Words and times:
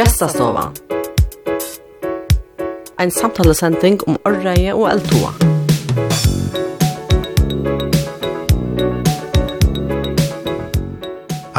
Gestastova. 0.00 0.70
Ein 2.96 3.10
samtalesending 3.12 3.98
om 4.08 4.14
orreie 4.24 4.72
og 4.72 4.86
eldtoa. 4.88 5.32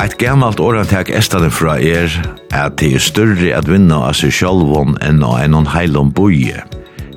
Eit 0.02 0.16
gammalt 0.18 0.58
åratak 0.58 1.12
estade 1.14 1.52
fra 1.54 1.76
er 1.78 2.10
at 2.58 2.80
det 2.82 2.96
er 2.96 3.06
større 3.06 3.52
at 3.60 3.70
vinna 3.70 4.00
av 4.08 4.18
seg 4.18 4.34
sjálvon 4.40 4.98
enn 5.06 5.22
av 5.22 5.38
enn 5.44 5.70
heilom 5.76 6.10
boie. 6.10 6.64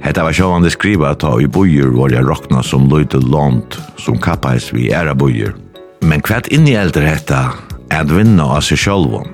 Hetta 0.04 0.27
var 0.27 0.36
sjálvande 0.36 0.75
skriva 0.75 1.14
ta 1.16 1.38
i 1.41 1.48
boier 1.48 1.88
var 1.96 2.12
jeg 2.12 2.29
rokna 2.29 2.61
som 2.61 2.84
løyde 2.93 3.22
lånt 3.25 3.80
som 3.96 4.20
kappais 4.20 4.68
vi 4.77 4.93
æra 4.93 5.16
boier. 5.16 5.56
Men 6.04 6.20
kvart 6.20 6.52
inni 6.52 6.77
eldre 6.77 7.09
hetta 7.09 7.46
at 7.88 8.12
vinna 8.12 8.50
av 8.59 8.68
seg 8.68 8.84
sjálvon. 8.84 9.34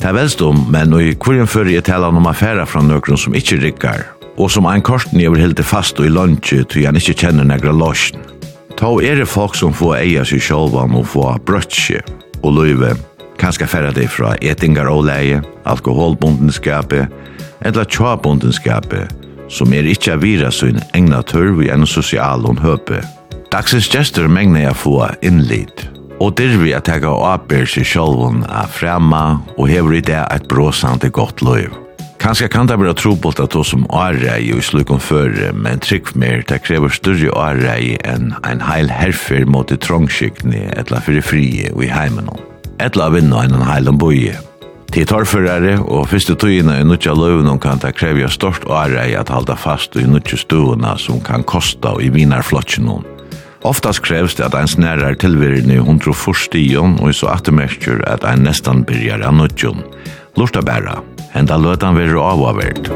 Det 0.00 0.08
er 0.08 0.14
velsdom, 0.16 0.62
men 0.72 0.94
i 0.96 1.10
hverjen 1.12 1.48
fyrir 1.50 1.74
jeg 1.74 1.84
tala 1.90 2.08
om 2.08 2.24
affæra 2.24 2.64
fra 2.64 2.80
nøkron 2.80 3.18
som 3.20 3.34
ikkje 3.36 3.58
rikkar, 3.60 4.06
og 4.40 4.48
som 4.48 4.64
ein 4.64 4.80
korten 4.80 5.20
jeg 5.20 5.28
vil 5.34 5.42
hilde 5.44 5.66
fast 5.66 6.00
og 6.00 6.08
i 6.08 6.12
lunge 6.14 6.40
til 6.72 6.86
han 6.86 6.96
ikkje 6.96 7.18
kjenner 7.20 7.44
negra 7.44 7.74
losjen. 7.76 8.22
Ta 8.80 8.88
er 9.04 9.20
det 9.20 9.28
folk 9.28 9.58
som 9.60 9.76
får 9.76 9.98
eia 9.98 10.24
seg 10.24 10.40
sjolvan 10.40 10.96
og 10.96 11.04
få 11.12 11.26
brøtje 11.44 12.00
og 12.40 12.56
løyve, 12.56 12.94
kanskje 13.36 13.68
færre 13.68 13.92
det 13.92 14.08
fra 14.08 14.32
etingar 14.40 14.88
og 14.88 15.04
leie, 15.10 15.42
alkoholbundenskapet, 15.68 17.12
eller 17.60 17.84
tjabundenskapet, 17.84 19.12
som 19.52 19.76
er 19.76 19.84
ikkje 19.84 20.16
avira 20.16 20.48
sin 20.48 20.80
egna 20.96 21.20
tørv 21.20 21.60
i 21.60 21.68
en 21.76 21.84
sosial 21.84 22.48
og 22.48 22.64
høpe. 22.64 23.04
Dagsens 23.52 23.92
gestur 23.92 24.32
megnar 24.32 24.70
jeg 24.70 24.80
få 24.80 25.00
innlit 25.20 25.90
og 26.20 26.34
dirvi 26.36 26.74
at 26.76 26.88
jeg 26.88 27.04
har 27.04 27.22
aper 27.34 27.68
seg 27.68 27.86
sjolvun 27.88 28.42
av 28.44 28.72
fremma 28.76 29.40
og 29.56 29.70
hever 29.70 29.96
i 29.98 30.02
det 30.04 30.20
et 30.28 30.48
bråsande 30.50 31.08
godt 31.16 31.40
løyv. 31.44 31.72
Kanskje 32.20 32.50
kan 32.52 32.68
det 32.68 32.76
være 32.76 32.92
trobult 33.00 33.40
at 33.40 33.54
hos 33.56 33.70
som 33.72 33.86
arrei 33.96 34.50
og 34.52 34.60
slukon 34.60 35.00
føre, 35.00 35.54
men 35.56 35.80
trygg 35.80 36.12
mer 36.20 36.44
det 36.44 36.60
krever 36.66 36.92
større 36.92 37.32
arrei 37.32 37.96
enn 38.04 38.34
en 38.44 38.60
heil 38.60 38.92
herfer 38.92 39.48
mot 39.48 39.72
i 39.72 39.80
trångskiktene 39.80 40.66
etla 40.76 41.00
fyrir 41.00 41.24
frie 41.24 41.72
og 41.72 41.86
i 41.88 41.92
heimen 41.92 42.28
etla 42.80 43.10
vinna 43.12 43.44
enn 43.44 43.56
en 43.56 43.68
heil 43.68 43.92
boie. 43.96 44.36
Til 44.90 45.06
torrførere 45.06 45.76
og 45.84 46.08
første 46.10 46.34
tøyene 46.34 46.80
i 46.80 46.86
nødja 46.86 47.12
løvene 47.14 47.54
kan 47.62 47.78
det 47.80 47.94
krevja 47.94 48.28
stort 48.32 48.64
arrei 48.66 49.12
at 49.14 49.30
halda 49.30 49.54
fast 49.54 49.96
i 49.96 50.04
nødja 50.04 50.40
stuene 50.40 50.96
som 50.98 51.20
kan 51.24 51.46
kosta 51.46 51.94
og 51.94 52.04
i 52.04 52.10
vinarflotjen 52.12 52.88
noen. 52.88 53.06
Oftast 53.60 54.00
krevs 54.00 54.38
det 54.38 54.46
at 54.46 54.54
ein 54.56 54.68
snærar 54.68 55.18
tilverden 55.20 55.68
i 55.74 55.76
104 55.76 56.46
stion 56.46 56.94
og 57.04 57.12
så 57.12 57.28
attermerker 57.28 58.00
at 58.08 58.24
ein 58.24 58.46
nestan 58.46 58.86
byrjar 58.88 59.20
av 59.20 59.36
nødjon. 59.36 59.82
Lorta 60.40 60.62
bæra, 60.64 61.02
henda 61.34 61.58
løtan 61.60 61.98
verur 61.98 62.24
avavert. 62.24 62.88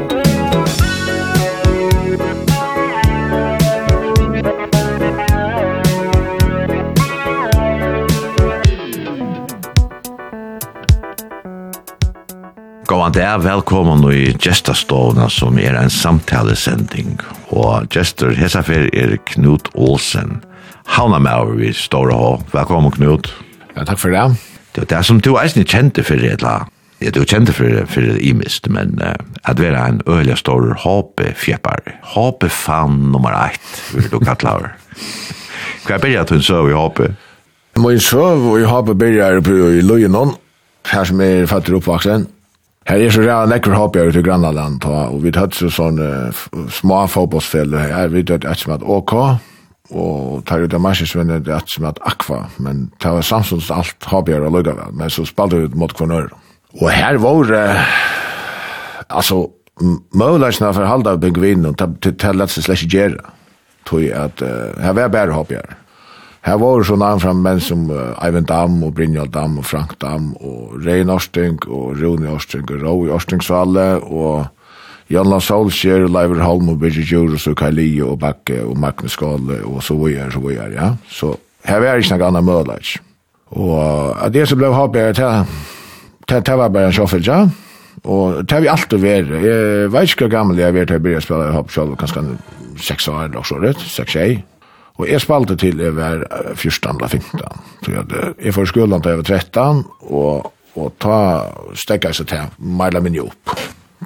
Gåan 12.89 13.13
det 13.13 13.21
er 13.21 13.41
velkommen 13.41 14.01
i 14.09 14.33
gestastovna 14.41 15.29
som 15.29 15.61
er 15.61 15.77
en 15.77 15.93
samtalesending. 15.93 17.19
Og 17.53 17.85
gestor 17.93 18.33
hesafer 18.37 18.89
er 18.93 19.17
Knut 19.29 19.69
Olsen. 19.77 20.39
Havna 20.85 21.19
med 21.19 21.33
over 21.33 21.57
vi 21.59 21.73
står 21.73 22.11
og 22.13 22.43
Velkommen 22.53 22.93
Knut. 22.93 23.31
Ja, 23.75 23.83
takk 23.83 23.99
for 23.99 24.13
det. 24.13 24.37
Det 24.75 24.83
er 24.85 24.91
det 24.93 25.05
som 25.07 25.19
du 25.19 25.33
eisen 25.39 25.65
kjente 25.65 26.03
for 26.05 26.19
det, 26.19 26.37
eller? 26.37 26.67
Ja, 27.03 27.11
du 27.11 27.21
er 27.21 27.27
kjente 27.27 27.53
for, 27.53 27.67
det, 27.67 27.87
for 27.91 28.05
det 28.05 28.21
imist, 28.23 28.69
men 28.71 28.95
uh, 29.01 29.15
at 29.43 29.59
vi 29.59 29.67
er 29.67 29.75
en 29.75 30.01
øyelig 30.07 30.37
stor 30.39 30.75
håpefjeppar. 30.83 31.81
Håpefan 32.15 33.11
nummer 33.11 33.35
ett, 33.47 33.71
vil 33.93 34.07
du 34.11 34.19
kalla 34.19 34.55
over. 34.55 34.75
Hva 35.85 35.97
er 35.97 36.05
byrja 36.05 36.23
til 36.29 36.39
en 36.39 36.45
søv 36.45 36.69
i 36.69 36.77
håpe? 36.77 37.09
Min 37.81 37.99
søv 37.99 38.47
i 38.61 38.69
håpe 38.69 38.95
byrja 38.95 39.33
er 39.35 39.51
i 39.75 39.83
Løyenon, 39.83 40.37
her 40.91 41.03
som 41.03 41.21
er 41.21 41.49
fattig 41.51 41.75
oppvaksen. 41.75 42.29
Her 42.85 43.01
er 43.01 43.11
så 43.11 43.25
rea 43.25 43.45
nekker 43.49 43.73
håpe 43.73 43.99
jeg 43.99 44.13
ut 44.13 44.21
i 44.21 44.23
Grannaland, 44.23 44.85
og 44.85 45.17
vi 45.23 45.33
tatt 45.33 45.57
så 45.57 45.71
sånne 45.73 46.31
små 46.71 47.01
fotbollsfeller 47.09 47.89
her, 47.89 48.11
vi 48.13 48.23
tatt 48.23 48.45
et 48.45 48.61
som 48.61 48.75
at 48.77 48.85
OK, 48.85 49.15
og 49.93 50.41
tar 50.49 50.65
ut 50.65 50.73
av 50.73 50.81
marsjes 50.81 51.13
vinner 51.15 51.43
det 51.43 51.53
at 51.53 51.69
som 51.69 51.85
at 51.85 51.99
akva, 52.07 52.45
men 52.57 52.87
det 53.01 53.11
var 53.11 53.25
samsons 53.25 53.69
alt 53.73 54.09
hobbyer 54.09 54.45
og 54.47 54.57
lukka 54.57 54.89
men 54.93 55.13
så 55.13 55.25
spalte 55.27 55.65
ut 55.67 55.77
mot 55.77 55.93
kvarnør. 55.93 56.31
Og 56.81 56.89
her 56.91 57.19
var, 57.21 57.53
eh, 57.53 57.95
altså, 59.09 59.45
møleisene 60.15 60.73
for 60.73 60.89
halda 60.89 61.15
av 61.15 61.23
byggvinen, 61.23 61.75
det 61.77 62.15
er 62.23 62.37
lett 62.37 62.51
seg 62.51 62.65
slett 62.67 62.91
gjerne, 62.91 63.33
tog 63.85 64.01
at 64.09 64.41
uh, 64.41 64.73
her 64.81 64.95
var 64.97 65.11
bare 65.13 65.35
hobbyer. 65.35 65.75
Her 66.45 66.57
var 66.61 66.83
så 66.85 66.95
navn 66.97 67.21
fram 67.21 67.43
menn 67.45 67.61
som 67.61 67.87
uh, 67.89 68.13
Eivind 68.25 68.47
Dam 68.49 68.83
og 68.85 68.95
Brynjald 68.97 69.31
Dam 69.33 69.59
og 69.61 69.65
Frank 69.65 69.95
Dam 70.01 70.33
og 70.41 70.75
Rein 70.85 71.09
Orsting 71.09 71.59
og 71.65 71.99
Rune 72.01 72.29
Orsting 72.33 72.65
og 72.69 72.81
Roi 72.81 73.09
Orsting 73.13 73.41
Svalle 73.45 73.95
og 74.01 74.47
Janna 75.11 75.37
Solskjær, 75.43 76.07
Leiver 76.09 76.41
Holm 76.41 76.71
og 76.73 76.79
Birgit 76.81 77.11
Jurus 77.11 77.45
og 77.47 77.57
Kaili 77.59 77.91
og 78.01 78.17
Bakke 78.23 78.63
og 78.65 78.77
Magnus 78.81 79.13
Skåle 79.13 79.59
og 79.67 79.83
så 79.85 79.97
videre, 79.99 80.31
så 80.33 80.41
videre, 80.41 80.71
ja. 80.73 80.87
Så 81.09 81.35
her 81.65 81.83
var 81.83 82.01
ikke 82.01 82.17
noen 82.17 82.31
annen 82.31 82.47
mødelags. 82.47 82.95
Og 83.53 83.77
av 84.17 84.33
det 84.33 84.47
som 84.49 84.57
ble 84.59 84.71
happet, 84.73 85.21
det 86.25 86.57
var 86.57 86.73
bare 86.73 86.89
en 86.89 86.97
sjoffel, 86.97 87.21
ja. 87.25 87.43
Og 88.05 88.41
det 88.43 88.57
har 88.57 88.65
vi 88.65 88.69
alltid 88.69 89.01
vært. 89.01 89.31
Jeg 89.45 89.91
vet 89.93 90.09
ikke 90.09 90.25
hvor 90.25 90.33
gammel 90.33 90.59
jeg 90.59 90.69
har 90.69 90.75
vært 90.75 90.89
til 90.89 90.97
jeg 90.97 91.05
begynte 91.05 91.23
å 91.23 91.27
spille 91.27 91.53
hopp 91.53 91.71
selv, 91.73 91.95
kanskje 92.01 92.25
seks 92.81 93.07
år 93.09 93.29
eller 93.29 93.47
så 93.47 93.61
rett, 93.61 93.85
seks 93.89 94.17
år. 94.21 94.35
Og 94.95 95.07
jeg 95.09 95.21
spalte 95.21 95.57
til 95.59 95.81
jeg 95.83 95.95
var 95.95 96.25
14 96.55 96.91
eller 96.95 97.07
15. 97.07 97.45
Så 97.85 97.93
jeg, 97.93 98.33
jeg 98.41 98.57
får 98.57 98.71
skolen 98.71 99.01
til 99.01 99.15
jeg 99.15 99.21
var 99.21 99.31
13, 99.37 99.85
og, 100.09 100.51
og 100.75 100.93
ta 101.03 101.17
stekket 101.77 102.19
seg 102.21 102.29
til, 102.31 102.53
meiler 102.57 103.03
min 103.03 103.17
jobb 103.21 103.55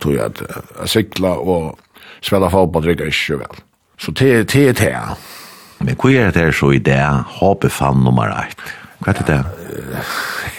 tog 0.01 0.15
jeg 0.15 0.25
at 0.31 0.89
sikla 0.89 1.35
og 1.39 1.79
spela 2.25 2.49
fotball 2.51 2.85
drikker 2.87 3.11
ikke 3.11 3.39
vel. 3.43 3.63
Så 3.99 4.11
det 4.15 4.31
er 4.57 4.73
det 4.79 4.93
Men 5.79 5.95
hva 5.95 6.11
er 6.11 6.31
det 6.35 6.53
så 6.55 6.71
i 6.75 6.79
det 6.79 6.99
hoppefan 7.39 8.03
nummer 8.03 8.31
1? 8.31 8.55
Hva 8.99 9.13
er 9.13 9.19
det 9.19 9.27
det? 9.27 9.43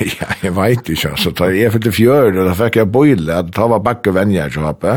Ja, 0.00 0.30
jeg 0.40 0.54
vet 0.56 0.88
ikke, 0.88 1.10
altså. 1.10 1.30
Da 1.36 1.50
jeg 1.52 1.72
fikk 1.74 1.82
til 1.84 1.92
fjør, 1.92 2.30
da 2.32 2.54
fikk 2.56 2.78
jeg 2.80 2.88
boile, 2.88 3.42
da 3.52 3.66
var 3.68 3.82
bakke 3.84 4.14
venner 4.16 4.48
til 4.48 4.64
hoppe. 4.64 4.94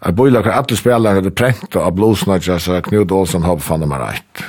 Jeg 0.00 0.16
boile 0.16 0.40
hva 0.40 0.54
alle 0.56 0.78
spillere 0.78 1.18
hadde 1.18 1.32
prenta 1.36 1.82
av 1.84 1.92
blåsnadja, 1.98 2.56
så 2.62 2.80
Knut 2.84 3.12
Olsen 3.12 3.44
hoppefan 3.44 3.84
nummer 3.84 4.00
1. 4.08 4.44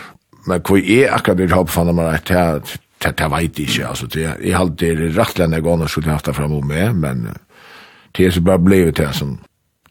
Men 0.47 0.63
hva 0.63 0.79
er 0.79 1.11
akkurat 1.17 1.41
det 1.41 1.51
hoppefan 1.51 1.91
nummer 1.91 2.13
1? 2.15 2.31
Det, 2.31 2.79
det, 3.03 3.13
det 3.19 3.29
vet 3.33 3.59
jeg 3.59 3.67
ikke, 3.67 3.89
altså. 3.89 4.07
Jeg 4.15 4.55
halte 4.55 4.93
det 4.95 5.11
rettelig 5.17 5.47
enn 5.47 5.57
jeg 5.57 5.67
gående 5.67 5.91
skulle 5.91 6.15
haft 6.15 6.31
det 6.31 6.37
fremme 6.39 6.63
med, 6.63 7.03
men 7.03 7.27
det 8.17 8.25
är 8.25 8.31
så 8.31 8.41
bare 8.41 8.59
blevet 8.59 8.97
det 8.97 9.13
som 9.13 9.37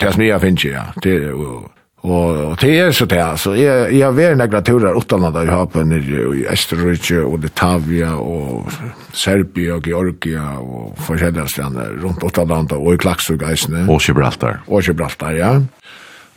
det 0.01 0.13
som 0.13 0.23
jeg 0.23 0.41
finner, 0.41 0.71
ja. 0.71 0.83
Det 1.03 1.33
och 1.33 1.71
og 2.07 2.61
det 2.61 2.79
er 2.79 2.91
så 2.93 3.05
det 3.05 3.39
så 3.41 3.55
jag 3.55 4.05
har 4.05 4.13
vært 4.13 4.37
några 4.39 4.61
turer 4.61 4.95
utanlanda 4.97 5.43
i 5.43 5.47
Hapen 5.47 5.93
i 5.93 6.47
Österrike 6.47 7.21
och 7.21 7.39
Litavia 7.39 8.15
och 8.15 8.73
Serbia, 9.13 9.75
och 9.75 9.87
Georgia 9.87 10.59
och 10.59 10.99
forskjellige 10.99 11.49
ställen 11.49 12.01
runt 12.03 12.25
utanlanda 12.25 12.77
och 12.77 12.95
i 12.95 12.99
Klaxogeisen 12.99 13.89
och 13.89 14.03
Gibraltar. 14.09 14.61
Och 14.67 14.83
Gibraltar 14.83 15.33
ja. 15.33 15.63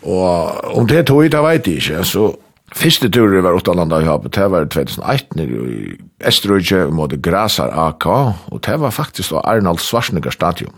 Och 0.02 0.78
om 0.78 0.88
det 0.88 1.04
tog 1.04 1.32
det 1.32 1.42
vet 1.42 1.68
jag 1.68 1.76
inte 1.76 2.04
så 2.04 2.36
Fyrste 2.76 3.10
turen 3.10 3.44
var 3.44 3.58
utanlanda 3.58 4.02
i 4.02 4.06
Hapen, 4.06 4.32
det 4.32 4.48
var 4.48 4.66
2008 4.66 5.42
i 5.42 5.98
Esterøyje 6.20 6.88
mot 6.92 7.12
Grasar 7.12 7.70
AK, 7.88 8.06
og 8.52 8.62
det 8.66 8.80
var 8.80 8.92
faktisk 8.92 9.32
Arnold 9.44 9.80
Schwarzenegger 9.80 10.32
stadion. 10.32 10.70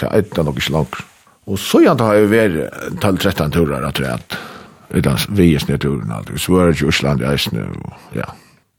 Det 0.00 0.08
er 0.10 0.24
ikke 0.24 0.44
nok 0.46 0.58
ikke 0.60 0.74
langt. 0.74 0.98
Og 1.46 1.60
så 1.62 1.80
gjerne 1.84 2.08
har 2.08 2.18
jeg 2.18 2.30
vært 2.32 2.98
tall 3.02 3.18
13 3.20 3.54
turer, 3.54 3.84
jeg 3.86 3.98
tror 3.98 4.10
slett. 4.10 4.38
Utan 4.94 5.22
vi 5.34 5.52
er 5.54 5.62
snedturen, 5.62 6.10
alt. 6.14 6.30
Vi 6.30 6.40
svarer 6.42 6.74
ikke 6.74 6.90
Osland, 6.90 7.22
jeg 7.22 7.38
er 7.38 7.42
snø, 7.42 7.64
og 7.66 8.18
ja. 8.18 8.26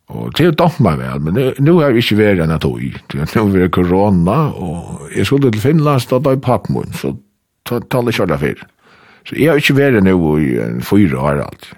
Og 0.08 0.31
til 0.40 0.54
å 0.54 0.56
damme 0.56 0.80
meg 0.86 1.02
vel, 1.02 1.24
men 1.25 1.40
nå 1.60 1.74
har 1.81 1.92
jeg 1.92 2.06
ikke 2.06 2.19
vært 2.22 2.44
enn 2.46 2.54
jeg 2.54 2.64
tog 2.64 2.78
i. 2.80 2.94
Nå 3.12 3.25
har 3.28 3.50
vært 3.52 3.74
korona, 3.75 4.38
og 4.56 5.10
jeg 5.12 5.28
skulle 5.28 5.52
til 5.52 5.64
Finland, 5.66 6.06
så 6.06 6.22
da 6.24 6.31
er 6.31 6.40
pappmån, 6.44 6.94
min, 6.94 6.96
så 6.96 7.12
taler 7.68 8.14
jeg 8.14 8.22
kjøler 8.22 8.40
fyr. 8.40 8.64
Så 9.28 9.36
jeg 9.36 9.52
har 9.52 9.60
ikke 9.60 9.75
vært 9.75 10.06
nå 10.08 10.16
i 10.40 10.48
fyra 10.88 11.25
år 11.34 11.44
alt. 11.50 11.69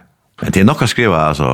Men 0.44 0.54
det 0.54 0.62
er 0.62 0.70
nok 0.70 0.86
å 0.86 0.90
skrive, 0.90 1.18
altså, 1.18 1.50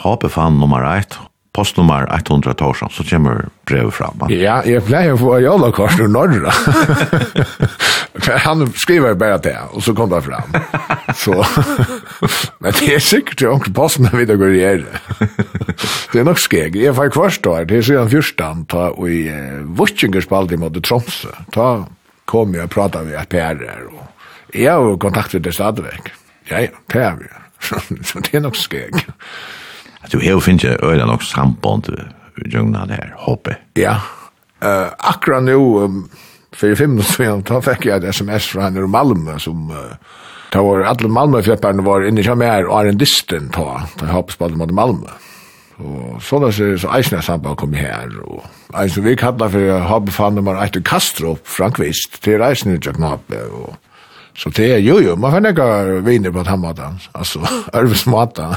håpe 0.00 0.32
fan 0.32 0.56
nummer 0.58 0.86
1, 0.94 1.18
postnummer 1.54 2.08
100 2.10 2.54
Torsson, 2.58 2.90
så 2.90 3.04
kommer 3.06 3.48
brevet 3.68 3.94
fram. 3.94 4.24
Ja, 4.32 4.58
jeg 4.66 4.82
pleier 4.88 5.14
å 5.14 5.20
få 5.20 5.38
jalla 5.42 5.70
kors 5.74 5.98
ur 6.00 6.10
norra. 6.10 6.52
Han 8.46 8.66
skriver 8.78 9.16
bare 9.18 9.38
det, 9.42 9.56
og 9.74 9.82
så 9.84 9.94
kom 9.94 10.10
det 10.10 10.22
fram. 10.26 10.54
Så, 11.18 11.34
men 12.62 12.76
det 12.78 12.94
er 12.96 13.02
sikkert 13.02 13.42
jo 13.42 13.54
ikke 13.58 13.74
posten 13.76 14.10
vi 14.14 14.26
da 14.28 14.38
går 14.40 14.54
i 14.54 14.62
i 14.64 14.74
Det 16.12 16.22
er 16.22 16.26
nok 16.26 16.42
skeg. 16.42 16.78
Jeg 16.78 16.94
får 16.96 17.12
kvart 17.14 17.42
da, 17.46 17.56
det 17.68 17.80
er 17.80 17.86
siden 17.86 18.10
fyrstan, 18.10 18.66
ta 18.70 18.88
og 18.94 19.10
i 19.10 19.24
uh, 19.30 19.62
Vutsingerspald 19.78 20.54
i 20.54 20.60
måte 20.62 20.82
Tromsø. 20.82 21.34
Ta 21.54 21.84
kom 22.30 22.54
jeg 22.56 22.66
og 22.66 22.72
pratet 22.72 23.06
med 23.06 23.18
et 23.20 23.30
PR-er, 23.30 23.86
og 23.92 24.54
jeg 24.54 24.70
har 24.70 24.82
jo 24.82 24.96
med 24.98 25.42
det 25.44 25.54
stadigvæk. 25.54 26.14
Ja, 26.50 26.64
ja, 26.64 26.72
det 26.92 27.02
er 27.02 27.18
vi. 27.20 27.30
Så 27.64 28.20
det 28.20 28.34
er 28.34 28.42
nok 28.44 28.56
skeg. 28.58 29.04
Att 30.04 30.10
du 30.10 30.20
helt 30.20 30.44
finns 30.44 30.64
ju 30.64 30.68
öra 30.68 31.06
nog 31.06 31.22
samband 31.22 31.88
jungna 32.46 32.86
der 32.86 33.14
hoppe. 33.16 33.56
Ja. 33.74 34.00
Eh 34.62 34.86
akkurat 34.98 35.42
nu 35.42 35.54
um, 35.54 36.08
för 36.52 36.74
fem 36.74 36.90
minuter 36.90 37.12
sedan 37.12 37.42
då 37.42 37.62
fick 37.62 37.86
jag 37.86 38.04
ett 38.04 38.14
SMS 38.14 38.46
från 38.46 38.62
henne 38.62 38.80
i 38.80 38.86
Malmö 38.86 39.38
som 39.38 39.70
uh, 39.70 39.76
Ta 40.50 40.62
var 40.62 40.80
alla 40.80 41.08
Malmö 41.08 41.42
fjäpparna 41.42 41.82
var 41.82 42.04
inne 42.08 42.20
i 42.20 42.24
Chamär 42.24 42.64
och 42.64 42.80
är 42.80 42.86
en 42.86 42.98
disten 42.98 43.50
då 43.56 43.80
jag 44.00 44.06
hoppas 44.06 44.36
på 44.36 44.48
mot 44.48 44.70
Malmö. 44.70 45.08
Og 45.78 46.22
så 46.22 46.38
da 46.38 46.52
så 46.52 46.78
så 46.78 46.88
Eisner 46.96 47.20
samband 47.20 47.56
kom 47.56 47.72
her, 47.72 48.10
og 48.22 48.44
eisne 48.82 49.02
vi 49.04 49.16
kallar 49.16 49.48
for 49.48 49.78
hobby 49.88 50.10
fann 50.10 50.34
nummer 50.34 50.60
etter 50.62 50.80
Kastrup, 50.80 51.40
Frankvist, 51.44 52.22
til 52.22 52.42
Eisner 52.42 52.74
i 52.74 52.78
Jøknape, 52.86 53.40
og 53.50 53.74
så 54.38 54.50
det 54.50 54.72
er 54.74 54.78
jo 54.78 54.98
jo, 54.98 55.16
man 55.16 55.32
får 55.32 55.48
ekka 55.50 55.66
viner 56.06 56.30
på 56.30 56.42
den 56.42 56.60
maten, 56.60 57.00
altså, 57.18 57.40
ærvesmata. 57.78 58.54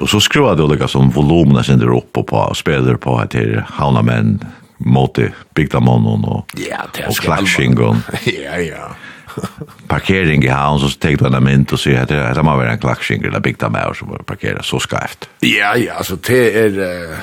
Og 0.00 0.08
så 0.08 0.20
skruvar 0.20 0.56
det 0.56 0.64
olika 0.64 0.88
som 0.88 1.10
volymerna 1.10 1.62
sen 1.62 1.78
där 1.78 1.96
uppe 1.96 2.22
på 2.22 2.36
og 2.36 2.56
spiller 2.56 2.96
på 2.96 3.18
at 3.18 3.32
det 3.32 3.64
havna 3.66 4.02
menn 4.02 4.38
mot 4.78 5.18
bygda 5.54 5.80
månen 5.80 6.24
och 6.24 6.46
ja, 6.56 6.86
og 7.08 7.16
klaksing 7.16 7.78
og 7.80 7.96
ja, 8.26 8.58
ja. 8.72 8.94
Parkering 9.88 10.44
i 10.44 10.48
havn 10.48 10.80
så 10.80 10.88
tänkte 10.98 11.28
han 11.28 11.44
mynd 11.44 11.72
och 11.72 11.80
så 11.80 11.90
at 11.90 12.08
det 12.08 12.34
det 12.34 12.44
må 12.44 12.56
være 12.56 12.72
en 12.72 12.78
klaksing 12.78 13.24
eller 13.24 13.40
bygda 13.40 13.68
män 13.68 13.94
som 13.94 14.08
parkerar 14.26 14.62
så 14.62 14.78
skarft. 14.78 15.28
Ja, 15.40 15.76
ja, 15.76 15.94
altså 15.94 16.16
det 16.16 16.56
är 16.56 16.78
uh... 16.78 17.16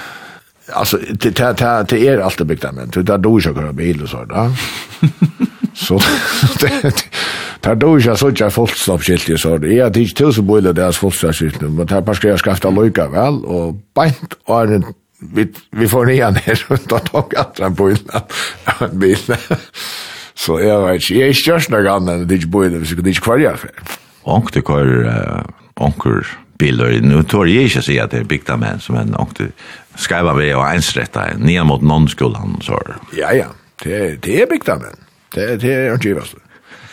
Alltså 0.74 0.98
det 0.98 1.38
det 1.38 1.58
det, 1.60 1.86
det 1.90 2.08
är 2.08 2.18
alltid 2.18 2.48
byggt 2.48 2.66
men 2.74 2.90
det 2.90 3.04
där 3.04 3.18
då 3.18 3.40
jag 3.40 3.56
kör 3.56 3.72
bil 3.72 4.04
och 4.04 4.10
så 4.14 4.26
där. 4.26 4.52
så 5.74 6.00
det, 6.60 6.94
Tar 7.66 7.80
du 7.82 7.96
ikke 7.98 8.14
så 8.14 8.28
ikke 8.30 8.52
fullstoppskilt 8.54 9.30
ju 9.30 9.38
så. 9.38 9.58
Jag 9.62 9.84
hade 9.84 10.00
inte 10.00 10.14
tusen 10.14 10.46
bullar 10.48 10.74
deres 10.74 10.98
fullstoppskilt, 10.98 11.62
men 11.62 11.88
tar 11.88 12.02
bara 12.02 12.16
ska 12.16 12.28
jag 12.28 12.40
skaffa 12.40 12.70
vel, 12.70 13.46
og 13.46 13.82
beint 13.96 14.36
og 14.48 14.62
er 14.62 14.76
en 14.76 14.86
vi 15.34 15.48
vi 15.72 15.88
får 15.88 16.06
ner 16.06 16.32
da 16.90 17.00
tok 17.00 17.34
jeg 17.34 17.40
at 17.40 17.60
han 17.60 17.76
bullar 17.76 18.26
en 18.82 19.00
bil. 19.00 19.18
Så 20.36 20.60
jeg 20.60 20.80
vet 20.80 20.94
ikke, 20.94 21.14
inte, 21.14 21.20
jag 21.20 21.30
är 21.30 21.34
störst 21.34 21.70
några 21.70 21.94
annan 21.94 22.28
det 22.28 22.36
ikke 22.36 22.48
bullar 22.48 22.86
så 22.86 22.96
det 22.96 23.08
ikke 23.08 23.22
kvar 23.22 23.38
jeg 23.38 23.58
för. 23.60 23.72
Och 24.24 24.52
det 24.54 24.62
kör 24.62 25.46
onkur 25.76 26.28
bilar 26.60 27.02
nu 27.02 27.24
jeg 27.48 27.64
ikke 27.66 27.80
å 27.80 27.82
si 27.82 27.98
at 27.98 28.12
det 28.12 28.20
er 28.20 28.24
bigta 28.24 28.58
män 28.58 28.80
som 28.80 28.96
en 28.96 29.16
och 29.16 29.30
det 29.38 29.52
ska 29.96 30.24
vara 30.24 30.34
vi 30.34 30.54
och 30.54 30.70
ensrätta 30.70 31.38
ner 31.38 31.64
mot 31.64 31.82
någon 31.82 32.10
skolan 32.10 32.60
så. 32.62 32.80
Ja 33.18 33.34
ja, 33.34 33.48
det 33.84 34.22
det 34.22 34.42
är 34.42 34.48
bigta 34.48 34.76
män. 34.76 35.00
Det 35.34 35.62
det 35.62 35.74
er 35.74 35.94
ikke 35.94 36.14
vad. 36.14 36.45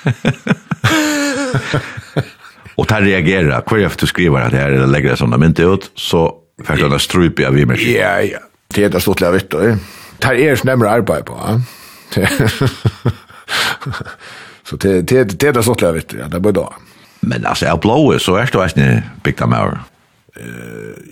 och 2.75 2.89
ta 2.89 3.01
reagera 3.01 3.61
kvar 3.61 3.79
efter 3.79 4.01
du 4.01 4.07
skriver 4.07 4.41
att 4.41 4.51
det 4.51 4.57
här 4.57 4.71
eller 4.71 4.87
lägger 4.87 5.17
som 5.17 5.31
de 5.31 5.43
inte 5.43 5.63
ut 5.63 5.91
så 5.95 6.35
för 6.65 6.85
att 6.85 6.91
det 6.91 6.99
strupa 6.99 7.51
vi 7.51 7.67
med. 7.67 7.79
Ja 7.79 8.21
ja. 8.21 8.39
Det 8.75 8.85
är 8.85 8.89
det 8.89 9.01
stort 9.01 9.23
vet 9.23 9.51
då. 9.51 9.77
Tar 10.19 10.35
är 10.35 10.57
snämre 10.57 10.91
arbete 10.91 11.23
på. 11.23 11.61
Så 14.65 14.77
det 14.77 15.03
det 15.03 15.25
det 15.25 15.49
är 15.49 15.53
det 15.53 15.63
stort 15.63 15.81
lätt 15.81 16.13
ja, 16.13 16.29
det 16.29 16.41
blir 16.41 16.53
då. 16.53 16.75
Men 17.21 17.47
alltså 17.47 17.65
jag 17.65 17.81
blåa 17.81 18.19
så 18.19 18.37
är 18.37 18.49
det 18.53 18.59
verkligen 18.59 19.03
bigta 19.23 19.47
mer. 19.47 19.79
Eh 20.37 20.43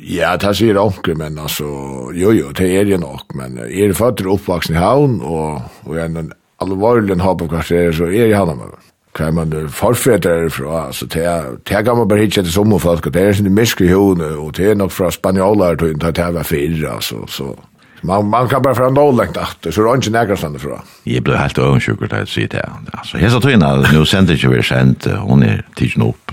ja, 0.00 0.36
det 0.36 0.54
ser 0.54 0.78
onkel 0.78 1.16
men 1.16 1.38
alltså 1.38 1.64
jo 2.12 2.32
jo, 2.32 2.52
det 2.52 2.76
är 2.76 2.84
det 2.84 2.98
nog 2.98 3.20
men 3.34 3.58
är 3.58 3.88
det 3.88 3.94
fötter 3.94 4.26
uppvuxen 4.26 4.76
i 4.76 4.78
havn 4.78 5.20
och 5.20 5.62
och 5.80 5.98
en 5.98 6.32
alvorlig 6.60 7.14
en 7.14 7.24
hopp 7.24 7.42
av 7.44 7.50
kvarter, 7.54 7.92
så 7.96 8.08
er 8.10 8.30
jeg 8.30 8.36
han 8.38 8.56
med. 8.58 8.78
er 9.18 9.32
man 9.34 9.52
forfætter 9.68 10.48
fra, 10.48 10.86
altså, 10.86 11.06
det 11.06 11.84
kan 11.84 11.96
man 11.96 12.08
bare 12.08 12.20
hitje 12.20 12.42
til 12.42 12.52
sommerfolk, 12.52 13.06
og 13.06 13.14
det 13.14 13.22
er 13.22 13.32
sin 13.32 13.54
miske 13.54 13.88
hune, 13.94 14.36
og 14.38 14.56
det 14.56 14.70
er 14.70 14.74
nok 14.74 14.92
fra 14.92 15.10
spanjoler, 15.10 15.76
og 15.82 16.00
det 16.00 16.18
er 16.18 16.30
var 16.30 16.42
fire, 16.42 16.94
altså, 16.94 17.26
så. 17.26 17.54
Man, 18.02 18.30
man 18.30 18.48
kan 18.48 18.62
bare 18.62 18.74
fra 18.74 18.90
nålengt 18.90 19.36
at, 19.36 19.74
så 19.74 19.82
er 19.82 19.96
det 19.96 20.06
ikke 20.06 20.12
nærkastande 20.12 20.58
fra. 20.58 20.78
Jeg 21.06 21.24
ble 21.24 21.36
helt 21.36 21.58
øvnsjukker 21.58 22.08
til 22.08 22.22
å 22.22 22.30
si 22.32 22.46
det. 22.48 22.62
Altså, 22.94 23.18
hesa 23.20 23.40
tøyna, 23.40 23.74
nå 23.92 24.04
sender 24.08 24.38
ikke 24.38 24.54
vi 24.54 24.62
sendt, 24.64 25.10
hun 25.20 25.44
er 25.44 25.60
tidsen 25.76 26.06
opp, 26.06 26.32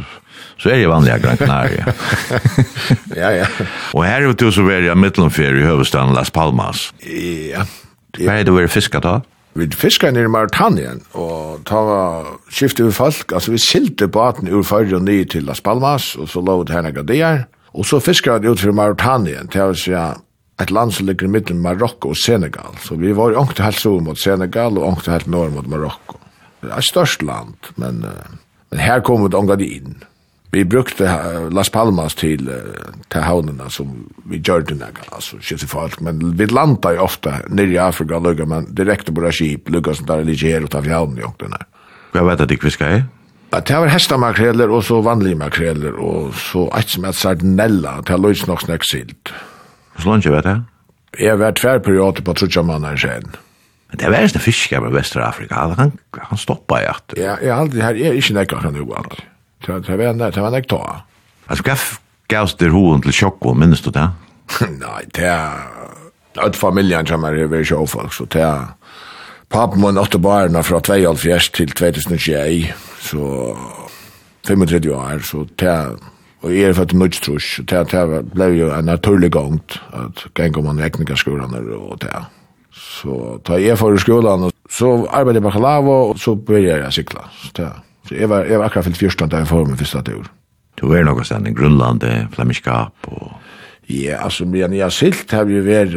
så 0.57 0.71
er 0.71 0.79
det 0.79 0.87
vanlig 0.89 1.17
Gran 1.21 1.37
Canaria. 1.37 1.91
ja, 3.21 3.33
ja. 3.41 3.49
Og 3.93 4.05
her 4.05 4.21
er 4.21 4.29
jo 4.29 4.37
til 4.39 4.53
så 4.53 4.63
være 4.63 4.95
mittelomfer 4.95 5.59
i 5.59 5.65
høvedstan 5.65 6.15
Las 6.15 6.31
Palmas. 6.31 6.91
Ja. 7.03 7.67
Hva 8.17 8.39
er 8.39 8.47
det 8.47 8.53
å 8.53 8.57
være 8.57 8.71
fisket 8.71 9.03
da? 9.03 9.19
vi 9.57 9.67
fiskar 9.73 10.13
nere 10.13 10.29
i 10.29 10.31
Mauritanien, 10.31 11.01
og 11.17 11.63
ta 11.67 11.81
var 11.85 12.31
skiftet 12.53 12.85
vi 12.87 12.95
folk, 12.95 13.33
altså 13.33 13.53
vi 13.53 13.61
silte 13.61 14.07
baten 14.11 14.49
ur 14.51 14.65
fyrir 14.67 14.99
og 14.99 15.05
nye 15.07 15.25
til 15.25 15.47
Las 15.47 15.61
Palmas, 15.63 16.13
og 16.15 16.29
så 16.31 16.43
lå 16.43 16.59
det 16.63 16.75
herne 16.77 16.93
gadier, 16.95 17.45
og 17.73 17.85
så 17.85 17.99
fiskar 18.01 18.41
vi 18.43 18.51
ut 18.51 18.61
fra 18.61 18.75
Mauritanien, 18.75 19.49
til 19.53 19.73
å 19.73 19.77
si 19.77 19.93
et 19.93 20.73
land 20.73 20.93
som 20.93 21.09
ligger 21.09 21.27
i 21.27 21.33
midten 21.35 21.61
Marokko 21.61 22.13
og 22.13 22.21
Senegal, 22.21 22.77
så 22.81 22.97
vi 22.97 23.13
var 23.17 23.33
jo 23.33 23.41
ångte 23.43 23.65
helt 23.65 23.81
sol 23.81 24.01
mot 24.05 24.19
Senegal, 24.19 24.77
og 24.77 24.93
ångte 24.93 25.13
helt 25.13 25.29
nord 25.29 25.53
mot 25.57 25.69
Marokko. 25.69 26.21
Det 26.61 26.71
er 26.71 26.79
et 26.81 26.89
størst 26.89 27.25
land, 27.25 27.73
men, 27.77 28.05
men 28.71 28.81
her 28.81 29.03
kom 29.05 29.25
vi 29.25 29.33
ångat 29.37 29.61
inn 29.65 29.97
vi 30.51 30.63
brukte 30.65 31.07
Las 31.51 31.69
Palmas 31.69 32.15
til, 32.15 32.47
til 33.11 33.21
havnene 33.21 33.67
som 33.73 33.91
vi 34.29 34.39
gjør 34.39 34.63
det 34.69 34.77
nægge, 34.79 35.03
altså 35.11 35.39
ikke 35.41 35.67
folk, 35.67 35.99
men 36.01 36.21
vi 36.39 36.47
landa 36.47 36.93
jo 36.95 37.03
ofte 37.03 37.33
nere 37.49 37.75
i 37.75 37.81
Afrika, 37.83 38.19
lukka, 38.23 38.47
men 38.47 38.69
direkte 38.77 39.11
på 39.11 39.31
skip, 39.31 39.69
lukka 39.69 39.93
som 39.97 40.07
der 40.07 40.23
ligger 40.23 40.55
her 40.55 40.65
utenfor 40.65 40.93
havnen 40.93 41.19
jo, 41.25 41.33
den 41.39 41.55
her. 41.57 41.67
Hva 42.15 42.23
vet 42.29 42.41
at 42.41 42.51
ikke 42.51 42.69
vi 42.69 42.75
skal 42.77 42.99
i? 42.99 43.03
Det 43.51 43.75
var 43.79 43.91
hestamakreler 43.91 44.71
og 44.71 44.83
så 44.83 45.01
vanlige 45.03 45.39
makreler, 45.39 45.99
og 45.99 46.33
så 46.35 46.67
et 46.79 46.89
som 46.91 47.05
et 47.07 47.15
sardinella, 47.15 47.99
det 48.07 48.15
er 48.15 48.23
løys 48.23 48.47
nok 48.47 48.63
snakk 48.63 48.87
silt. 48.87 49.33
Hvor 49.97 50.11
langt 50.11 50.27
vet 50.31 50.45
jeg? 50.45 50.63
Jeg 51.19 51.39
var 51.39 51.55
tverrperioder 51.57 52.23
på 52.23 52.33
trutja 52.37 52.61
mannar 52.61 52.99
sen. 52.99 53.31
Men 53.87 53.99
det 53.99 54.07
er 54.07 54.11
verste 54.11 54.39
fiskar 54.43 54.83
med 54.83 54.91
Vestra 54.91 55.29
Afrika, 55.29 55.63
han, 55.71 55.93
han 56.19 56.39
stoppa 56.39 56.81
i 56.83 56.87
at. 56.91 57.15
Ja, 57.17 57.37
jeg, 57.41 57.53
aldri, 57.55 57.81
her 57.81 57.95
er 57.95 58.19
ikke 58.19 58.35
nekka 58.35 58.59
han 58.65 58.75
jo 58.75 58.91
alt. 58.99 59.23
Det 59.65 59.73
var 59.73 60.13
det 60.13 60.41
var 60.41 60.51
nekta. 60.51 60.79
Altså, 61.47 61.63
hva 61.63 61.75
gavs 62.29 62.55
der 62.59 62.73
hoen 62.75 63.01
til 63.01 63.15
sjokko, 63.15 63.53
minnes 63.53 63.81
du 63.85 63.91
det? 63.95 64.09
Nei, 64.77 65.03
det 65.15 65.29
er... 65.31 65.73
Alt 66.37 66.55
familien 66.55 67.07
som 67.07 67.23
er 67.25 67.47
ved 67.49 67.65
sjåfolk, 67.65 68.13
så 68.13 68.27
det 68.29 68.43
er... 68.45 68.73
Papen 69.49 69.79
min 69.79 69.97
åtte 69.97 70.19
barna 70.19 70.59
fra 70.61 70.81
2004 70.83 71.53
til 71.55 71.71
2021, 71.71 72.73
så 72.99 73.55
35 74.47 74.91
år, 74.93 75.23
så 75.23 75.45
det 75.59 75.71
er... 75.71 75.95
Og 76.45 76.51
jeg 76.53 76.69
er 76.69 76.75
født 76.77 76.93
i 76.93 76.97
Nødstrus, 76.97 77.45
så 77.55 77.63
det, 77.65 77.79
det 77.91 78.19
ble 78.35 78.51
jo 78.53 78.67
en 78.69 78.85
naturlig 78.85 79.31
gang 79.33 79.55
at 79.97 80.21
ganger 80.37 80.61
man 80.61 80.83
vekningaskolen 80.83 81.55
og 81.73 81.97
det. 82.03 82.19
Så 82.77 83.39
da 83.47 83.57
jeg 83.57 83.77
får 83.79 83.97
i 83.97 84.03
skolen, 84.03 84.45
så 84.69 84.91
arbeider 85.09 85.41
jeg 85.41 85.47
bakalava, 85.47 85.95
og 86.11 86.19
så 86.21 86.35
begynner 86.35 86.83
jeg 86.83 86.91
å 86.91 86.93
sykle. 86.99 87.25
Så 87.41 87.51
det 87.57 87.65
er... 87.71 87.86
Så 88.07 88.15
jeg 88.15 88.29
var, 88.31 88.47
jeg 88.47 88.59
var 88.59 88.69
akkurat 88.69 88.87
fyllt 88.87 89.03
fyrsta 89.03 89.27
da 89.27 89.43
jeg 89.43 89.51
får 89.51 89.67
min 89.67 89.79
fyrsta 89.79 90.01
tur. 90.07 90.27
Du 90.77 90.91
er 90.93 91.05
noe 91.07 91.25
stedet 91.25 91.51
i 91.51 91.55
Grønland, 91.57 92.05
Flemiskap 92.35 93.07
og... 93.11 93.31
Ja, 93.87 94.19
altså, 94.25 94.45
men 94.45 94.73
jeg 94.75 94.83
har 94.83 94.93
silt 94.93 95.31
har 95.31 95.47
vi 95.47 95.61
vært... 95.63 95.95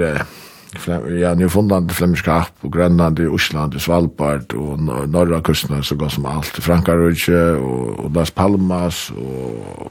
Ja, 1.18 1.32
Newfoundland, 1.34 1.90
fundan 1.90 2.44
og 2.62 2.70
Grønland 2.70 3.18
i 3.18 3.26
Osland 3.26 3.74
og 3.74 3.82
Svalbard 3.82 4.54
og 4.54 4.78
norra 5.10 5.40
kustene 5.42 5.82
så 5.82 5.96
godt 5.98 6.14
som 6.14 6.28
alt. 6.30 6.60
Frankarudje 6.62 7.40
og 7.58 8.12
Las 8.14 8.30
Palmas 8.30 9.08
og 9.10 9.90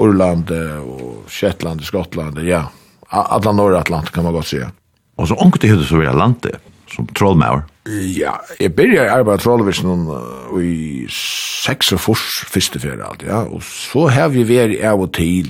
Orland 0.00 0.48
og 0.80 1.28
Shetland 1.28 1.84
Skottland, 1.84 2.40
ja. 2.40 2.64
Alla 3.10 3.52
norra 3.52 3.80
Atlant 3.80 4.10
kan 4.12 4.24
man 4.24 4.32
godt 4.32 4.46
säga. 4.46 4.70
Og 5.16 5.28
så 5.28 5.34
ångte 5.34 5.68
hudde 5.68 5.84
så 5.84 5.98
vera 5.98 6.12
landet 6.12 6.56
som 6.88 7.06
trollmauer. 7.06 7.66
Ja, 7.88 8.34
jeg 8.60 8.74
byrja 8.76 9.06
i 9.06 9.12
arbeid 9.12 9.40
trollevisjonen 9.40 10.08
uh, 10.10 10.58
i 10.60 11.06
seks 11.12 11.92
og 11.96 12.02
fors 12.04 12.26
første 12.50 12.80
fyrir 12.82 13.00
alt, 13.04 13.24
ja, 13.24 13.44
og 13.46 13.62
så 13.64 14.08
har 14.12 14.28
vi 14.34 14.44
vært 14.48 14.76
av 14.84 15.00
og 15.06 15.14
til. 15.16 15.48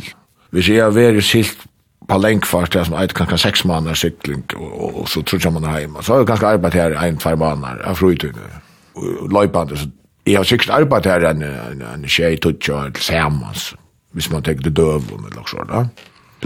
Hvis 0.54 0.70
jeg 0.70 0.84
har 0.84 0.94
vært 0.94 1.24
silt 1.26 1.66
på 2.08 2.18
lengfart, 2.22 2.72
det 2.72 2.80
er 2.80 2.88
som 2.88 2.96
eit 3.00 3.14
kanskje 3.16 3.40
seks 3.42 3.64
måneder 3.68 3.98
sykling, 3.98 4.44
og, 4.56 4.68
og, 4.70 5.00
og 5.02 5.10
så 5.10 5.22
tror 5.22 5.42
jeg 5.44 5.52
man 5.56 5.66
er 5.68 5.82
hjemme. 5.82 6.02
Så 6.02 6.14
har 6.14 6.22
jeg 6.22 6.30
kanskje 6.30 6.52
arbeidet 6.54 6.80
her 6.82 6.96
en, 7.02 7.18
tvær 7.20 7.40
måneder 7.42 7.82
av 7.90 7.98
fruitunne, 7.98 8.52
og 8.94 9.34
løypande, 9.34 9.76
så 9.76 9.90
jeg 10.28 10.38
har 10.38 10.48
sikkert 10.48 10.74
arbeidet 10.78 11.12
her 11.12 11.28
en, 11.30 11.42
en, 11.42 11.84
en 11.90 12.08
tjei 12.08 12.36
tutja 12.36 12.84
eller 12.86 13.02
samans, 13.02 13.72
hvis 14.16 14.30
man 14.32 14.46
tenker 14.46 14.68
det 14.68 14.76
døvun 14.78 15.26
eller 15.26 15.40
noe 15.40 15.50
sånt, 15.50 15.74
ja. 15.74 15.84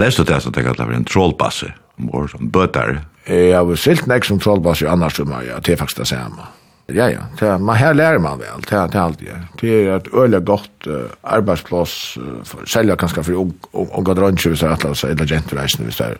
Lest 0.00 0.18
du 0.18 0.24
det 0.24 0.40
som 0.40 0.54
tenker 0.54 0.72
at 0.72 0.80
det 0.80 0.88
var 0.88 0.96
en 0.96 1.08
trollbasse, 1.08 1.68
om 2.00 2.08
år 2.16 2.30
som 2.32 2.48
bøtare, 2.48 3.02
Jeg 3.26 3.54
har 3.54 3.78
silt 3.78 4.08
nek 4.10 4.26
som 4.26 4.40
trollbass 4.42 4.82
i 4.82 4.90
annars 4.90 5.20
som 5.20 5.30
ja, 5.46 5.60
det 5.62 5.74
er 5.74 5.80
faktisk 5.80 6.02
det 6.02 6.10
samme. 6.10 6.48
Ja, 6.90 7.06
ja, 7.08 7.20
det, 7.38 7.60
man 7.62 7.78
her 7.78 7.94
lærer 7.94 8.18
man 8.20 8.40
vel, 8.40 8.64
det, 8.66 8.78
det 8.92 8.98
er 8.98 9.04
alltid. 9.04 9.44
Det 9.60 9.74
er 9.76 9.92
et 9.96 10.08
øyelig 10.12 10.42
godt 10.44 10.88
uh, 10.90 11.12
arbeidsplass, 11.22 12.18
uh, 12.18 12.56
selger 12.66 12.98
kanskje 12.98 13.22
for 13.28 13.52
unga 13.72 14.16
dronje 14.18 14.50
hvis 14.50 14.64
det 14.64 14.68
er 14.68 14.74
atlas, 14.74 15.04
eller 15.06 15.30
gentreisende 15.30 15.86
hvis 15.88 16.00
det 16.02 16.10
er, 16.10 16.18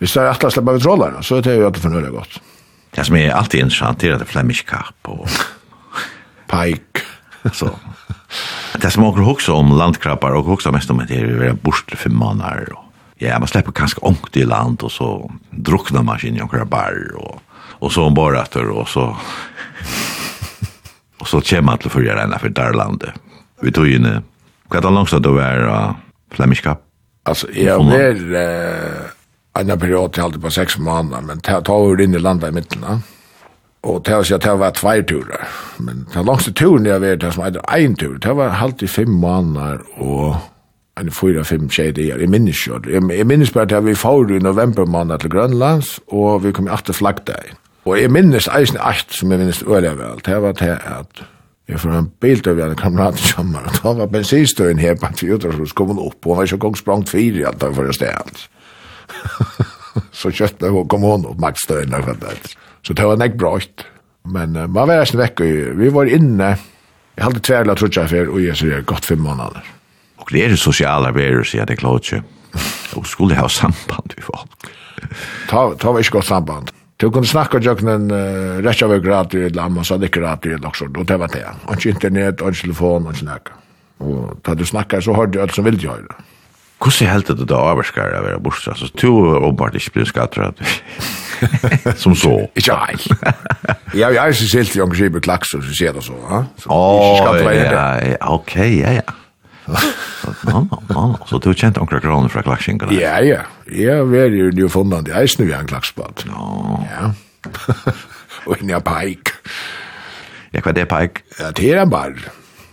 hvis 0.00 0.16
det 0.16 0.22
er 0.22 0.32
atlas 0.32 0.56
slipper 0.56 0.78
vi 0.78 0.82
trollerne, 0.86 1.22
så 1.22 1.38
er 1.38 1.44
det 1.44 1.52
er 1.52 1.60
jo 1.60 1.68
alltid 1.68 1.84
for 1.84 2.00
øyelig 2.00 2.12
godt. 2.16 2.40
Det 2.96 3.06
som 3.06 3.20
er 3.20 3.36
alltid 3.36 3.60
interessant 3.60 4.04
er 4.04 4.16
at 4.16 4.24
det 4.24 4.28
er 4.28 4.32
flemisk 4.32 4.72
kapp 4.72 5.12
og... 5.12 5.28
Pike. 6.50 7.04
så. 7.54 7.68
Det 8.82 8.90
som 8.90 9.04
åker 9.06 9.22
også 9.22 9.54
om 9.60 9.76
landkrabbar 9.78 10.34
og 10.34 10.48
også 10.56 10.72
mest 10.74 10.90
om 10.90 11.02
at 11.04 11.12
det 11.12 11.20
er 11.22 11.54
bort 11.54 11.92
fem 11.94 12.16
måneder 12.16 12.72
og 12.74 12.89
ja, 13.20 13.38
man 13.38 13.48
släpper 13.48 13.72
ganska 13.72 14.00
ångt 14.00 14.36
i 14.36 14.44
land 14.44 14.82
och 14.82 14.92
så 14.92 15.32
drucknar 15.50 16.02
man 16.02 16.18
sin 16.18 16.34
jonkra 16.34 16.64
bar 16.64 17.16
och, 17.16 17.40
och 17.52 17.92
så 17.92 18.10
bara 18.10 18.42
efter 18.42 18.68
och 18.68 18.88
så 18.88 19.16
och 21.18 21.28
så 21.28 21.40
kommer 21.40 21.62
man 21.62 21.78
till 21.78 21.90
följa 21.90 22.14
denna 22.14 22.38
för 22.38 22.48
där 22.48 22.72
landet. 22.72 23.10
Vi 23.60 23.72
tog 23.72 23.88
in 23.88 24.22
vad 24.68 24.84
är 24.84 24.90
långsamt 24.90 25.26
att 25.26 25.32
vara 25.32 25.96
flämiska. 26.30 26.76
Alltså, 27.22 27.46
jag 27.52 27.84
var 27.84 28.34
eh, 28.34 29.70
en 29.70 29.80
period 29.80 30.12
till 30.12 30.22
alltid 30.22 30.42
på 30.42 30.50
sex 30.50 30.78
månader, 30.78 31.26
men 31.26 31.40
ta, 31.40 31.60
tar 31.60 31.92
ur 31.92 32.00
in 32.00 32.14
i 32.14 32.18
landet 32.18 32.48
i 32.48 32.52
mitten, 32.52 32.84
ja. 32.88 32.98
Og 33.80 34.02
til 34.04 34.20
å 34.20 34.24
si 34.24 34.34
at 34.36 34.44
det 34.44 34.58
var 34.60 34.74
tvær 34.76 35.02
turer. 35.08 35.44
Men 35.80 36.02
den 36.12 36.26
langste 36.28 36.52
turen 36.52 36.84
jeg 36.86 37.00
vet, 37.00 37.20
det 37.20 37.32
som 37.32 37.44
en 37.44 37.94
tur, 37.96 38.18
det 38.18 38.34
var 38.36 38.58
halvt 38.60 38.82
i 38.82 38.88
fem 38.88 39.08
måneder 39.08 39.80
og 39.96 40.36
en 41.00 41.10
fyra, 41.14 41.42
fem, 41.44 41.68
tjej 41.68 41.92
det 41.96 42.08
Jeg 42.08 42.28
minnes 42.28 42.66
jo. 42.66 42.78
Jeg 42.88 43.26
minnes 43.26 43.50
bare 43.50 43.76
at 43.76 43.84
vi 43.84 43.94
får 43.94 44.36
i 44.36 44.38
november 44.38 44.84
måned 44.84 45.18
til 45.18 45.30
Grønlands, 45.30 46.00
og 46.08 46.44
vi 46.44 46.52
kom 46.56 46.68
i 46.68 46.72
atter 46.74 46.96
flaggdagen. 46.96 47.58
Og 47.84 47.96
jeg 48.00 48.12
minnes 48.12 48.48
eisen 48.52 48.78
alt 48.80 49.14
som 49.16 49.30
jeg 49.32 49.40
minnes 49.40 49.62
øyelig 49.62 49.96
vel. 49.98 50.20
Det 50.26 50.42
var 50.42 50.52
til 50.52 50.76
at 50.76 51.22
jeg 51.70 51.80
får 51.80 51.96
en 51.96 52.10
bild 52.20 52.48
av 52.50 52.58
en 52.58 52.76
kamerat 52.76 53.18
sammen, 53.18 53.62
og 53.66 53.76
da 53.82 53.92
var 54.00 54.10
bensinstøyen 54.10 54.78
her 54.82 54.96
på 54.98 55.06
en 55.06 55.14
fjorder, 55.16 55.54
så 55.54 55.74
kom 55.78 55.92
hun 55.94 56.02
opp, 56.02 56.26
og 56.26 56.34
han 56.34 56.42
var 56.42 56.50
ikke 56.50 56.64
gong 56.64 56.78
sprangt 56.78 57.12
fire 57.12 57.40
i 57.40 57.46
alt 57.46 57.62
for 57.62 57.86
å 57.86 57.94
sted 57.94 58.10
alt. 58.10 58.42
så 60.20 60.32
kjøttene 60.34 60.72
hun 60.74 60.88
kom 60.90 61.06
hun 61.06 61.28
opp 61.30 61.40
maktstøyen 61.40 61.94
og 61.94 62.10
sånt. 62.10 62.56
Så 62.82 62.96
det 62.96 63.06
var 63.06 63.20
nek 63.20 63.38
brått. 63.38 63.86
Men 64.30 64.56
uh, 64.56 64.66
man 64.66 64.90
var 64.90 65.00
eisen 65.00 65.20
vekk, 65.20 65.44
vi 65.78 65.92
var 65.94 66.10
inne, 66.10 66.56
jeg 67.16 67.24
hadde 67.24 67.44
tverla 67.46 67.76
trutja 67.78 68.04
for, 68.10 68.34
og 68.34 68.42
jeg 68.42 68.58
sier 68.58 68.84
godt 68.86 69.06
fem 69.08 69.22
måneder 69.24 69.64
mennesker 70.30 70.54
er 70.54 70.60
sosiale 70.60 71.14
verur, 71.14 71.44
sier 71.44 71.66
det 71.66 71.78
klart 71.78 72.06
klodje. 72.06 72.22
Og 72.98 73.06
skulle 73.06 73.38
ha 73.38 73.46
samband 73.48 74.14
med 74.16 74.24
folk. 74.26 74.70
Ta, 75.50 75.70
ta 75.78 75.92
var 75.92 76.02
ikke 76.02 76.18
godt 76.18 76.26
samband. 76.26 76.72
Du 77.00 77.08
kunne 77.10 77.26
snakka 77.26 77.62
jøkken 77.64 77.88
en 77.88 78.10
uh, 78.12 78.58
rettja 78.60 78.86
var 78.90 79.00
gratis, 79.00 79.46
eller 79.48 79.62
annan 79.62 79.86
sa 79.86 79.96
det 79.96 80.10
gratis, 80.12 80.58
eller 80.58 80.74
så, 80.76 80.84
og 80.90 81.06
det 81.08 81.16
var 81.18 81.30
det. 81.32 81.46
Og 81.66 81.78
ikke 81.78 81.94
internet, 81.94 82.42
og 82.42 82.52
ikke 82.52 82.66
telefon, 82.66 83.06
og 83.06 83.14
ikke 83.14 83.28
nekka. 83.30 83.56
Og 84.00 84.34
da 84.46 84.54
du 84.54 84.66
snakka, 84.68 85.00
så 85.00 85.14
hørte 85.16 85.38
du 85.38 85.40
alt 85.40 85.54
som 85.56 85.64
ville 85.64 85.80
gjøre 85.80 86.04
det. 86.08 86.18
Hvordan 86.80 87.08
er 87.12 87.24
du 87.36 87.44
det 87.44 87.56
avvarskar 87.56 88.14
av 88.16 88.24
være 88.24 88.40
bortsett? 88.40 88.72
Altså, 88.72 88.88
to 88.96 89.10
er 89.30 89.42
åpenbart 89.44 89.74
ikke 89.76 89.98
blir 89.98 90.08
skattret. 90.08 90.62
som 92.02 92.14
så. 92.16 92.34
Ikke 92.58 92.76
nei. 92.76 92.96
Ja, 93.94 94.08
jeg 94.08 94.20
har 94.20 94.32
silt 94.32 94.76
i 94.76 94.80
omkring 94.80 95.16
i 95.16 95.20
klaks, 95.24 95.52
så 95.52 95.60
sier 95.76 95.96
det 95.96 96.04
så. 96.04 96.16
Åh, 96.68 97.40
ja, 97.48 97.84
ja, 98.04 98.16
ok, 98.28 98.56
ja, 98.56 98.96
ja. 99.00 99.16
Så 101.30 101.38
du 101.38 101.50
har 101.50 101.58
kjent 101.58 101.78
onkra 101.80 102.00
kroner 102.02 102.32
fra 102.32 102.42
klaksingarna? 102.46 102.94
Ja, 102.96 103.18
ja. 103.24 103.44
Jeg 103.70 104.10
er 104.24 104.34
jo 104.34 104.50
nu 104.56 104.68
funnet 104.72 105.08
i 105.08 105.14
eisen 105.22 105.46
vi 105.46 105.54
har 105.54 105.64
en 105.64 105.70
klaksbad. 105.70 106.26
Ja. 106.26 107.12
Og 108.46 108.56
en 108.60 108.74
er 108.74 108.84
paik. 108.84 109.34
Ja, 110.50 110.60
hva 110.60 110.72
er 110.72 110.78
det 110.80 110.88
paik? 110.90 111.24
Ja, 111.38 111.50
det 111.56 111.72
er 111.72 111.82
en 111.84 111.90
bar. 111.92 112.14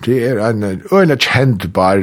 Det 0.05 0.17
er 0.29 0.39
en, 0.45 0.63
øyne 0.93 1.17
kjent 1.17 1.73
bar, 1.73 2.01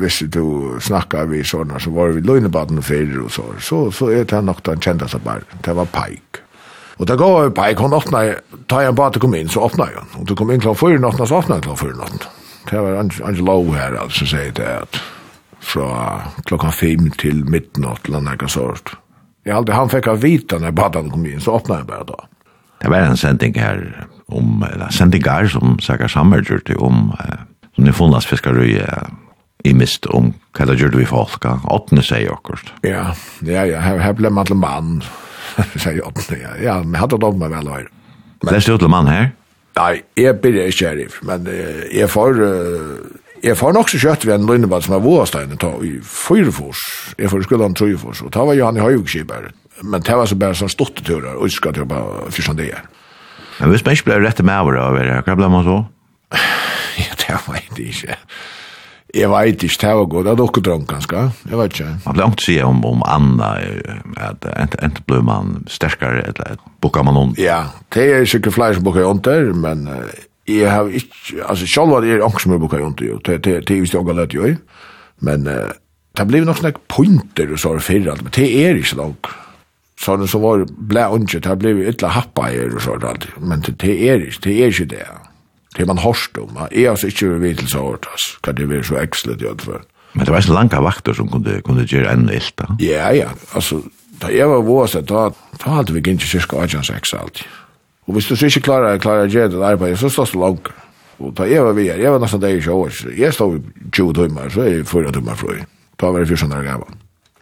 hvis 0.00 0.22
du 0.32 0.76
snakker 0.80 1.28
vi 1.28 1.42
sånne, 1.44 1.80
så 1.80 1.92
var 1.92 2.14
vi 2.16 2.24
løgnebaden 2.24 2.80
og 2.80 2.86
fyrir 2.88 3.26
og 3.26 3.32
så. 3.32 3.44
Så, 3.60 3.80
så 3.92 4.08
er 4.12 4.24
det 4.28 4.40
nok 4.44 4.62
den 4.64 4.80
kjentaste 4.80 5.20
bar. 5.24 5.44
Det 5.64 5.76
var 5.76 5.90
paik. 5.92 6.40
Og 6.98 7.08
det 7.08 7.18
går 7.18 7.50
paik, 7.56 7.80
hun 7.82 7.92
åpner, 7.92 8.38
tar 8.70 8.84
jeg 8.84 8.94
en 8.94 8.96
bar 8.98 9.12
til 9.12 9.24
kom 9.24 9.34
inn, 9.34 9.50
så 9.50 9.64
åpner 9.66 9.92
jeg. 9.92 10.06
Og 10.20 10.28
du 10.28 10.34
kom 10.38 10.52
inn 10.54 10.62
klokken 10.62 10.80
fyrir 10.80 11.02
natten, 11.02 11.26
så 11.26 11.40
åpner 11.40 11.58
jeg 11.58 11.66
klokken 11.66 11.82
fyrir 11.82 12.00
natten 12.00 12.43
det 12.70 12.80
var 12.80 13.00
en 13.02 13.44
lov 13.44 13.74
her, 13.76 13.96
altså, 14.00 14.26
sier 14.28 14.52
det 14.56 14.68
at 14.68 15.00
fra 15.64 15.88
klokka 16.48 16.70
fem 16.76 17.08
til 17.20 17.42
midnatt, 17.48 18.08
eller 18.08 18.24
noe 18.24 18.50
sånt. 18.52 18.94
Jeg 19.44 19.56
aldri, 19.56 19.74
han 19.76 19.92
fikk 19.92 20.08
av 20.12 20.22
vita 20.24 20.58
når 20.60 20.76
badan 20.76 21.10
kom 21.12 21.24
inn, 21.28 21.40
så 21.40 21.58
åpna 21.58 21.82
jeg 21.82 21.88
bare 21.88 22.08
da. 22.08 22.18
Det 22.84 22.90
var 22.92 23.06
en 23.08 23.16
sending 23.16 23.56
her 23.56 23.80
om, 24.32 24.62
eller 24.64 24.92
sendingar 24.92 25.48
som 25.52 25.78
Saga 25.84 26.08
Sammer 26.08 26.44
til 26.44 26.80
om, 26.84 27.12
eh, 27.20 27.44
som 27.76 27.88
det 27.88 27.96
funnes 27.96 28.28
fiskarøy, 28.28 28.80
i 29.64 29.72
mist 29.72 30.06
om 30.12 30.34
hva 30.52 30.66
det 30.68 30.76
gjorde 30.80 31.00
vi 31.00 31.06
folka. 31.08 31.56
Åttne 31.72 32.02
sier 32.04 32.34
akkurat. 32.34 32.72
Ja, 32.84 33.06
ja, 33.40 33.64
ja, 33.64 33.80
her, 33.80 34.00
her 34.04 34.16
ble 34.16 34.28
man 34.32 34.48
til 34.48 34.60
mann, 34.60 34.98
sier 35.80 36.04
åttne, 36.04 36.40
ja. 36.42 36.52
Ja, 36.60 36.74
men 36.84 37.00
hadde 37.00 37.20
dog 37.20 37.38
meg 37.40 37.52
vel 37.54 37.70
å 37.70 37.78
høyre. 37.78 37.92
Leste 38.50 38.74
du 38.74 38.84
til 38.84 38.92
mann 38.92 39.08
her? 39.08 39.30
Nei, 39.74 40.04
jeg 40.20 40.38
blir 40.42 40.60
ikke 40.62 40.78
sheriff, 40.78 41.20
men 41.26 41.46
uh, 41.50 41.84
jeg 41.92 42.10
får... 42.12 42.40
Uh, 42.40 43.20
Jeg 43.44 43.58
får 43.60 43.74
nok 43.76 43.90
så 43.92 43.98
kjøtt 44.00 44.22
ved 44.24 44.38
en 44.38 44.46
lønnebad 44.48 44.86
som 44.86 44.94
er 44.96 45.02
Våasteinen 45.04 45.58
ta 45.60 45.68
i 45.84 45.98
Fyrfors. 46.00 46.80
Jeg 47.20 47.28
får 47.28 47.42
skulle 47.44 47.66
han 47.66 47.74
Trøyfors, 47.76 48.22
og 48.24 48.30
ta 48.32 48.40
var 48.48 48.56
jo 48.56 48.64
han 48.64 48.78
i 48.78 48.80
Høyvgskibar. 48.80 49.50
Men 49.82 50.00
det 50.06 50.16
var 50.16 50.30
så 50.30 50.38
bare 50.40 50.56
sånn 50.56 50.72
stotteturer, 50.72 51.36
og 51.36 51.52
skal 51.52 51.74
til 51.76 51.84
å 51.84 51.90
bare 51.90 52.30
fyrst 52.32 52.56
det 52.56 52.70
er. 52.72 52.86
Men 53.58 53.74
hvis 53.74 53.84
man 53.84 53.98
ikke 53.98 54.08
ble 54.08 54.16
rett 54.22 54.40
med 54.40 54.64
over, 54.64 55.10
hva 55.26 55.36
ble 55.36 55.50
man 55.52 55.66
så? 55.66 55.76
Ja, 57.04 57.10
det 57.18 57.36
var 57.44 57.58
jeg 57.58 57.88
ikke. 57.90 58.16
Jeg 59.14 59.30
vet 59.30 59.62
ikke, 59.62 59.78
det 59.80 59.94
var 59.94 60.08
godt. 60.10 60.26
Det 60.26 60.32
er 60.32 60.38
dere 60.40 60.62
drømt 60.66 60.88
ganske. 60.90 61.24
Jeg 61.50 61.58
vet 61.58 61.74
ikke. 61.76 61.90
Man 62.06 62.16
blir 62.16 62.32
ikke 62.32 62.46
si 62.48 62.58
om, 62.66 62.84
om 62.84 63.02
Anna, 63.06 63.50
at 64.18 64.46
enten 64.82 65.04
blir 65.06 65.22
man 65.22 65.56
sterkere, 65.70 66.24
eller 66.32 66.56
bukker 66.82 67.06
man 67.06 67.16
om. 67.20 67.34
Ja, 67.38 67.62
det 67.94 68.08
er 68.10 68.24
sikkert 68.26 68.58
flere 68.58 68.74
som 68.74 68.86
bukker 68.86 69.06
om 69.06 69.22
der, 69.22 69.52
men 69.54 69.86
jeg 70.48 70.70
har 70.70 70.90
ikke, 70.92 71.40
altså 71.48 71.66
selv 71.66 71.94
var 71.94 72.04
det 72.04 72.16
er 72.16 72.24
angst 72.24 72.44
som 72.44 72.52
jeg 72.52 72.60
bukker 72.60 72.82
jo. 72.82 72.90
det, 73.26 73.44
det 73.44 73.70
er 73.70 73.80
visst 73.80 73.94
jeg 73.94 74.04
har 74.04 74.18
lett 74.18 74.34
jo, 74.34 74.50
men 75.24 75.46
uh, 75.48 75.72
det 76.18 76.26
blir 76.28 76.44
nok 76.44 76.60
sånne 76.60 76.74
pointer 76.90 77.52
og 77.52 77.60
så 77.60 77.72
har 77.72 77.84
fyrre 77.84 78.12
alt, 78.12 78.24
men 78.26 78.34
det 78.36 78.48
er 78.60 78.78
ikke 78.78 78.98
nok. 79.00 79.30
Sånn 80.04 80.26
som 80.28 80.42
var 80.42 80.66
blæ 80.66 81.06
unge, 81.14 81.40
det 81.40 81.54
blir 81.62 81.86
ytla 81.88 82.10
happa 82.12 82.50
her 82.50 82.74
og 82.74 82.82
så 82.84 82.98
alt, 82.98 83.28
men 83.40 83.64
det 83.64 83.94
er 83.94 84.26
ikke, 84.26 84.42
det 84.44 84.58
er 84.58 84.74
ikke 84.74 84.90
det, 84.92 85.06
ja 85.06 85.22
det 85.76 85.86
man 85.86 85.98
hørst 85.98 86.38
om. 86.38 86.58
Jeg 86.70 86.90
har 86.90 87.08
ikke 87.08 87.34
vært 87.42 87.58
til 87.62 87.72
så 87.72 87.82
hårdt, 87.82 88.06
altså. 88.12 88.38
Kan 88.44 88.56
det 88.58 88.68
være 88.70 88.86
så 88.86 89.00
ekslet 89.02 89.42
i 89.42 89.48
hvert 89.48 89.66
fall. 89.66 89.82
Men 90.14 90.26
det 90.26 90.34
var 90.34 90.46
så 90.46 90.54
langa 90.54 90.80
vakter 90.80 91.16
som 91.18 91.28
kunde, 91.30 91.58
kunde 91.66 91.86
gjøre 91.90 92.12
enn 92.14 92.28
ilt, 92.30 92.54
da? 92.60 92.68
Ja, 92.82 93.10
ja, 93.14 93.32
altså, 93.58 93.80
da 94.22 94.30
jeg 94.30 94.46
var 94.48 94.62
våst, 94.62 95.00
da, 95.10 95.26
da 95.58 95.74
hadde 95.74 95.96
vi 95.96 96.02
ikke 96.04 96.30
kyrka 96.36 96.62
18-6 96.68 97.14
alltid. 97.18 97.60
Og 98.06 98.14
hvis 98.14 98.28
du 98.28 98.36
så 98.36 98.46
ikke 98.46 98.66
klarer, 98.68 99.00
klarer 99.02 99.26
å 99.26 99.32
gjøre 99.32 99.54
det 99.56 99.64
arbeid, 99.64 99.96
så 99.98 100.12
stås 100.12 100.34
det 100.34 100.40
langt. 100.42 100.70
Og 101.18 101.32
da 101.38 101.48
jeg 101.48 101.64
var 101.64 101.74
vi 101.74 101.88
her, 101.88 101.98
jeg 102.02 102.12
var 102.12 102.22
nesten 102.22 102.42
deg 102.42 102.58
i 102.58 102.62
20 102.62 102.78
år, 102.84 102.94
så 102.94 103.14
jeg 103.16 103.34
stod 103.34 103.58
i 103.58 103.88
20 103.90 104.14
timer, 104.20 104.54
så 104.54 104.62
er 104.62 104.70
jeg 104.76 104.88
4 104.90 105.14
timer 105.18 105.40
fra. 105.40 105.58
Da 105.98 106.10
var 106.12 106.22
jeg 106.22 106.30
14 106.36 106.54
år 106.58 106.66
gammel. 106.68 106.98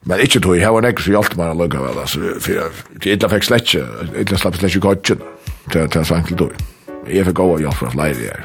Men 0.08 0.24
ikke 0.24 0.40
tog, 0.42 0.56
jeg 0.58 0.74
var 0.74 0.82
nekker 0.82 1.04
så 1.04 1.12
hjalp 1.14 1.36
meg 1.38 1.52
å 1.52 1.58
lukke 1.60 1.82
vel, 1.82 1.98
altså, 2.02 2.32
for 2.42 2.56
jeg, 2.56 2.84
jeg 3.04 3.32
fikk 3.34 3.46
slett 3.46 3.68
ikke, 3.68 4.06
jeg 4.16 4.40
slapp 4.40 4.56
slett 4.58 4.72
ikke 4.72 4.86
kodgen 4.88 5.02
til, 5.12 5.26
til, 5.68 5.90
til, 5.92 5.92
til, 5.92 6.06
til, 6.08 6.22
til, 6.24 6.38
til, 6.38 6.38
til, 6.40 6.46
til, 6.48 6.80
Jeg 7.08 7.24
får 7.24 7.32
gå 7.32 7.44
og 7.54 7.60
jobbe 7.62 7.76
for 7.76 7.86
at 7.86 7.94
leire 7.94 8.14
her. 8.14 8.42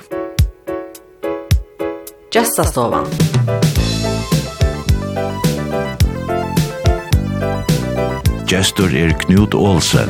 Gestastovan. 2.34 3.06
Gestur 8.50 8.86
er 8.86 9.14
Knut 9.20 9.54
Olsen. 9.54 10.10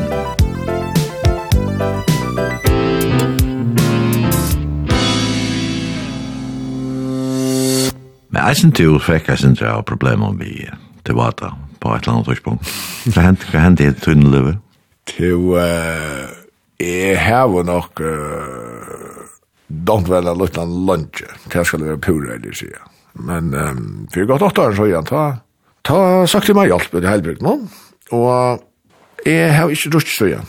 Men 8.30 8.42
eisen 8.48 8.72
til 8.72 9.00
fikk 9.00 9.27
jeg 9.27 9.38
synes 9.38 9.62
jeg 9.62 9.70
har 9.70 9.82
problemer 9.82 10.32
med 10.32 10.72
tilvata 11.06 11.51
på 11.80 11.94
et 11.94 12.01
eller 12.01 12.13
annet 12.13 12.32
tørspunkt. 12.32 12.75
Hva 13.12 13.62
hendte 13.62 13.88
i 13.88 13.92
tunnelivet? 13.92 14.58
Til... 15.06 15.36
Uh 15.36 16.47
Jeg 16.78 17.18
har 17.18 17.50
jo 17.50 17.64
nok 17.66 18.02
uh, 18.06 19.26
don't 19.68 20.10
vel 20.10 20.30
en 20.30 20.38
liten 20.38 20.76
lunch. 20.86 21.24
til 21.50 21.58
jeg 21.60 21.66
skal 21.66 21.86
være 21.86 21.98
pura, 21.98 22.36
eller 22.36 22.54
sier 22.54 22.86
Men 23.18 23.54
um, 23.54 24.08
for 24.14 24.30
godt 24.30 24.46
åtte 24.52 24.62
år 24.62 24.76
så 24.78 24.86
igjen, 24.86 25.08
ta, 25.10 25.24
ta 25.84 26.00
sagt 26.30 26.46
til 26.46 26.58
meg 26.58 26.70
hjelp 26.70 26.94
det 26.94 27.10
helbruk 27.10 27.42
nå. 27.42 27.56
Og 28.14 29.26
jeg 29.26 29.56
har 29.56 29.74
ikke 29.74 29.96
rutsj 29.96 30.14
så 30.14 30.30
igjen. 30.30 30.46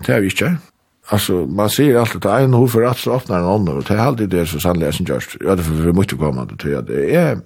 Det 0.00 0.14
har 0.14 0.24
vi 0.24 0.32
ikke. 0.32 0.54
Altså, 1.10 1.42
man 1.44 1.68
sier 1.68 1.98
alltid 2.00 2.24
at 2.24 2.46
en 2.46 2.56
hofer 2.56 2.86
at 2.88 3.02
så 3.02 3.18
åpner 3.18 3.42
en 3.42 3.50
annan 3.50 3.80
og 3.82 3.84
det 3.84 3.96
er 3.98 4.04
alltid 4.04 4.32
det 4.32 4.46
som 4.48 4.62
sannolikt 4.62 4.96
som 4.96 5.08
gjørst. 5.10 5.36
Ja, 5.42 5.58
det 5.58 5.66
er 5.66 5.68
for 5.68 5.92
mycket 5.98 6.18
kommande 6.18 6.56
till 6.56 6.76
att 6.76 6.86
det 6.86 7.14
är 7.14 7.40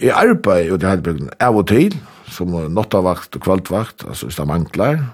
Jeg 0.00 0.10
arbeider 0.14 0.68
jo 0.68 0.76
til 0.78 0.88
här 0.88 1.28
av 1.40 1.56
og 1.56 1.66
til, 1.66 1.94
som 2.30 2.48
nottavakt 2.48 3.36
og 3.36 3.42
kvaltvakt, 3.42 4.04
altså 4.08 4.26
hvis 4.26 4.36
det 4.36 4.46
mangler. 4.46 5.04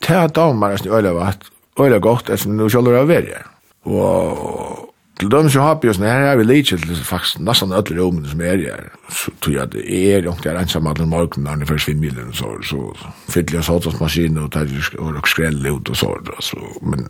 Det 0.00 0.10
är 0.16 0.28
damer 0.28 0.76
som 0.76 0.92
öliga 0.92 1.12
vakt 1.12 1.50
øyla 1.78 1.98
godt, 2.02 2.30
etsen 2.30 2.58
du 2.58 2.68
sjálfur 2.68 2.98
av 2.98 3.10
verja. 3.10 3.44
Og 3.88 4.90
til 5.20 5.28
dem 5.28 5.48
som 5.52 5.66
har 5.66 5.74
bjøs, 5.80 5.98
her 6.00 6.30
er 6.30 6.38
vi 6.40 6.44
leitje 6.46 6.78
til 6.80 6.96
faktisk 7.04 7.42
nesten 7.44 7.74
alle 7.76 7.96
rommene 7.98 8.28
som 8.30 8.40
er 8.40 8.62
her. 8.62 8.86
Så 9.12 9.32
tror 9.42 9.52
jeg 9.52 9.62
at 9.62 9.74
det 9.74 9.82
er 9.84 10.24
jo 10.24 10.32
ikke 10.32 10.54
ensam 10.56 10.88
alle 10.88 11.06
morgenen 11.06 11.44
når 11.44 11.60
det 11.60 11.68
først 11.68 11.90
finner 11.90 12.06
milen, 12.06 12.30
så, 12.32 12.54
så 12.64 12.80
fyller 13.28 13.58
jeg 13.58 13.66
sånn 13.68 14.00
maskin 14.00 14.40
og 14.40 14.48
tar 14.54 14.72
og 14.96 15.28
skrell 15.28 15.60
ut 15.68 15.92
og 15.92 16.00
så. 16.00 16.14
så. 16.40 16.62
Men 16.80 17.04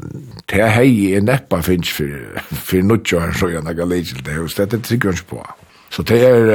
det 0.50 0.58
er 0.58 0.74
hei 0.74 0.88
i 1.12 1.22
neppa 1.22 1.62
finnes 1.62 1.92
for, 1.94 2.42
for 2.50 2.90
nødgjøren, 2.90 3.36
så 3.38 3.52
jeg 3.54 3.62
ikke 3.62 3.88
leitje 3.92 4.18
til 4.18 4.26
det, 4.26 4.38
og 4.42 4.50
det 4.58 4.66
er 4.66 4.84
trygg 4.90 5.08
ikke 5.12 5.30
på. 5.30 5.46
Så 5.90 6.06
det 6.10 6.20
er, 6.26 6.52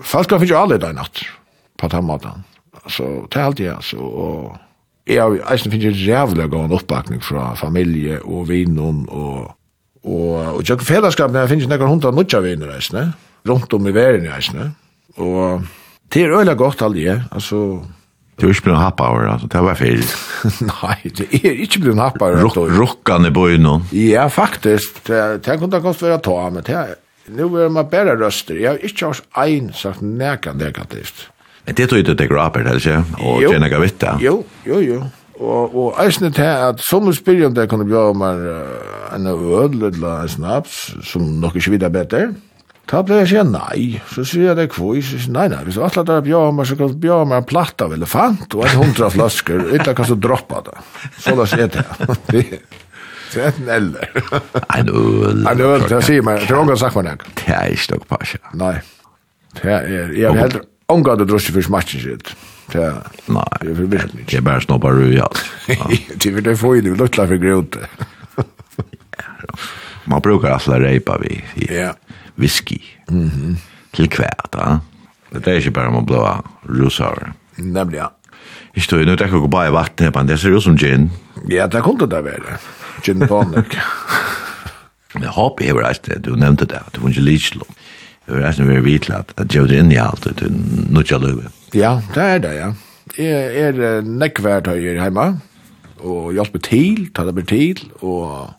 faktisk 0.00 0.38
finnes 0.38 0.56
jo 0.56 0.60
alle 0.62 0.80
der 0.80 0.96
natt, 0.96 1.24
på 1.76 1.92
den 1.92 2.08
måten. 2.08 2.44
Så 2.88 3.26
det 3.28 3.40
er 3.40 3.44
alltid, 3.44 3.74
altså, 3.76 4.00
og 4.00 4.56
jeg 5.08 5.18
har 5.18 5.52
eisen 5.52 5.72
finnes 5.72 5.96
finner 5.96 6.14
rævlig 6.14 6.48
gående 6.52 6.78
oppbakning 6.78 7.22
fra 7.24 7.52
familie 7.58 8.20
og 8.22 8.46
vinen 8.50 9.06
og 9.08 9.50
og 10.02 10.58
og 10.58 10.62
jeg 10.66 10.82
fellesskap 10.82 11.30
når 11.30 11.44
jeg 11.44 11.50
finner 11.52 11.78
noen 11.78 11.92
hundra 11.94 12.10
nutja 12.10 12.40
viner 12.42 12.72
eisen, 12.74 13.12
rundt 13.46 13.74
om 13.74 13.86
i 13.86 13.94
verden 13.94 14.26
eisen, 14.34 14.72
og 15.16 15.62
det 16.12 16.24
er 16.24 16.34
øyla 16.38 16.54
godt 16.58 16.82
aldri, 16.82 17.06
altså 17.30 17.82
Du 18.40 18.46
er 18.48 18.54
ikke 18.54 18.64
blitt 18.70 18.80
happa 18.80 19.06
over, 19.12 19.28
altså, 19.28 19.46
det 19.52 19.60
var 19.62 19.76
feil. 19.78 20.02
Nei, 20.72 21.10
det 21.14 21.26
er 21.36 21.58
ikke 21.62 21.82
blitt 21.84 22.00
happa 22.00 22.30
over. 22.30 22.40
Ruk 22.42 22.56
rukkane 22.78 23.30
bøy 23.30 23.58
nå. 23.60 23.74
Ja, 23.92 24.24
faktisk. 24.32 25.02
Det, 25.06 25.44
det 25.44 25.58
kunne 25.60 25.80
godt 25.84 26.00
være 26.02 26.18
ta, 26.24 26.48
men 26.50 26.64
det, 26.66 26.74
er, 26.74 26.96
nu 27.36 27.52
er 27.60 27.68
man 27.70 27.90
bare 27.92 28.16
røster. 28.18 28.56
Jeg 28.58 28.70
har 28.70 28.82
ikke 28.82 29.12
hørt 29.12 29.22
ein 29.38 29.70
sagt 29.76 30.02
nekan 30.02 30.58
negativt. 30.58 31.28
Men 31.66 31.78
det 31.78 31.88
tror 31.88 32.00
jeg 32.00 32.06
du 32.08 32.14
teker 32.18 32.40
opp 32.42 32.56
her, 32.58 32.70
ikke? 32.74 33.02
Og 33.22 33.42
tjener 33.46 33.70
ikke 33.70 33.82
vitt 33.84 34.00
det. 34.02 34.14
Jo, 34.24 34.38
jo, 34.66 34.78
jo. 34.82 35.02
Og, 35.42 35.74
og 35.74 36.00
eisne 36.02 36.30
til 36.34 36.46
at 36.46 36.82
som 36.84 37.08
spyrjant 37.14 37.58
jeg 37.58 37.70
kunne 37.70 37.86
bjøre 37.88 38.14
meg 38.14 38.42
en 39.16 39.28
øl 39.32 39.78
eller 39.88 40.22
en 40.22 40.30
snaps, 40.30 40.92
som 41.06 41.24
nok 41.42 41.56
ikke 41.58 41.74
videre 41.74 41.94
bedre, 41.94 42.26
Ta 42.90 42.98
ble 43.06 43.20
jeg 43.20 43.28
sier 43.30 43.44
nei, 43.46 44.00
så 44.10 44.24
sier 44.26 44.48
jeg 44.50 44.58
det 44.58 44.64
kvoi, 44.74 44.98
så 45.06 45.16
sier 45.16 45.32
nei, 45.36 45.44
nei, 45.52 45.60
hvis 45.64 45.78
du 45.78 45.84
atlet 45.86 46.10
er 46.10 46.24
bjørmer, 46.26 46.66
så 46.66 46.74
kan 46.76 46.90
du 46.90 46.98
bjørmer 47.00 47.38
en 47.38 47.46
platt 47.46 47.84
av 47.84 47.94
elefant 47.94 48.56
og 48.58 48.64
en 48.66 48.80
hundra 48.80 49.10
flasker, 49.14 49.68
ytter 49.78 49.94
kan 49.98 50.08
du 50.10 50.16
droppa 50.26 50.64
det. 50.66 50.74
Så 51.22 51.36
da 51.38 51.46
sier 51.48 51.70
det. 51.72 51.84
Det 52.32 53.46
er 53.46 53.54
en 53.54 53.70
eller. 53.78 54.10
En 54.76 54.90
øl. 54.90 55.46
En 55.48 55.62
øl, 55.64 55.86
det 55.88 56.02
sier 56.04 56.26
meg, 56.26 56.42
det 56.42 56.52
er 56.52 56.58
ångan 56.58 56.80
sagt 56.82 56.98
meg 56.98 57.06
nek. 57.06 57.24
Det 57.38 57.54
er 57.54 57.70
ikke 57.72 57.94
nok 57.94 58.04
pasja. 58.10 58.42
Nei. 58.60 58.74
Det 59.56 59.70
er, 59.70 59.88
jeg 60.18 60.26
er 60.28 60.40
heller, 60.42 60.66
Omgad 60.92 61.22
du 61.22 61.26
drøst 61.28 61.50
for 61.54 61.64
smatchen 61.64 62.02
sitt. 62.04 62.32
Nei, 62.72 63.48
det 63.60 63.72
er 63.72 63.80
virkelig. 63.96 64.24
Det 64.30 64.38
er 64.40 64.46
bare 64.46 64.64
snoppa 64.64 64.92
ru, 64.92 65.06
ja. 65.12 65.28
Det 65.66 66.26
er 66.30 66.40
det 66.44 66.56
få 66.60 66.76
i 66.78 66.84
luttla 66.84 67.26
det 67.26 67.26
er 67.26 67.32
for 67.32 67.42
grøte. 67.42 67.88
Man 70.04 70.22
brukar 70.24 70.56
alle 70.58 70.80
reipa 70.82 71.18
vi 71.22 71.36
i 71.62 71.68
whisky. 72.40 72.80
Til 73.92 74.08
kvært, 74.10 74.56
ja. 74.56 74.78
Det 75.32 75.46
er 75.48 75.60
ikke 75.62 75.74
bare 75.78 75.92
man 75.94 76.06
blåa 76.06 76.40
rusar. 76.68 77.32
Nemlig, 77.56 78.02
ja. 78.02 78.08
Jeg 78.74 78.86
står 78.86 79.02
jo 79.02 79.06
nå, 79.10 79.14
det 79.20 79.26
er 79.28 79.48
bare 79.52 79.68
i 79.68 79.74
vattnet, 79.74 80.14
men 80.16 80.28
det 80.28 80.38
ser 80.40 80.56
ut 80.56 80.64
som 80.64 80.76
gin. 80.80 81.10
Ja, 81.48 81.66
det 81.68 81.82
kunne 81.84 82.08
det 82.08 82.22
være. 82.24 82.58
Gin 83.04 83.24
tonic. 83.28 83.76
Jeg 85.12 85.28
håper 85.36 85.64
jeg 85.66 85.76
var 85.76 85.86
reist 85.90 86.08
det, 86.08 86.22
du 86.24 86.34
nevnte 86.40 86.64
det, 86.68 86.80
du 86.94 87.02
var 87.02 87.12
ikke 87.12 87.24
lidslom. 87.26 87.74
Jeg 88.32 88.40
var 88.40 88.48
resten 88.48 88.70
veldig 88.70 88.84
vidt 88.86 89.10
at 89.12 89.34
jeg 89.36 89.50
gjør 89.52 89.66
det 89.68 89.78
inn 89.82 89.92
i 89.92 90.00
alt, 90.00 90.24
det 90.24 90.46
er 90.48 90.54
nødt 90.88 91.12
Ja, 91.76 92.00
det 92.14 92.22
er 92.22 92.38
det, 92.38 92.54
ja. 92.56 92.72
Jeg 93.18 93.60
er 93.60 94.00
nekkvært 94.00 94.70
her 94.72 94.80
hjemme, 94.80 95.26
og 96.00 96.32
hjelper 96.32 96.58
til, 96.64 97.10
tar 97.12 97.28
det 97.28 97.34
med 97.34 97.44
til, 97.50 97.82
og 98.00 98.54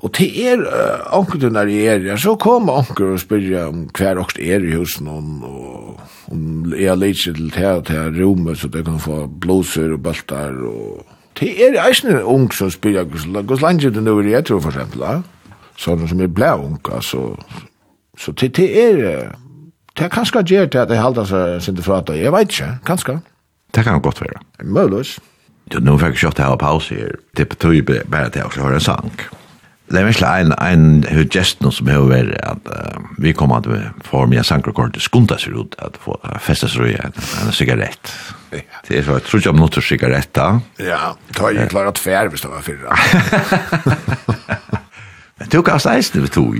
Og 0.00 0.12
til 0.16 0.32
er 0.48 0.62
uh, 0.64 1.18
onkel 1.18 1.50
når 1.52 1.68
jeg 1.68 1.86
er, 1.92 2.04
ja, 2.08 2.16
så 2.16 2.32
kommer 2.40 2.80
onkel 2.80 3.12
og 3.14 3.20
spør 3.20 3.66
om 3.66 3.82
hver 3.98 4.20
okst 4.22 4.38
er 4.40 4.64
i 4.64 4.72
husen 4.72 5.08
og, 5.12 5.24
og 5.44 6.00
om 6.32 6.72
jeg 6.72 6.96
leitse 6.96 7.34
til 7.34 7.50
her 7.52 7.82
til 7.84 8.16
rommet, 8.16 8.58
så 8.58 8.68
det 8.72 8.86
kan 8.86 9.00
få 9.00 9.26
blåser 9.26 9.92
og 9.92 10.02
bøltar, 10.02 10.56
og 10.56 11.04
til 11.36 11.52
er 11.60 11.76
eisen 11.84 12.14
en 12.14 12.22
ung 12.22 12.48
som 12.54 12.70
spør, 12.72 13.04
hvordan 13.04 13.60
langt 13.60 13.84
er 13.84 13.92
det 13.92 14.04
nå 14.06 14.16
er 14.22 14.30
jeg 14.30 14.46
tror 14.48 14.64
for 14.64 14.72
eksempel, 14.72 15.04
ja. 15.04 15.20
sånn 15.76 16.08
som 16.08 16.24
er 16.24 16.32
blæ 16.32 16.54
ung, 16.56 16.80
altså, 16.88 17.34
Så 18.20 18.34
til 18.36 18.52
det 18.56 18.68
er, 18.76 19.30
det 19.96 20.04
er 20.04 20.12
kanskje 20.12 20.44
gjør 20.44 20.66
til 20.68 20.82
at 20.82 20.90
jeg 20.92 21.00
halder 21.00 21.28
seg 21.28 21.62
sin 21.64 21.76
til 21.76 21.84
frata, 21.84 22.16
jeg 22.18 22.32
vet 22.32 22.52
ikke, 22.52 22.70
kanskje. 22.86 23.18
Det 23.74 23.84
kan 23.86 24.02
godt 24.02 24.20
være. 24.20 24.42
Møllus. 24.64 25.18
Du, 25.72 25.78
nu 25.80 25.96
fikk 25.98 26.18
jeg 26.18 26.24
kjøtt 26.26 26.42
her 26.42 26.56
og 26.56 26.58
pause 26.60 26.94
her, 26.94 27.14
det 27.38 27.48
betyr 27.48 27.84
bare 27.86 28.26
at 28.26 28.36
jeg 28.36 28.44
også 28.44 28.60
hører 28.60 28.80
en 28.80 28.84
sang. 28.84 29.22
Det 29.90 29.98
er 29.98 30.04
virkelig 30.06 30.28
en, 30.40 30.52
en 30.62 31.04
hudgesten 31.16 31.72
som 31.74 31.88
har 31.90 32.04
vært 32.06 32.36
at 32.46 32.68
uh, 32.70 33.06
vi 33.18 33.32
kommer 33.34 33.62
til 33.64 33.74
å 33.74 33.80
få 34.06 34.22
mye 34.30 34.44
sangrekord 34.46 34.92
til 34.94 35.02
skunta 35.02 35.38
seg 35.40 35.56
ut 35.58 35.74
at 35.82 35.96
få 35.98 36.14
uh, 36.22 36.36
feste 36.42 36.68
seg 36.70 36.92
en, 37.00 37.16
en 37.42 37.50
sigarett. 37.56 38.12
Ja. 38.52 38.62
Det 38.86 39.00
er 39.00 39.06
så, 39.06 39.16
jeg 39.18 39.26
tror 39.26 39.42
ikke 39.42 39.54
om 39.54 39.58
noe 39.62 39.82
sigarett 39.82 40.30
da. 40.36 40.46
Ja, 40.78 41.16
ta 41.34 41.50
jo 41.54 41.66
klart 41.72 41.90
at 41.96 42.02
fær 42.02 42.30
hvis 42.30 42.44
det 42.44 42.52
var 42.52 42.62
fyrre. 42.66 42.94
Men 45.40 45.50
du 45.50 45.58
kan 45.66 45.82
steisne 45.82 46.22
det 46.22 46.34
tog. 46.36 46.54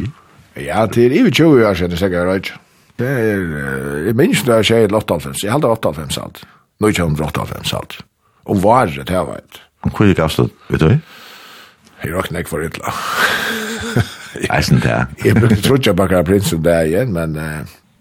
Ja, 0.61 0.85
det 0.87 1.07
er 1.07 1.16
i 1.16 1.31
20 1.31 1.66
år 1.66 1.75
siden, 1.79 1.96
sikkert, 1.96 2.29
right? 2.29 2.53
Det 3.01 3.09
er, 3.09 3.44
jeg 4.07 4.16
minns 4.18 4.42
da 4.44 4.61
jeg 4.61 4.68
sier 4.68 4.87
i 4.87 4.92
8.5, 4.92 5.40
jeg 5.42 5.53
halde 5.55 5.73
8.5 5.73 6.20
alt. 6.20 6.42
Nå 6.81 6.92
ikke 6.92 7.07
om 7.07 7.16
8.5 7.16 7.75
alt. 7.79 7.99
Om 8.51 8.62
varet, 8.62 9.01
det 9.09 9.16
var 9.16 9.40
et. 9.40 9.61
Om 9.85 9.94
hva 9.96 10.09
gikk 10.11 10.23
avstått, 10.27 10.57
vet 10.68 10.85
du? 10.85 10.96
Jeg 12.01 12.14
råkne 12.14 12.42
ikke 12.42 12.53
for 12.53 12.64
ytla. 12.64 12.92
Eisen 14.57 14.81
det, 14.85 14.92
ja. 14.92 15.05
Jeg 15.25 15.37
brukte 15.40 15.61
trutja 15.64 15.94
bakkara 15.96 16.27
prinsen 16.29 16.62
der 16.64 16.88
igjen, 16.88 17.14
men 17.16 17.37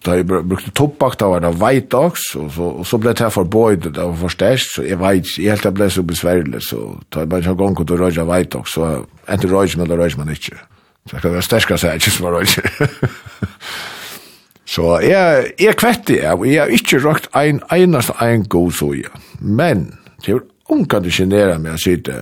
da 0.05 0.15
jeg 0.15 0.27
brukte 0.27 0.71
tobak, 0.75 1.17
da 1.19 1.27
var 1.31 1.43
det 1.43 1.53
white 1.59 1.97
oks, 1.97 2.33
og 2.39 2.51
så, 2.55 2.67
og 2.81 2.87
så 2.87 2.99
ble 3.01 3.13
det 3.15 3.27
for 3.27 3.43
forbøyd, 3.43 3.89
det 3.89 4.03
var 4.03 4.15
for 4.21 4.35
størst, 4.35 4.75
så 4.75 4.85
jeg 4.87 4.99
vet, 5.01 5.31
jeg 5.37 5.51
helt 5.51 5.67
det 5.67 5.73
ble 5.75 5.89
så 5.91 6.03
besværlig, 6.07 6.61
så 6.63 6.83
da 7.11 7.23
jeg 7.23 7.31
bare 7.31 7.43
ikke 7.43 7.55
gang 7.59 7.75
kunne 7.79 7.99
røyja 7.99 8.27
veit 8.27 8.55
oks, 8.55 8.75
så 8.77 8.91
enten 9.27 9.51
røyja, 9.51 9.79
men 9.79 9.91
da 9.91 9.99
røyja 9.99 10.19
man 10.21 10.31
ikke. 10.35 10.55
Så 11.07 11.15
jeg 11.15 11.21
kan 11.21 11.33
være 11.33 11.45
sterska 11.45 11.77
seg, 11.79 11.99
ikke 11.99 12.11
som 12.11 12.27
var 12.27 12.41
ikke. 12.41 12.89
Så 14.69 14.99
jeg, 15.01 15.51
jeg 15.57 15.77
kvetti, 15.81 16.19
jeg, 16.21 16.41
jeg 16.45 16.61
har 16.61 16.73
ikke 16.73 16.99
røkt 17.01 17.29
ein, 17.37 17.61
einast 17.73 18.11
ein 18.21 18.43
god 18.45 18.75
soja. 18.77 19.09
Men, 19.41 19.87
det 20.21 20.35
er 20.35 20.43
unga 20.69 20.99
det 21.01 21.13
genera 21.15 21.55
meg 21.57 21.73
å 21.73 21.81
sitte 21.81 22.19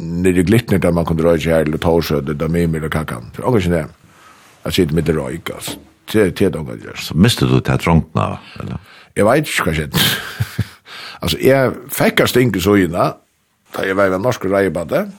nere 0.00 0.40
i 0.40 0.46
glittner 0.48 0.80
der 0.80 0.94
man 0.96 1.04
kunne 1.04 1.26
røyke 1.26 1.52
her, 1.52 1.66
eller 1.66 1.82
torsød, 1.82 2.32
eller 2.32 2.48
mye 2.48 2.70
eller 2.80 2.92
kakan. 2.92 3.28
Det 3.34 3.42
er 3.42 3.50
unga 3.50 3.60
genera 3.60 3.90
meg 3.90 4.70
å 4.70 4.72
sitte 4.72 4.96
mitt 4.96 5.12
røyk, 5.12 5.52
altså. 5.52 5.76
Det 6.12 6.42
er 6.42 6.56
unga 6.58 6.74
det 6.80 6.96
Så 6.98 7.14
mistet 7.14 7.52
du 7.52 7.60
til 7.60 7.78
trångtna, 7.78 8.38
eller? 8.60 8.80
Jeg 9.16 9.28
vet 9.28 9.48
ikke 9.48 9.68
hva 9.68 9.74
skjedd. 9.76 10.00
altså, 11.22 11.38
jeg 11.44 11.74
fikk 11.92 12.24
av 12.24 12.32
stinke 12.32 12.60
sojina, 12.64 13.10
da 13.76 13.84
jeg 13.84 13.96
var 13.96 14.08
i 14.08 14.20
norsk 14.20 14.48
reibadet, 14.48 15.10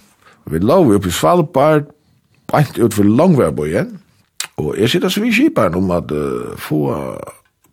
vi 0.49 0.59
lov 0.59 0.89
oppe 0.97 1.13
i 1.13 1.13
Svalbard, 1.13 1.93
beint 2.53 2.79
ut 2.79 2.93
for 2.93 3.07
langværbøye, 3.07 3.85
og 4.61 4.75
jeg 4.77 4.91
sitter 4.93 5.09
så 5.09 5.23
vi 5.23 5.33
kjiperen 5.33 5.75
om 5.79 5.91
at 5.95 6.11
uh, 6.13 6.53
få 6.61 6.83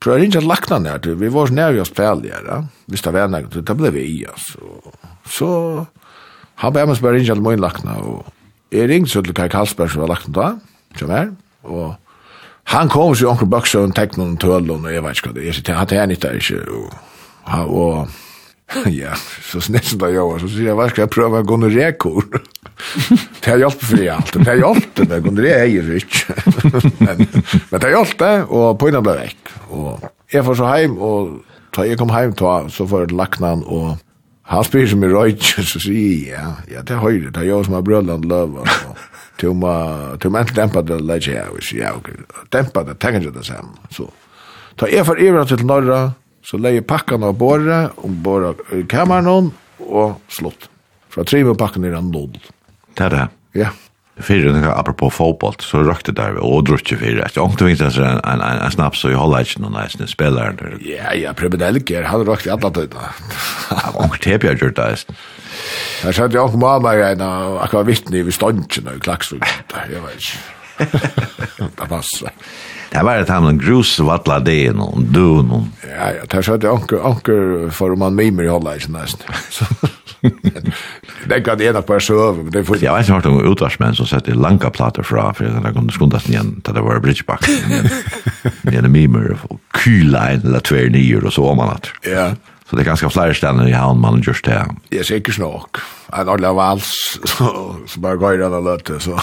prøver 0.01 0.25
ikke 0.25 0.41
at 0.41 0.49
lakna 0.49 0.79
nær 0.81 1.01
til, 1.05 1.19
vi 1.21 1.29
var 1.33 1.51
så 1.51 1.55
nær 1.55 1.77
i 1.77 1.83
Australia, 1.83 2.61
hvis 2.89 3.03
det 3.05 3.13
var 3.13 3.29
nær, 3.29 3.49
det 3.53 3.77
ble 3.77 3.93
vi 3.93 4.05
i 4.09 4.21
oss. 4.33 4.55
Så 5.29 5.49
han 6.63 6.73
bare 6.73 6.89
meg 6.89 6.97
spørre 6.97 7.21
ikke 7.21 7.37
at 7.37 7.43
min 7.45 7.61
lakna, 7.61 7.99
og 8.01 8.31
jeg 8.73 8.89
ringte 8.89 9.13
så 9.13 9.23
til 9.25 9.37
Kai 9.37 9.51
Karlsberg 9.53 9.93
som 9.93 10.05
var 10.07 10.15
lakna 10.15 10.33
da, 10.39 10.49
som 10.97 11.13
er, 11.13 11.29
og 11.69 11.95
han 12.73 12.89
kom 12.89 13.13
så 13.15 13.27
i 13.27 13.31
onker 13.31 13.49
baksa 13.51 13.85
og 13.85 13.95
tekna 13.97 14.25
noen 14.25 14.41
tøl, 14.41 14.73
og 14.73 14.89
jeg 14.89 15.05
vet 15.05 15.21
ikke 15.21 15.33
hva 15.33 15.37
det 15.37 15.47
er, 15.51 15.77
han 15.77 15.93
tegnet 15.93 16.17
ikke, 16.17 16.35
ikke, 16.41 16.65
og, 16.81 17.77
og 17.77 18.30
ja, 19.03 19.15
så 19.43 19.61
snett 19.61 19.89
som 19.91 20.01
det 20.03 20.13
gjør, 20.15 20.39
så 20.43 20.51
sier 20.51 20.71
jeg, 20.71 20.79
hva 20.79 20.89
skal 20.91 21.07
jeg 21.07 21.13
prøve 21.15 21.43
å 21.43 21.47
gå 21.47 21.59
noen 21.61 21.75
rekord? 21.75 22.41
det 23.43 23.51
har 23.51 23.61
hjulpet 23.61 23.87
for 23.87 24.01
det 24.01 24.09
allt. 24.15 24.35
Det 24.37 24.49
har 24.49 24.61
hjulpet, 24.61 25.03
det, 25.11 25.19
men 25.19 25.25
gonorré 25.25 25.57
noen 25.59 25.73
ju 25.73 25.97
ikke? 25.99 26.37
men, 27.05 27.25
men 27.27 27.75
det 27.75 27.83
har 27.89 27.97
hjulpet, 27.97 28.47
og 28.49 28.79
och 28.81 29.03
ble 29.05 29.17
vekk. 29.25 29.55
Og 29.75 30.07
jeg 30.33 30.47
får 30.47 30.61
så 30.61 30.71
hem, 30.71 30.97
og 31.03 31.35
da 31.77 31.87
jeg 31.87 31.99
kom 32.01 32.15
hem 32.15 32.37
ta, 32.39 32.55
så 32.71 32.87
får 32.87 33.05
jeg 33.05 33.13
jag 33.13 33.19
lacknan, 33.19 33.67
og 33.67 33.99
han 34.51 34.67
spyr 34.67 34.89
som 34.91 35.05
i 35.07 35.11
røyt, 35.11 35.43
så 35.43 35.83
sier 35.83 35.99
jeg, 35.99 36.31
ja, 36.33 36.55
ja, 36.71 36.85
det 36.87 36.99
har 36.99 37.11
ju 37.11 37.25
det, 37.25 37.35
det 37.35 37.43
har 37.45 37.51
jag 37.51 37.67
som 37.67 37.79
har 37.79 37.87
brødland 37.87 38.27
løv, 38.31 38.57
og 38.63 38.67
lövar. 38.67 39.07
Tumma, 39.41 39.75
tumma 40.21 40.41
inte 40.41 40.55
dempa 40.55 40.83
det, 40.83 40.99
lägger 40.99 41.33
jag, 41.33 41.51
och 41.53 41.73
ja, 41.73 41.93
ok, 41.97 42.09
dempa 42.53 42.83
det, 42.85 42.99
tenker 43.01 43.21
jeg 43.25 43.35
det 43.35 43.45
sen. 43.45 43.71
Så, 43.91 44.11
ta 44.77 44.89
jag 44.89 45.07
for 45.07 45.21
evra 45.21 45.47
til 45.47 45.65
norra, 45.65 46.13
Så 46.47 46.59
leie 46.61 46.83
pakkan 46.83 47.25
av 47.27 47.37
båret, 47.39 47.93
om 48.05 48.17
båret 48.25 48.61
i 48.77 48.83
kameran, 48.89 49.53
og 49.85 50.17
slått. 50.33 50.69
Fra 51.11 51.25
tre 51.27 51.43
med 51.45 51.59
pakkan 51.61 51.85
er 51.85 51.99
han 51.99 52.11
nådd. 52.13 52.39
Det 52.97 53.07
er 53.07 53.17
det. 53.17 53.29
Ja. 53.59 53.71
Fyrir 54.21 54.53
nokka 54.53 54.75
apropå 54.77 55.09
fotboll 55.13 55.55
så 55.65 55.81
røkte 55.87 56.13
der 56.13 56.37
og 56.45 56.67
drukke 56.69 56.99
fyrir 57.01 57.23
Jeg 57.23 57.41
ångte 57.41 57.65
vita 57.65 57.89
så 57.89 58.05
en 58.05 58.21
en 58.21 58.43
en 58.43 58.73
snaps 58.73 59.05
og 59.09 59.15
i 59.15 59.17
hålla 59.17 59.41
ikkje 59.41 59.63
noen 59.63 59.79
nice 59.79 60.09
spelare 60.13 60.53
der. 60.59 60.77
Ja, 60.85 61.15
ja, 61.17 61.33
Prebedelker, 61.33 62.05
han 62.05 62.27
røkte 62.29 62.53
alla 62.53 62.71
tøyta. 62.71 63.13
Ångte 63.95 64.21
Tepia 64.27 64.53
gjorde 64.53 64.77
det. 64.91 65.17
Jeg 66.05 66.15
sa 66.15 66.27
at 66.29 66.37
jeg 66.37 66.53
kom 66.53 66.65
av 66.69 66.85
meg 66.85 67.01
en 67.01 67.25
akkurat 67.25 67.89
vittne 67.89 68.21
i 68.21 68.27
Vistondsen 68.27 68.93
og 68.93 69.01
Klaksvig. 69.01 69.41
Jeg 69.73 70.05
vet 70.05 70.21
ikke. 70.21 70.45
Det 71.81 71.89
passer. 71.89 72.33
Det 72.91 73.03
var 73.03 73.17
ett 73.17 73.29
hamn 73.29 73.59
grus 73.59 73.99
vattla 74.01 74.41
det 74.41 74.73
någon 74.73 75.07
du 75.13 75.21
någon. 75.21 75.73
Ja, 75.83 76.11
ja, 76.13 76.25
det 76.27 76.39
er 76.39 76.43
så 76.43 76.55
at 76.55 76.65
anker 76.65 76.99
anker 77.07 77.71
för 77.71 77.97
man 77.97 78.15
mimer 78.15 78.45
i 78.45 78.49
hålla 78.49 78.77
i 78.77 78.79
nästan. 78.89 79.29
Det 81.29 81.45
kan 81.45 81.59
det 81.59 81.65
ena 81.65 81.81
bare 81.81 82.01
søve, 82.01 82.43
men 82.43 82.53
det 82.53 82.59
er 82.59 82.65
får 82.65 82.83
Jag 82.83 82.93
har 82.93 83.03
hört 83.03 83.27
om 83.27 83.53
utvarsmän 83.53 83.95
som 83.95 84.07
sätter 84.07 84.35
långa 84.35 84.71
plattor 84.71 85.03
fra 85.03 85.35
för 85.35 85.45
den 85.45 85.63
där 85.63 85.73
kunde 85.73 85.93
skundas 85.93 86.29
igen 86.29 86.61
där 86.65 86.73
det 86.73 86.81
var 86.81 87.01
bridgeback. 87.01 87.47
Det 88.63 88.77
är 88.77 88.83
mimer 88.83 89.37
och 89.49 89.61
kyla 89.85 90.31
en 90.31 90.41
eller 90.41 90.61
tvär 90.61 90.91
nior 90.91 91.25
och 91.25 91.33
så 91.33 91.49
om 91.49 91.57
man 91.57 91.69
annat. 91.69 91.87
Ja. 92.03 92.31
Så 92.71 92.77
det 92.77 92.83
är 92.83 92.85
ganska 92.85 93.11
flera 93.11 93.35
ställen 93.35 93.69
i 93.69 93.73
havn 93.73 94.01
man 94.01 94.23
just 94.27 94.45
det. 94.45 94.67
Det 94.89 94.99
er 94.99 95.03
sikkert 95.03 95.39
nok. 95.39 95.79
En 96.13 96.29
ordentlig 96.29 96.55
vals 96.55 96.91
så 97.87 98.01
bare 98.01 98.17
går 98.17 98.39
den 98.39 98.55
och 98.55 98.65
løte, 98.65 99.01
så. 99.01 99.21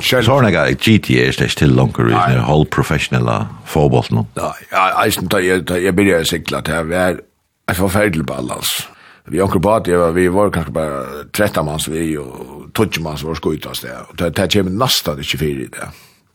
Så 0.00 0.16
har 0.16 0.22
Sornaga 0.26 0.64
GT 0.74 1.10
er 1.22 1.32
slæst 1.32 1.58
til 1.58 1.70
longer 1.70 2.10
i 2.10 2.16
den 2.32 2.42
whole 2.42 2.66
professional 2.66 3.46
fotboll 3.64 4.08
nu. 4.10 4.26
Ja, 4.36 5.04
eisen 5.04 5.30
da 5.30 5.38
jeg 5.38 5.68
da 5.68 5.78
jeg 5.78 5.94
å 5.94 6.24
sikla 6.26 6.58
at 6.58 6.68
her 6.68 6.90
er 6.90 7.20
en 7.68 7.78
forferdelig 7.78 8.26
balans. 8.26 8.88
Vi 9.30 9.40
onkel 9.40 9.62
bad 9.62 9.86
jeg 9.86 10.14
vi 10.16 10.26
var 10.34 10.50
kanskje 10.50 10.74
bare 10.74 11.02
13 11.32 11.64
manns 11.64 11.86
vi 11.90 12.16
og 12.18 12.72
20 12.74 13.02
mann 13.04 13.20
var 13.22 13.38
skøyta 13.38 13.70
oss 13.70 13.84
der. 13.84 14.02
Og 14.10 14.18
det 14.18 14.34
kommer 14.52 14.72
nesten 14.72 15.22
ikke 15.22 15.38
fire 15.38 15.68
i 15.68 15.70
det. 15.70 15.90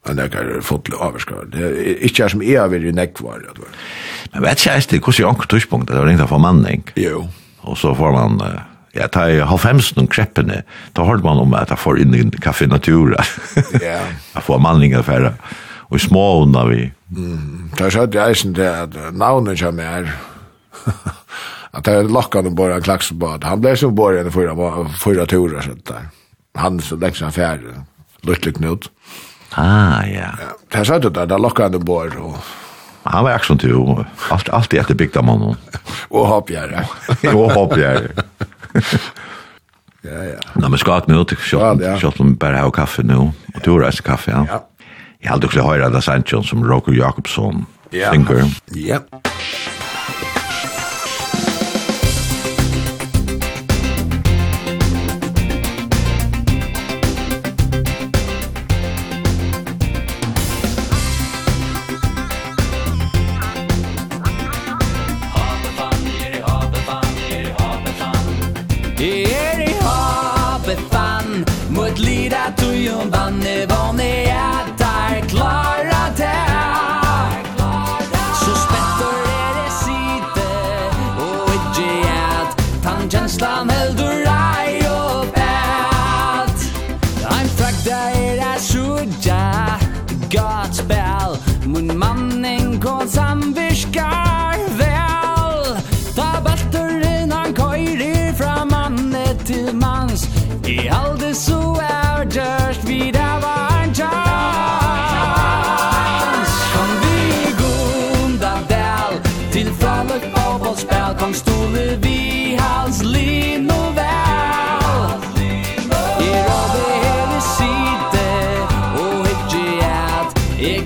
Men 0.08 0.22
det 0.22 0.30
er 0.40 0.62
fått 0.64 0.88
avskar. 0.94 1.50
Det 1.52 1.66
er 1.68 2.06
ikke 2.08 2.24
er 2.24 2.32
som 2.32 2.42
jeg 2.46 2.62
har 2.62 2.72
vært 2.72 2.88
i 2.88 2.96
nekvar. 2.96 3.44
Men 3.44 4.46
vet 4.46 4.64
ikke 4.64 4.78
jeg, 4.78 5.02
hvordan 5.04 5.26
er 5.26 5.30
onkel 5.34 5.52
tidspunkt? 5.52 5.92
Det 5.92 6.00
var 6.00 6.08
ringt 6.08 6.24
av 6.24 6.32
formanning. 6.32 6.88
Jo. 6.96 7.26
Og 7.68 7.78
så 7.78 7.92
får 7.98 8.16
man... 8.16 8.40
Uh, 8.40 8.77
ja, 8.98 9.08
ta 9.12 9.28
i 9.30 9.40
halvfemsen 9.46 10.10
kreppene, 10.12 10.64
da 10.98 11.06
hørte 11.08 11.26
man 11.26 11.42
om 11.42 11.56
at 11.58 11.72
jeg 11.74 11.82
får 11.82 12.02
inn 12.04 12.16
i 12.18 12.26
kaffe 12.44 12.68
Natura. 12.70 13.24
Ja. 13.84 14.02
jeg 14.34 14.44
får 14.44 14.62
manninger 14.64 15.04
færre. 15.06 15.36
Og 15.88 16.00
i 16.00 16.04
små 16.04 16.24
under 16.44 16.68
vi. 16.68 16.82
Mm. 17.16 17.70
Da 17.78 17.90
sa 17.94 18.04
jeg 18.08 18.20
eisen 18.20 18.56
til 18.58 18.68
at 18.68 18.96
navnet 19.16 19.60
kommer 19.62 19.88
her. 19.88 20.10
at 21.78 21.86
det 21.86 21.94
er 21.94 22.12
lakkan 22.12 22.50
og 22.50 22.58
bare 22.58 22.82
klaksebad. 22.84 23.46
Han 23.48 23.62
ble 23.64 23.76
som 23.78 23.96
bare 23.96 24.26
en 24.26 24.32
fyra 24.34 25.26
turer, 25.30 25.62
sånn 25.64 25.84
der. 25.88 26.10
Han 26.58 26.82
så 26.84 26.98
lenge 27.00 27.22
som 27.22 27.34
færre. 27.34 27.84
Luttelig 28.28 28.58
knut. 28.58 28.90
Ah, 29.56 30.04
ja. 30.10 30.34
ja. 30.42 30.54
Da 30.74 30.84
sa 30.84 30.98
jeg 30.98 31.12
at 31.12 31.20
det 31.30 31.36
er 31.38 31.44
lakkan 31.44 31.78
bare, 31.86 32.18
og 32.20 32.36
Han 33.12 33.24
var 33.24 33.32
action 33.32 33.58
till 33.58 34.06
alt 34.30 34.50
allt 34.50 34.74
etter 34.74 34.96
bygda 34.96 35.22
man 35.22 35.56
och 36.10 36.28
hoppjär. 36.28 36.86
Och 37.34 37.52
hoppjär. 37.52 38.12
Ja 40.02 40.24
ja. 40.24 40.40
Nå, 40.54 40.70
men 40.70 40.80
skak 40.80 41.08
nu, 41.08 41.24
til 41.24 41.38
ut 41.38 41.82
ja, 41.82 41.98
shot 42.00 42.20
om 42.20 42.36
bare 42.40 42.62
ha 42.62 42.70
kaffe 42.72 43.04
nu 43.04 43.18
og 43.18 43.62
du 43.66 43.74
resa 43.80 44.04
kaffe 44.04 44.32
ja. 44.32 44.46
Ja. 44.50 44.64
Jag 45.20 45.32
hade 45.32 45.46
också 45.46 45.62
höra 45.62 45.90
det 45.90 46.02
Sanchon 46.02 46.44
som 46.44 46.64
Roker 46.64 46.92
Jakobsson. 46.92 47.66
Ja. 47.90 48.12
synger. 48.12 48.52
Ja. 48.66 49.00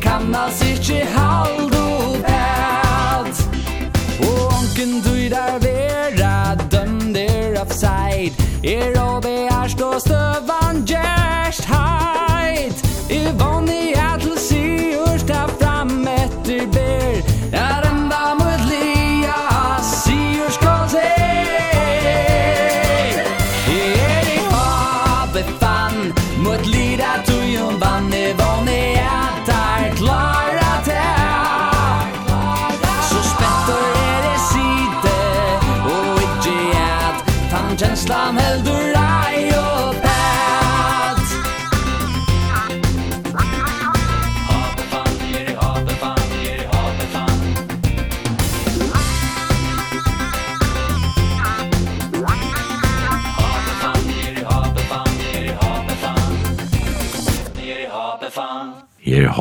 kan 0.01 0.35
als 0.35 0.61
ikkje 0.61 1.05
halda 1.15 1.85
bad 2.25 3.35
Og 4.27 4.53
onken 4.57 5.01
du 5.05 5.15
der 5.29 5.59
vera 5.59 6.55
dømder 6.71 7.61
offside. 7.61 8.33
Er 8.63 9.00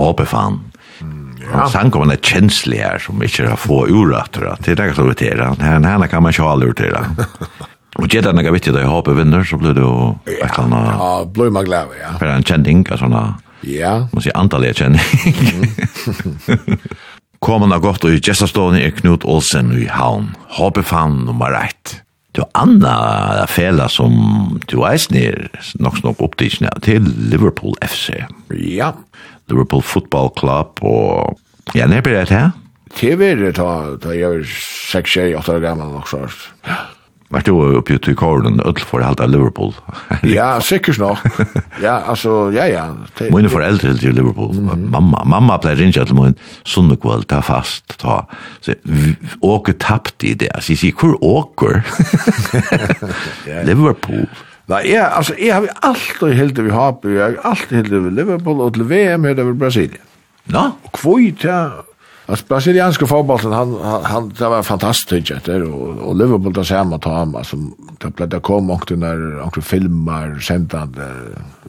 håpefan. 0.04 0.60
Mm, 1.00 1.36
ja. 1.52 1.64
Och 1.64 1.70
sen 1.70 1.90
kommer 1.90 2.06
det 2.06 2.24
känsliga 2.24 2.98
som 2.98 3.22
inte 3.22 3.48
har 3.48 3.56
få 3.56 3.86
uratter. 3.86 4.56
Det 4.64 4.72
är 4.72 4.76
det 4.76 4.94
som 4.94 5.08
vet 5.08 5.18
det. 5.18 5.54
Den 5.58 5.84
här 5.84 6.06
kan 6.06 6.22
man 6.22 6.32
köra 6.32 6.64
ur 6.64 6.72
till. 6.72 6.96
Och 7.94 8.08
det 8.08 8.18
är 8.18 8.32
vet 8.32 8.50
viktigt 8.50 8.74
att 8.74 8.80
jag 8.80 8.88
håper 8.88 9.12
vinner 9.12 9.44
så 9.44 9.56
blir 9.56 9.74
det 9.74 9.80
ju 9.80 10.14
ett 10.44 10.58
annat... 10.58 10.94
Ja, 10.98 11.24
blir 11.34 11.50
man 11.50 11.64
glad, 11.64 11.86
ja. 12.02 12.18
För 12.18 12.26
en 12.26 12.42
känning, 12.42 12.86
sådana... 12.86 13.34
Ja. 13.60 14.08
Man 14.12 14.22
säger 14.22 14.36
antalet 14.36 14.76
känning. 14.76 15.00
Kommer 17.38 17.66
det 17.66 17.78
gott 17.78 18.04
och 18.04 18.10
i 18.10 18.20
gestastående 18.20 18.80
är 18.80 18.90
Knut 18.90 19.24
Olsen 19.24 19.82
i 19.82 19.86
Havn. 19.86 20.36
Håper 20.48 20.82
fan 20.82 21.24
nummer 21.24 21.52
ett 21.52 22.00
du 22.32 22.42
anna 22.52 23.46
fela 23.48 23.88
som 23.88 24.60
du 24.66 24.78
eisner 24.86 25.48
nok 25.82 26.02
nok 26.04 26.22
opptidsne 26.22 26.70
til 26.84 27.02
Liverpool 27.02 27.74
FC. 27.82 28.22
Ja, 28.54 28.92
Liverpool 29.50 29.82
Football 29.82 30.32
Club, 30.38 30.80
og 30.82 31.38
ja, 31.74 31.86
det 31.86 32.02
er 32.06 32.24
det 32.24 32.30
her. 32.30 32.50
TV 32.96 33.22
er 33.22 33.52
ta 33.54 33.96
ta 34.02 34.14
jeg 34.16 34.40
er 34.40 34.48
6-8 34.90 35.52
år 35.54 35.60
gammel 35.62 35.92
nok 35.94 36.08
så. 36.10 36.24
Vart 37.30 37.46
du 37.46 37.54
uppe 37.54 37.94
ute 37.94 38.10
i 38.10 38.16
kåren 38.18 38.58
öll 38.66 38.80
for 38.82 39.04
halta 39.06 39.28
Liverpool? 39.30 39.70
ja, 40.26 40.56
sikkert 40.66 40.98
nok. 40.98 41.22
Ja, 41.78 42.00
altså, 42.10 42.50
ja 42.50 42.66
ja. 42.66 42.88
Mina 43.30 43.48
föräldrar 43.48 43.94
til 43.94 44.14
Liverpool. 44.14 44.54
Mm 44.54 44.68
-hmm. 44.68 44.90
Mamma, 44.90 45.24
mamma 45.24 45.56
pleier 45.58 45.76
rinja 45.76 46.04
til 46.04 46.14
min 46.14 46.34
son 46.64 46.96
kväll 46.96 47.22
ta 47.22 47.40
fast 47.40 47.98
ta. 47.98 48.26
Så 48.60 48.74
åker 49.42 49.72
tapt 49.72 50.24
i 50.24 50.34
det. 50.34 50.50
Så 50.60 50.72
jeg 50.72 50.78
sier, 50.78 50.92
hvor 50.92 51.24
åker? 51.24 51.82
Liverpool. 53.64 54.26
Nei, 54.70 54.84
jeg, 54.92 55.02
altså, 55.02 55.34
jeg 55.34 55.54
har 55.54 55.68
alltid 55.82 56.36
heldig 56.38 56.64
vi 56.68 56.72
Hape, 56.74 57.10
jeg 57.10 57.22
har 57.22 57.52
alltid 57.52 57.80
heldig 57.80 58.02
vi 58.04 58.16
Liverpool, 58.20 58.60
og 58.62 58.74
til 58.76 58.86
VM 58.90 59.24
heldig 59.26 59.46
vi 59.48 59.54
Brasilien. 59.58 60.10
Nå? 60.54 60.62
Og 60.86 60.92
kvoi 60.94 61.32
til, 61.42 61.72
altså, 62.30 62.46
brasilianske 62.46 63.08
fotballen, 63.10 63.54
han, 63.56 63.72
han, 64.06 64.28
det 64.38 64.50
var 64.52 64.62
fantastisk, 64.66 65.32
det 65.46 65.56
og, 65.66 66.04
og 66.06 66.14
Liverpool 66.20 66.54
da 66.54 66.62
ser 66.66 66.86
man 66.86 67.02
ta 67.02 67.16
ham, 67.18 67.34
altså, 67.40 67.58
det 68.00 68.12
ble 68.14 68.28
det 68.30 68.42
kom 68.46 68.70
omkring 68.70 69.00
när 69.00 69.40
omkring 69.42 69.64
filmer, 69.64 70.38
sändande 70.40 71.08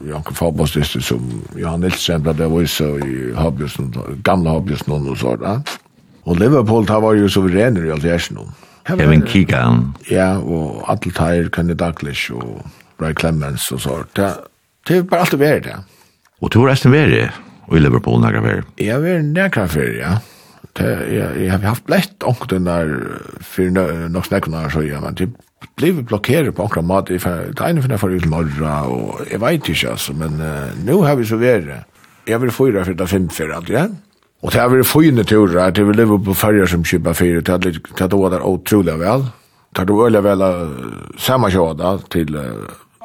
i 0.06 0.12
omkring 0.12 0.36
fotballstyster 0.36 1.00
som 1.00 1.42
Johan 1.56 1.80
Nilsen 1.80 2.22
ble 2.22 2.32
det 2.38 2.48
vise 2.48 2.84
i 2.84 3.32
Habjøsen, 3.34 3.90
gamle 4.22 4.50
Habjøsen 4.50 4.92
og 4.92 5.16
så 5.18 5.36
da. 5.36 5.58
Og 6.24 6.38
Liverpool, 6.38 6.86
det 6.86 7.02
var 7.02 7.18
jo 7.18 7.28
suverener 7.28 7.84
i 7.84 7.90
alt 7.90 8.06
gjersen. 8.06 8.38
Kevin 8.86 9.22
Keegan. 9.26 9.92
Ja, 10.10 10.38
og 10.38 10.84
alle 10.90 11.12
teir, 11.14 11.50
Kenny 11.50 11.74
Douglas, 11.78 12.30
og 12.30 12.62
Ray 13.02 13.16
Clemens 13.18 13.68
og 13.74 13.82
så. 13.84 14.02
Det, 14.16 14.30
det 14.88 14.98
er 14.98 15.08
bare 15.08 15.26
alltid 15.26 15.42
vært 15.42 15.66
det. 15.68 15.78
Og 16.42 16.50
du 16.50 16.60
har 16.62 16.72
resten 16.72 16.94
vært 16.94 17.14
det, 17.14 17.28
og 17.68 17.78
i 17.78 17.82
Liverpool 17.82 18.22
nærkere 18.22 18.46
vært? 18.46 18.70
Jeg 18.82 18.94
har 18.94 19.02
vært 19.04 19.30
nærkere 19.30 19.70
vært, 19.76 19.96
ja. 20.00 20.18
Det, 20.72 20.88
jeg, 21.12 21.26
jeg 21.42 21.50
har 21.52 21.64
haft 21.66 21.90
lett 21.92 22.24
ångten 22.24 22.64
der 22.64 22.92
for 23.44 23.80
nok 24.10 24.28
snakkene 24.28 24.62
her, 24.62 24.72
så 24.72 24.84
ja, 24.86 25.02
men 25.02 25.18
det 25.18 25.28
ble 25.76 25.92
blokkeret 26.00 26.56
på 26.56 26.64
ångten 26.64 26.88
mat. 26.88 27.10
Det 27.10 27.20
er 27.20 27.66
ene 27.68 27.84
for 27.84 27.92
jeg 27.92 28.00
får 28.02 28.16
ut 28.16 28.30
morra, 28.32 28.78
og 28.88 29.20
jeg 29.28 29.42
vet 29.42 29.68
ikke, 29.74 29.92
altså, 29.92 30.16
men 30.16 30.40
uh, 30.40 30.72
nå 30.86 31.02
har 31.04 31.18
vi 31.20 31.28
så 31.28 31.38
vært 31.40 31.68
det. 31.68 31.82
Jeg 32.30 32.40
vil 32.40 32.54
fyra 32.54 32.86
for 32.86 32.96
det 32.96 33.10
fem 33.10 33.28
for 33.34 33.52
alt, 33.54 33.70
ja. 33.70 33.86
Og 34.42 34.50
det 34.50 34.58
har 34.58 34.72
vært 34.72 34.90
fine 34.90 35.24
turer, 35.28 35.70
det 35.70 35.84
vil 35.86 36.00
leve 36.00 36.18
på 36.24 36.34
färger 36.34 36.70
som 36.70 36.86
kjøper 36.86 37.14
fire, 37.14 37.44
det 37.46 37.52
har 38.00 38.16
vært 38.16 38.48
utrolig 38.48 38.96
vel. 38.98 39.28
Det 39.72 39.84
har 39.84 39.92
vært 39.92 40.24
vel 40.26 40.46
samme 41.22 41.52
kjøda 41.52 41.92
til 42.10 42.34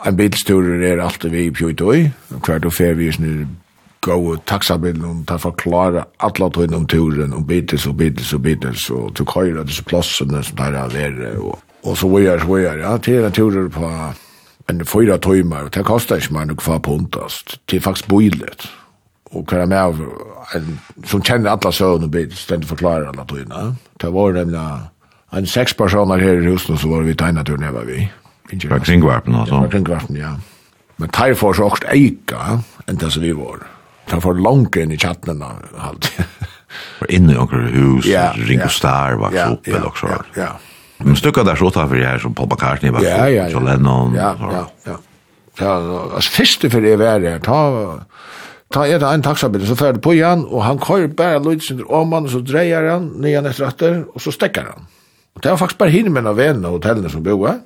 En 0.06 0.18
bilstur 0.18 0.68
er 0.84 1.00
alltid 1.02 1.32
vi 1.34 1.48
i 1.48 1.54
pjøytøy, 1.54 2.10
hver 2.46 2.60
du 2.62 2.70
fer 2.70 2.94
vi 2.94 3.08
er 3.10 3.48
gå 4.08 4.36
taxabilen 4.48 5.06
og 5.06 5.24
ta 5.28 5.38
forklare 5.42 6.06
alle 6.24 6.50
tøyne 6.54 6.78
om 6.78 6.86
turen, 6.88 7.34
og 7.34 7.46
bitels 7.48 7.88
og 7.90 7.98
bitels 7.98 8.34
og 8.34 8.44
bitels, 8.46 8.90
og 8.94 9.12
du 9.18 9.26
køyre 9.26 9.66
disse 9.68 9.84
plassene 9.84 10.44
som 10.44 10.58
der 10.58 10.78
er 10.84 10.94
der, 10.94 11.40
og, 11.40 11.60
og 11.84 11.98
så 11.98 12.10
vi 12.14 12.26
er, 12.26 12.40
så 12.40 12.54
vi 12.54 12.64
er, 12.64 12.82
ja, 12.84 12.98
til 12.98 13.26
en 13.26 13.36
turer 13.36 13.70
på 13.74 13.92
en 14.70 14.86
fyra 14.86 15.18
tøymer, 15.18 15.68
og 15.68 15.74
det 15.76 15.86
koster 15.88 16.22
ikke 16.22 16.36
meg 16.36 16.52
noe 16.52 16.64
for 16.64 16.84
puntast, 16.84 17.58
til 17.68 17.82
faktisk 17.82 18.08
boilet, 18.12 18.70
og 19.32 19.44
hver 19.50 19.66
er 19.66 19.72
med 19.72 20.06
en, 20.56 20.78
som 21.06 21.24
kjenner 21.24 21.52
alle 21.56 21.74
søvn 21.74 22.08
og 22.08 22.12
bitels, 22.12 22.46
den 22.48 22.64
forklarer 22.64 23.10
alle 23.12 23.28
tøyne. 23.28 23.74
Det 24.02 24.14
var 24.14 24.38
nemlig 24.38 24.64
en 25.36 25.50
seks 25.50 25.74
personer 25.74 26.24
her 26.24 26.40
i 26.40 26.48
husen, 26.48 26.78
så 26.78 26.88
var 26.88 27.04
vi 27.04 27.18
tegnet 27.18 27.48
turen 27.48 27.68
jeg 27.68 27.76
var 27.76 27.90
vi. 27.90 28.08
Fra 28.48 28.80
kringvarpen, 28.80 29.36
og 29.36 29.48
Ja, 29.48 29.62
fra 29.62 29.72
kringvarpen, 29.72 30.20
ja. 30.20 30.36
Men 30.98 31.10
tar 31.14 31.34
for 31.38 31.54
så 31.54 31.68
også 31.70 31.90
eika, 31.94 32.62
enn 32.88 32.98
det 32.98 33.12
som 33.14 33.22
vi 33.22 33.34
var. 33.38 33.66
Tar 34.08 34.22
for 34.24 34.40
langt 34.40 34.76
inn 34.80 34.94
i 34.96 34.98
tjattnena, 34.98 35.58
alltid. 35.78 36.24
For 37.00 37.12
inne 37.14 37.36
i 37.36 37.38
okkur 37.40 37.68
hus, 37.74 38.08
ja, 38.10 38.32
Ringo 38.36 38.68
ja. 38.68 38.74
Starr 38.74 39.20
vaks 39.22 39.38
ja, 39.38 39.46
oppe, 39.54 39.72
ja, 39.72 39.84
også. 39.88 40.10
Ja, 40.10 40.24
ja. 40.42 40.50
Men 41.06 41.18
stykka 41.20 41.44
der 41.46 41.60
så 41.60 41.70
utanfor 41.70 42.02
her, 42.02 42.18
som 42.20 42.34
Paul 42.34 42.50
McCartney 42.50 42.92
vaks 42.94 43.06
ja, 43.06 43.20
ja, 43.28 43.44
ja. 43.44 43.46
John 43.54 43.68
Lennon. 43.68 44.18
Ja, 44.18 44.34
ja, 44.42 44.64
ja. 44.88 44.98
Ja, 45.58 45.76
altså, 46.16 46.32
første 46.38 46.70
for 46.70 46.86
det 46.86 46.98
var 47.02 47.22
her, 47.22 47.40
ta, 47.42 47.60
ta 48.74 48.84
er 48.86 49.02
det 49.02 49.10
en 49.10 49.26
taksabil, 49.26 49.64
så 49.66 49.78
fer 49.78 49.96
det 49.98 50.04
på 50.06 50.14
igjen, 50.18 50.44
og 50.46 50.66
han 50.66 50.82
kører 50.82 51.10
bare 51.18 51.42
lydsynder 51.46 51.90
om 51.94 52.14
han, 52.14 52.30
og 52.30 52.36
så 52.36 52.44
dreier 52.46 52.90
han, 52.92 53.10
nyan 53.24 53.50
etter 53.50 53.70
etter, 53.70 54.04
og 54.14 54.22
så 54.22 54.34
stekker 54.34 54.70
han. 54.74 54.86
Og 55.38 55.44
det 55.44 55.54
var 55.54 55.62
faktisk 55.62 55.82
bare 55.82 55.94
hinne 55.94 56.14
med 56.14 56.26
en 56.26 56.32
av 56.34 56.38
vennene 56.38 56.70
og 56.70 56.80
hotellene 56.80 57.10
som 57.14 57.26
bor, 57.26 57.58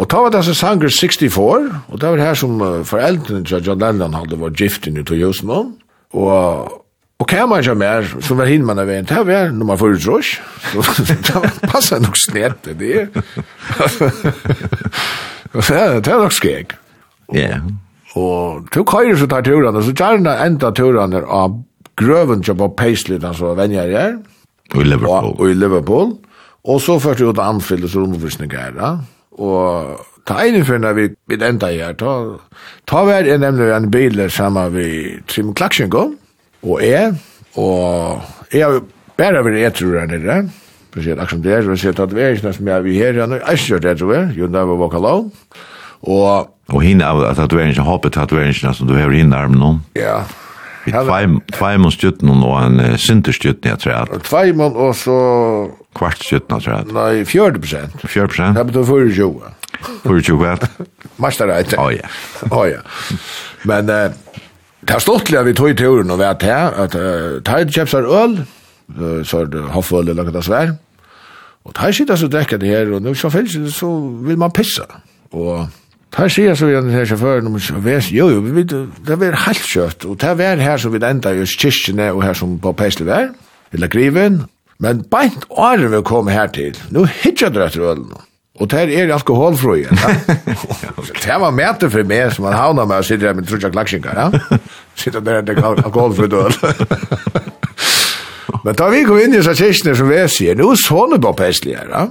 Og 0.00 0.08
ta 0.08 0.22
var 0.24 0.32
det 0.32 0.44
som 0.46 0.56
sanger 0.56 0.88
64, 0.88 1.72
og 1.88 2.00
det 2.00 2.10
var 2.10 2.22
her 2.22 2.38
som 2.38 2.60
uh, 2.64 2.84
foreldrene 2.88 3.44
til 3.44 3.64
John 3.66 3.82
Lennon 3.82 4.16
hadde 4.16 4.40
vært 4.40 4.60
gift 4.60 4.86
inn 4.88 4.96
i 4.96 5.04
to 5.04 5.18
av 5.18 5.20
Jøsmo, 5.20 5.64
og 6.16 6.78
Og 7.22 7.28
kæmmer 7.28 7.60
ikke 7.62 7.74
mer, 7.78 8.06
som 8.20 8.38
var 8.40 8.48
hinn 8.50 8.64
man 8.66 8.80
av 8.82 8.88
en, 8.90 9.04
det 9.06 9.20
var 9.26 9.52
nummer 9.54 9.76
fyrre 9.78 10.00
trus. 10.02 10.32
Det 11.06 11.68
passer 11.70 12.00
nok 12.02 12.18
snett 12.18 12.64
til 12.64 12.74
det. 12.80 13.04
Det 15.54 16.08
er 16.10 16.18
nok 16.18 16.34
skrek. 16.34 16.74
Ja. 17.30 17.60
Og 18.18 18.66
to 18.74 18.82
køyre 18.82 19.14
så 19.20 19.30
tar 19.30 19.46
turene, 19.46 19.84
så 19.86 19.94
gjerne 19.94 20.34
enda 20.42 20.72
turene 20.74 21.22
av 21.22 21.60
grøven 22.00 22.42
til 22.42 22.58
Bob 22.58 22.74
Paisley, 22.76 23.22
den 23.22 23.38
som 23.38 23.52
var 23.52 23.60
venner 23.62 23.86
her. 23.86 24.18
Og 24.74 24.82
i 24.82 24.90
Liverpool. 24.90 25.30
Og 25.30 25.40
og 25.40 25.50
i 25.50 25.54
Liverpool. 25.54 26.14
Og 26.64 26.82
så 26.82 26.98
førte 26.98 27.22
jeg 27.22 27.36
ut 27.36 27.38
anfylles 27.38 27.94
romforskning 27.94 28.50
her, 28.50 28.74
da. 28.74 28.96
Ja 28.98 29.11
Og 29.40 30.00
ta 30.28 30.40
ene 30.44 30.64
fyrna 30.66 30.92
vi 30.96 31.08
vid 31.30 31.44
enda 31.46 31.70
her, 31.72 31.94
ta, 31.98 32.14
ta 32.88 33.04
vær 33.08 33.26
jeg 33.26 33.40
nemlig 33.42 33.70
en 33.74 33.90
bil 33.92 34.24
sammen 34.30 34.74
vi 34.76 34.88
Trim 35.30 35.54
Klaksjenko, 35.56 36.08
og 36.62 36.82
jeg, 36.84 37.14
og 37.58 38.22
jeg 38.52 38.66
har 38.66 38.82
bare 39.18 39.44
vært 39.46 39.62
etter 39.72 39.96
her 39.98 40.10
nere, 40.12 40.38
spesielt 40.92 41.22
akkurat 41.24 41.44
der, 41.46 41.64
så 41.64 41.74
jeg 41.74 41.82
sier 41.82 42.02
at 42.04 42.14
vi 42.14 42.22
er 42.22 42.36
ikke 42.36 42.52
som 42.54 42.68
jeg 42.68 42.84
vi 42.84 42.98
her, 43.00 43.18
jeg 43.18 43.40
er 43.40 43.58
ikke 43.58 43.82
det, 43.82 43.98
tror 43.98 44.14
jeg, 44.14 44.34
jo, 44.38 44.50
da 44.52 44.66
var 44.68 44.98
alone, 45.00 45.30
og 46.02 46.50
Og 46.72 46.80
hinn 46.84 47.02
av 47.04 47.20
tatueringen, 47.36 47.84
hoppet 47.84 48.14
tatueringen 48.16 48.74
som 48.74 48.88
du 48.88 48.94
har 48.96 49.10
hinna 49.12 49.42
armen 49.44 49.60
nå? 49.60 49.72
Ja, 49.98 50.22
Vi 50.84 50.92
tvaimon 50.92 51.94
stjuttnon 51.94 52.42
og 52.46 52.56
en 52.58 52.82
uh, 52.82 52.94
sinterstjuttn, 52.98 53.68
jeg 53.70 53.82
tror 53.82 53.92
jeg. 53.92 54.22
Tvaimon 54.28 54.76
og 54.76 54.94
så... 54.98 55.16
Kvart 55.96 56.24
stjutten, 56.24 56.56
jeg 56.56 56.64
tror 56.64 56.74
jeg. 56.74 56.94
Nei, 56.96 57.24
40 57.28 57.62
prosent. 57.62 57.98
40 58.02 58.30
prosent? 58.32 58.58
Det 58.58 58.66
betyr 58.70 58.86
40 58.88 59.14
tjoa. 59.18 59.52
40 60.06 60.26
tjoa, 60.28 60.54
ja. 60.54 60.86
Mastarajte. 61.22 61.78
Å 61.78 61.90
ja. 61.92 62.12
Å 62.48 62.62
ja. 62.70 62.80
Men 63.68 63.92
uh, 63.92 64.38
det 64.82 64.96
er 64.96 65.04
stortliga 65.04 65.44
vi 65.46 65.54
tog 65.58 65.70
i 65.70 65.76
turen 65.78 66.10
og 66.10 66.22
vet 66.22 66.48
her, 66.48 66.72
at 66.86 66.96
uh, 66.98 67.38
tar 67.46 67.68
kjøpt 67.68 67.92
seg 67.92 68.08
øl, 68.08 68.40
så 69.24 69.44
er 69.44 69.52
det 69.52 69.60
hofføl 69.72 70.10
eller 70.10 70.26
noe 70.28 70.42
svær, 70.44 70.74
og 71.62 71.74
Tide 71.76 71.94
sitter 71.94 72.18
så 72.18 72.28
drekker 72.30 72.58
det 72.58 72.72
her, 72.72 72.90
og 72.96 73.04
nå 73.04 73.14
så 73.14 73.30
finnes 73.30 73.54
det, 73.54 73.70
så 73.74 73.88
vil 74.26 74.38
man 74.40 74.50
pissa. 74.54 74.88
Og 75.30 75.68
Tar 76.12 76.28
sier 76.28 76.56
så 76.56 76.68
vi 76.68 76.74
den 76.76 76.92
her 76.92 77.06
sjåføren 77.08 77.46
om 77.48 77.54
ves, 77.84 78.10
jo, 78.12 78.26
jo, 78.28 78.40
vi, 78.44 78.66
det 78.68 79.14
var 79.16 79.38
helt 79.46 79.62
kjøtt, 79.64 80.04
og 80.04 80.18
det 80.20 80.32
var 80.36 80.60
her 80.60 80.80
som 80.80 80.92
vi 80.92 81.00
enda 81.00 81.30
i 81.32 81.46
kyrkjene 81.48 82.10
og 82.12 82.20
her 82.26 82.36
som 82.36 82.58
på 82.60 82.74
Peisle 82.76 83.06
var, 83.08 83.30
eller 83.72 83.88
Griven, 83.88 84.42
men 84.82 85.00
beint 85.08 85.46
åren 85.48 85.88
vi 85.94 86.02
kom 86.04 86.28
her 86.28 86.52
til, 86.52 86.76
nå 86.92 87.06
hitja 87.22 87.48
det 87.48 87.64
etter 87.64 87.86
ølen, 87.94 88.10
og 88.60 88.68
det 88.74 88.82
er 88.98 89.14
alkoholfrøy, 89.16 89.86
ja. 89.86 90.12
det 91.16 91.38
var 91.40 91.56
mæte 91.56 91.88
for 91.88 92.04
meg 92.04 92.36
som 92.36 92.50
han 92.50 92.58
havna 92.60 92.84
med 92.84 93.00
å 93.00 93.08
sitte 93.08 93.30
her 93.30 93.38
med 93.38 93.48
trutja 93.48 93.72
klaksingar, 93.72 94.20
ja. 94.26 94.60
Sitte 94.92 95.24
der 95.24 95.40
etter 95.40 95.64
alkoholfrøy 95.64 96.28
døl. 96.28 96.52
men 98.66 98.76
da 98.76 98.92
vi 98.92 99.00
kom 99.08 99.24
inn 99.24 99.40
i 99.40 99.40
så 99.40 99.56
kyrkjene 99.56 99.96
som 99.96 100.12
vi 100.12 100.20
sier, 100.28 100.60
nå 100.60 100.74
sånne 100.76 101.22
på 101.24 101.32
Peisle 101.40 101.80
her, 101.80 101.88
ja. 101.88 102.06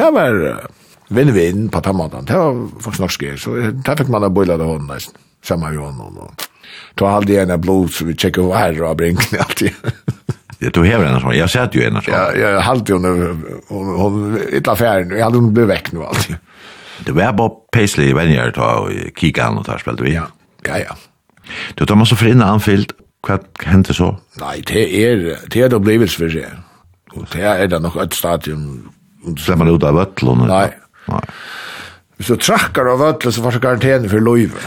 Det 0.00 0.10
var... 0.16 0.42
Uh, 0.48 0.74
vinn-vinn 1.14 1.68
på 1.72 1.80
tammaten. 1.84 2.26
Det 2.28 2.36
var 2.36 2.60
faktisk 2.84 3.04
nok 3.04 3.14
skjer, 3.14 3.40
så 3.40 3.56
der 3.72 3.98
fikk 4.00 4.12
man 4.12 4.24
da 4.24 4.30
bøyla 4.32 4.58
det 4.60 4.68
hånden 4.68 4.90
nesten, 4.92 5.16
sammen 5.44 5.74
med 5.74 5.82
hånden. 5.82 6.22
Og, 6.24 6.48
ta 6.98 7.12
aldri 7.16 7.36
igjen 7.36 7.54
av 7.54 7.62
blod, 7.64 7.92
så 7.94 8.08
vi 8.08 8.16
tjekker 8.18 8.44
hva 8.44 8.66
her 8.66 8.82
og 8.84 8.98
brinkene 9.00 9.40
alltid. 9.46 9.72
Ja, 10.58 10.72
du 10.74 10.82
hever 10.82 11.06
henne 11.06 11.20
så. 11.22 11.32
Jag 11.36 11.50
sett 11.52 11.76
jo 11.78 11.84
henne 11.84 12.02
sånn. 12.02 12.14
Ja, 12.14 12.24
jeg 12.34 12.56
jag 12.56 12.64
hade 12.66 12.96
hon 12.96 13.04
hon 13.68 13.90
hon 14.00 14.38
i 14.50 14.62
affären. 14.66 15.12
Jag 15.14 15.24
hade 15.24 15.38
hon 15.38 15.52
blitt 15.54 15.68
vekk 15.70 15.92
nå 15.94 16.02
alltid. 16.08 16.36
Det 17.06 17.14
var 17.14 17.32
bara 17.32 17.50
Paisley 17.72 18.12
vem 18.12 18.32
jag 18.32 18.54
ta 18.54 18.72
og 18.82 18.90
kika 19.14 19.46
an 19.46 19.60
og 19.60 19.68
tar 19.68 19.78
spilte 19.78 20.02
vi. 20.02 20.16
Ja. 20.16 20.26
Ja, 20.66 20.80
ja. 20.82 20.96
Du 21.74 21.86
tar 21.86 21.96
masse 21.96 22.10
så 22.10 22.16
för 22.16 22.26
innan 22.26 22.48
anfilt. 22.48 22.92
Vad 23.28 23.86
så? 23.86 24.16
Nei, 24.40 24.60
det 24.62 24.82
er, 24.94 25.38
det 25.50 25.62
er 25.62 25.68
det 25.68 25.80
blivits 25.82 26.16
for 26.16 26.30
seg. 26.30 26.46
Och 27.14 27.26
det 27.32 27.42
er 27.42 27.66
det 27.66 27.80
nok 27.82 27.96
et 27.96 28.14
stadium. 28.14 28.90
Slemmer 29.36 29.38
så 29.38 29.56
man 29.56 29.74
ut 29.74 29.84
av 29.84 29.98
ötlån. 29.98 30.46
Nei, 30.48 30.68
Nei. 31.08 31.24
Hvis 32.18 32.30
du 32.32 32.36
trakkar 32.36 32.88
av 32.90 33.02
ötlen 33.02 33.32
så 33.32 33.42
får 33.44 33.58
du 33.58 33.60
karantän 33.62 34.08
for 34.10 34.24
løyve. 34.24 34.62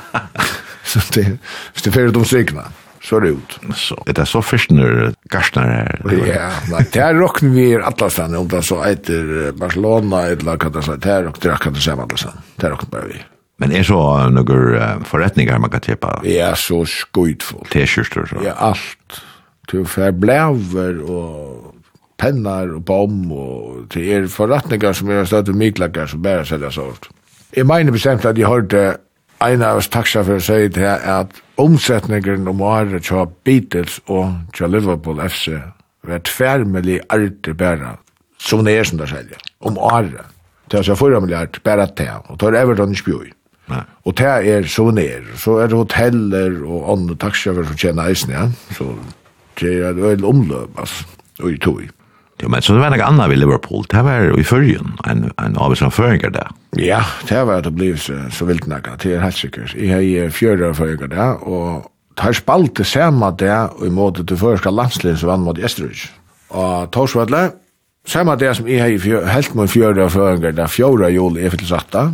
så 0.92 1.02
det, 1.14 1.26
hvis 1.72 1.84
det 1.84 1.92
fyrir 1.92 2.14
de 2.14 2.24
strikna, 2.24 2.64
så 3.02 3.18
er 3.18 3.26
det 3.26 3.32
ut. 3.36 3.58
Så, 3.76 3.96
Er 4.06 4.12
det 4.12 4.22
är 4.22 4.24
så 4.24 4.42
fyrstner 4.42 5.14
garsnar 5.30 5.66
här. 5.68 6.00
Ja, 6.26 6.50
nej, 6.70 6.86
det 6.92 7.00
er 7.02 7.14
råknar 7.14 7.50
vi 7.50 7.72
er 7.72 7.80
atlastan, 7.80 8.34
om 8.34 8.48
det 8.48 8.62
så 8.62 8.82
äter 8.84 9.52
Barcelona 9.52 10.22
eller 10.30 10.56
hva 10.56 10.70
det 10.70 10.88
er, 10.88 10.96
det 10.96 11.10
här 11.10 11.52
er 11.52 11.56
kan 11.56 11.72
det 11.72 11.80
säga 11.80 11.96
alla 11.96 12.16
stannir, 12.16 12.40
det 12.56 12.66
här 12.66 12.70
råknar 12.70 12.90
bara 12.90 13.06
vi. 13.06 13.22
Men 13.58 13.72
er 13.72 13.82
så 13.82 14.28
några 14.28 15.04
forretninger 15.04 15.58
man 15.58 15.70
kan 15.70 15.80
tippa? 15.80 16.20
Ja, 16.24 16.54
så 16.56 16.84
skuidfullt. 16.84 17.70
T-kyrster 17.70 18.26
så? 18.26 18.40
Ja, 18.44 18.52
allt. 18.52 19.22
Du 19.70 19.84
får 19.84 20.10
blæver 20.10 20.98
og 21.10 21.71
pennar 22.20 22.74
og 22.76 22.84
bom 22.84 23.32
og 23.32 23.86
det 23.94 24.04
er 24.14 24.28
forretningar 24.30 24.96
som 24.96 25.10
er 25.10 25.24
støtt 25.28 25.50
og 25.52 25.58
myklagar 25.58 26.10
som 26.10 26.22
bare 26.22 26.44
selja 26.46 26.70
sort. 26.70 27.08
Jeg 27.56 27.66
mener 27.66 27.92
bestemt 27.92 28.24
at 28.24 28.38
jeg 28.38 28.48
hørte 28.48 28.96
en 29.42 29.62
av 29.62 29.80
oss 29.80 29.90
taksa 29.90 30.22
for 30.24 30.38
å 30.38 30.44
si 30.44 30.68
det 30.68 30.76
til 30.78 30.86
at 30.86 31.40
omsetningeren 31.60 32.48
om 32.48 32.62
året 32.64 33.08
til 33.08 33.30
Beatles 33.44 33.98
og 34.06 34.30
til 34.56 34.70
Liverpool 34.70 35.20
FC 35.26 35.58
var 36.06 36.22
tvermelig 36.26 37.00
artig 37.10 37.56
bare 37.58 37.96
som 38.42 38.64
det 38.66 38.74
er 38.78 38.84
som 38.88 38.98
det 38.98 39.08
selger, 39.10 39.38
om 39.60 39.78
året. 39.78 40.26
Det 40.70 40.80
er 40.80 40.86
så 40.86 40.96
4 40.98 41.20
milliard 41.20 41.58
bare 41.64 41.86
til, 41.96 42.10
og 42.26 42.40
det 42.40 42.48
er 42.48 42.62
Everton 42.62 42.94
i 42.94 42.98
Spjøy. 42.98 43.30
Nei. 43.70 43.82
Og 44.04 44.16
det 44.18 44.30
er 44.50 44.66
souvenir, 44.66 45.26
så 45.38 45.60
er 45.62 45.70
det 45.70 45.78
hoteller 45.78 46.56
og 46.66 46.92
andre 46.92 47.16
taksjøver 47.22 47.68
som 47.68 47.78
tjener 47.78 48.10
eisen, 48.10 48.32
ja. 48.34 48.48
Så 48.74 48.88
det 49.60 49.74
er 49.78 49.90
et 49.92 50.02
øyelig 50.02 50.26
omløp, 50.26 50.78
altså, 50.78 51.04
og 51.40 51.52
i 51.52 51.58
tog. 51.62 51.82
Jo, 52.42 52.48
men 52.48 52.62
så 52.62 52.74
det 52.74 52.82
var 52.82 52.90
noe 52.90 53.06
annet 53.06 53.30
ved 53.30 53.38
Liverpool. 53.38 53.84
Det 53.90 54.02
var 54.04 54.32
i 54.38 54.44
förrjun, 54.44 54.96
en, 55.06 55.30
en 55.38 55.56
av 55.56 55.74
som 55.78 55.90
føringer 55.94 56.32
der. 56.34 56.50
Ja, 56.78 57.02
det 57.28 57.46
var 57.46 57.62
det 57.62 57.74
blivet 57.74 58.00
så, 58.00 58.18
så 58.30 58.44
vilt 58.48 58.66
något. 58.66 59.02
Det 59.02 59.14
er 59.14 59.20
helt 59.20 59.36
sikkert. 59.36 59.70
säkert. 59.70 59.88
Jag 59.88 60.04
är 60.04 60.30
fjärde 60.30 60.74
föringar 60.74 61.08
där 61.08 61.48
och 61.48 61.92
tar 62.14 62.32
spalt 62.32 62.76
det 62.76 62.84
samme 62.84 63.30
der, 63.38 63.68
og 63.78 63.86
i 63.86 63.90
måte 63.90 64.24
til 64.24 64.36
första 64.36 64.70
landslinn 64.70 65.16
som 65.16 65.28
vann 65.28 65.44
mot 65.46 65.58
Esterich. 65.58 66.10
Og 66.50 66.90
Torsvadle, 66.92 67.50
samme 68.06 68.36
der 68.36 68.52
som 68.52 68.68
jeg 68.68 68.80
har 68.80 69.32
helt 69.32 69.54
med 69.54 69.68
fjörda 69.68 70.08
føringer, 70.08 70.52
der, 70.52 70.62
er 70.62 70.68
fjorda 70.68 71.08
jul 71.08 71.38
er 71.38 71.50
fyrir 71.50 71.66
satta, 71.66 72.10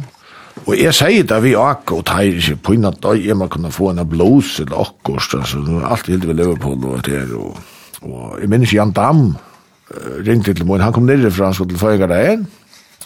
og 0.67 0.79
jeg 0.79 0.95
sier 0.95 1.27
det 1.27 1.43
vi 1.43 1.55
akkur 1.59 2.03
og 2.03 2.07
teir 2.07 2.39
ikke 2.39 2.57
på 2.63 2.77
innan 2.77 2.97
dag, 3.03 3.27
jeg 3.27 3.37
må 3.37 3.47
kunne 3.49 3.73
få 3.73 3.91
en 3.91 4.09
blås 4.09 4.61
eller 4.61 4.81
akkurst, 4.81 5.35
altså, 5.35 5.59
alt 5.91 6.07
helt 6.07 6.27
ved 6.29 6.35
Liverpool 6.35 6.85
og 6.85 7.05
det 7.07 7.23
og, 7.33 7.59
og 8.03 8.39
jeg 8.41 8.49
minnes 8.49 8.75
Jan 8.75 8.93
Damm, 8.93 9.37
ringte 10.27 10.55
til 10.55 10.67
morgen, 10.69 10.85
han 10.85 10.95
kom 10.95 11.07
nere 11.09 11.31
fra, 11.33 11.51
han 11.51 11.57
skulle 11.57 11.75
til 11.75 11.81
Føyga 11.81 12.09
der 12.11 12.33
en, 12.35 12.47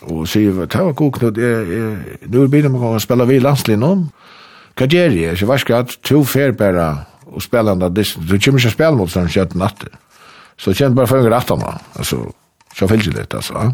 og 0.03 0.27
sier, 0.27 0.65
ta 0.67 0.83
var 0.83 0.97
god, 0.99 1.13
Knut, 1.19 1.39
nu 1.39 2.41
er 2.43 2.51
bilen 2.51 2.75
med 2.75 2.83
å 2.89 2.99
spille 3.03 3.27
vi 3.29 3.39
landslinn 3.43 3.87
om, 3.87 4.09
hva 4.79 4.89
gjør 4.89 5.15
jeg? 5.15 5.39
Så 5.39 5.47
varsk 5.47 5.71
at 5.77 5.95
to 6.07 6.23
fer 6.27 6.55
bare 6.57 6.89
og 7.33 7.45
spille 7.45 7.73
andre 7.73 7.91
dissen, 7.93 8.25
du 8.27 8.35
kommer 8.37 8.61
ikke 8.61 8.73
å 8.73 8.77
spille 8.77 8.99
mot 8.99 9.13
sånn 9.13 9.31
kjøtt 9.31 9.55
natter. 9.59 9.93
Så 10.61 10.75
kjent 10.77 10.97
bare 10.97 11.11
Føyga 11.11 11.31
rett 11.33 11.53
om 11.55 11.63
han, 11.65 11.81
altså, 11.99 12.25
så 12.77 12.89
fyllt 12.91 13.13
litt, 13.15 13.35
altså. 13.37 13.71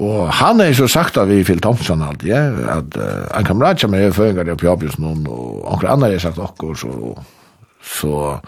Og 0.00 0.28
han 0.38 0.62
er 0.62 0.74
så 0.76 0.86
sagt 0.90 1.18
av 1.18 1.30
vi 1.30 1.40
Phil 1.46 1.62
Thompson 1.62 2.02
alltid, 2.06 2.30
ja, 2.30 2.42
at 2.76 2.94
uh, 2.94 3.26
en 3.34 3.46
kamerat 3.46 3.82
som 3.82 3.94
er 3.98 4.14
Føyga 4.14 4.44
der 4.46 4.58
på 4.58 4.68
Jabjus 4.68 4.98
noen, 5.02 5.24
og 5.26 5.64
anker 5.72 5.90
andre 5.90 6.12
er 6.14 6.22
sagt 6.22 6.38
okkur, 6.38 6.76
så, 6.78 7.14
Så 7.82 8.40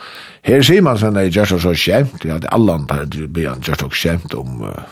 her 0.47 0.64
sier 0.64 0.85
man 0.85 0.99
sånn 1.01 1.16
at 1.16 1.29
jeg 1.29 1.40
gjør 1.40 1.62
så 1.62 1.73
kjent, 1.77 2.25
jeg 2.25 2.35
hadde 2.35 2.51
alle 2.53 2.75
andre 2.81 3.07
til 3.09 3.29
å 3.29 3.47
han 3.49 3.64
gjør 3.64 3.81
så 3.85 3.88
kjent 4.03 4.35
om 4.37 4.66
uh, 4.66 4.83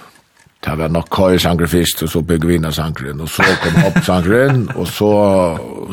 det 0.61 0.75
var 0.77 0.91
nok 0.93 1.09
køy 1.09 1.39
sanger 1.41 1.71
først, 1.73 2.03
og 2.05 2.11
så 2.13 2.21
bygger 2.21 2.49
vi 2.49 2.57
inn 2.59 2.67
sangeren, 2.73 3.23
og 3.25 3.31
så 3.33 3.47
kom 3.63 3.79
opp 3.89 4.03
sangeren, 4.05 4.67
og 4.75 4.89
så, 4.89 5.13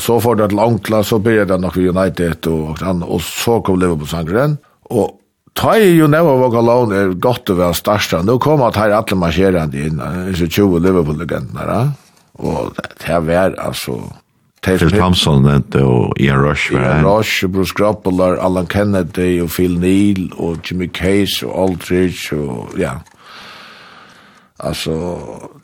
så 0.03 0.17
får 0.19 0.41
det 0.41 0.49
til 0.51 0.59
onkla, 0.59 0.99
så 1.07 1.19
blir 1.23 1.47
det 1.47 1.59
nok 1.63 1.77
vi 1.79 1.87
United, 1.87 2.49
og, 2.51 2.83
og 2.83 3.21
så 3.23 3.61
kom 3.63 3.79
Liverpool 3.79 4.11
sangeren, 4.11 4.57
og 4.91 5.15
Ta 5.57 5.71
i 5.81 5.95
jo 5.97 6.05
neva 6.05 6.35
og 6.37 6.53
alone 6.53 6.97
er 6.99 7.15
godt 7.17 7.49
å 7.49 7.55
være 7.57 7.73
starsta. 7.73 8.19
Nå 8.21 8.35
kom 8.37 8.61
at 8.61 8.77
her 8.77 8.93
alle 8.93 9.17
marsjerende 9.17 9.87
inn, 9.87 10.03
disse 10.27 10.45
20 10.53 10.83
Liverpool-legendene, 10.85 11.79
og 12.45 12.75
det 12.77 13.09
er 13.09 13.23
vær, 13.25 13.55
altså 13.57 13.97
Phil 14.75 14.91
Thompson 14.91 15.43
nevnte, 15.45 15.81
og 15.83 16.17
Ian 16.19 16.41
Rush 16.43 16.73
var 16.73 16.83
Ian 16.83 17.05
Rush, 17.05 17.47
Bruce 17.47 17.73
Groppler, 17.77 18.37
Alan 18.43 18.67
Kennedy, 18.67 19.41
og 19.41 19.49
Phil 19.49 19.79
Neal, 19.79 20.27
og 20.37 20.59
Jimmy 20.65 20.89
Case, 20.93 21.47
og 21.47 21.63
Aldridge, 21.63 22.35
og 22.37 22.75
ja. 22.79 22.97
Altså, 24.59 24.91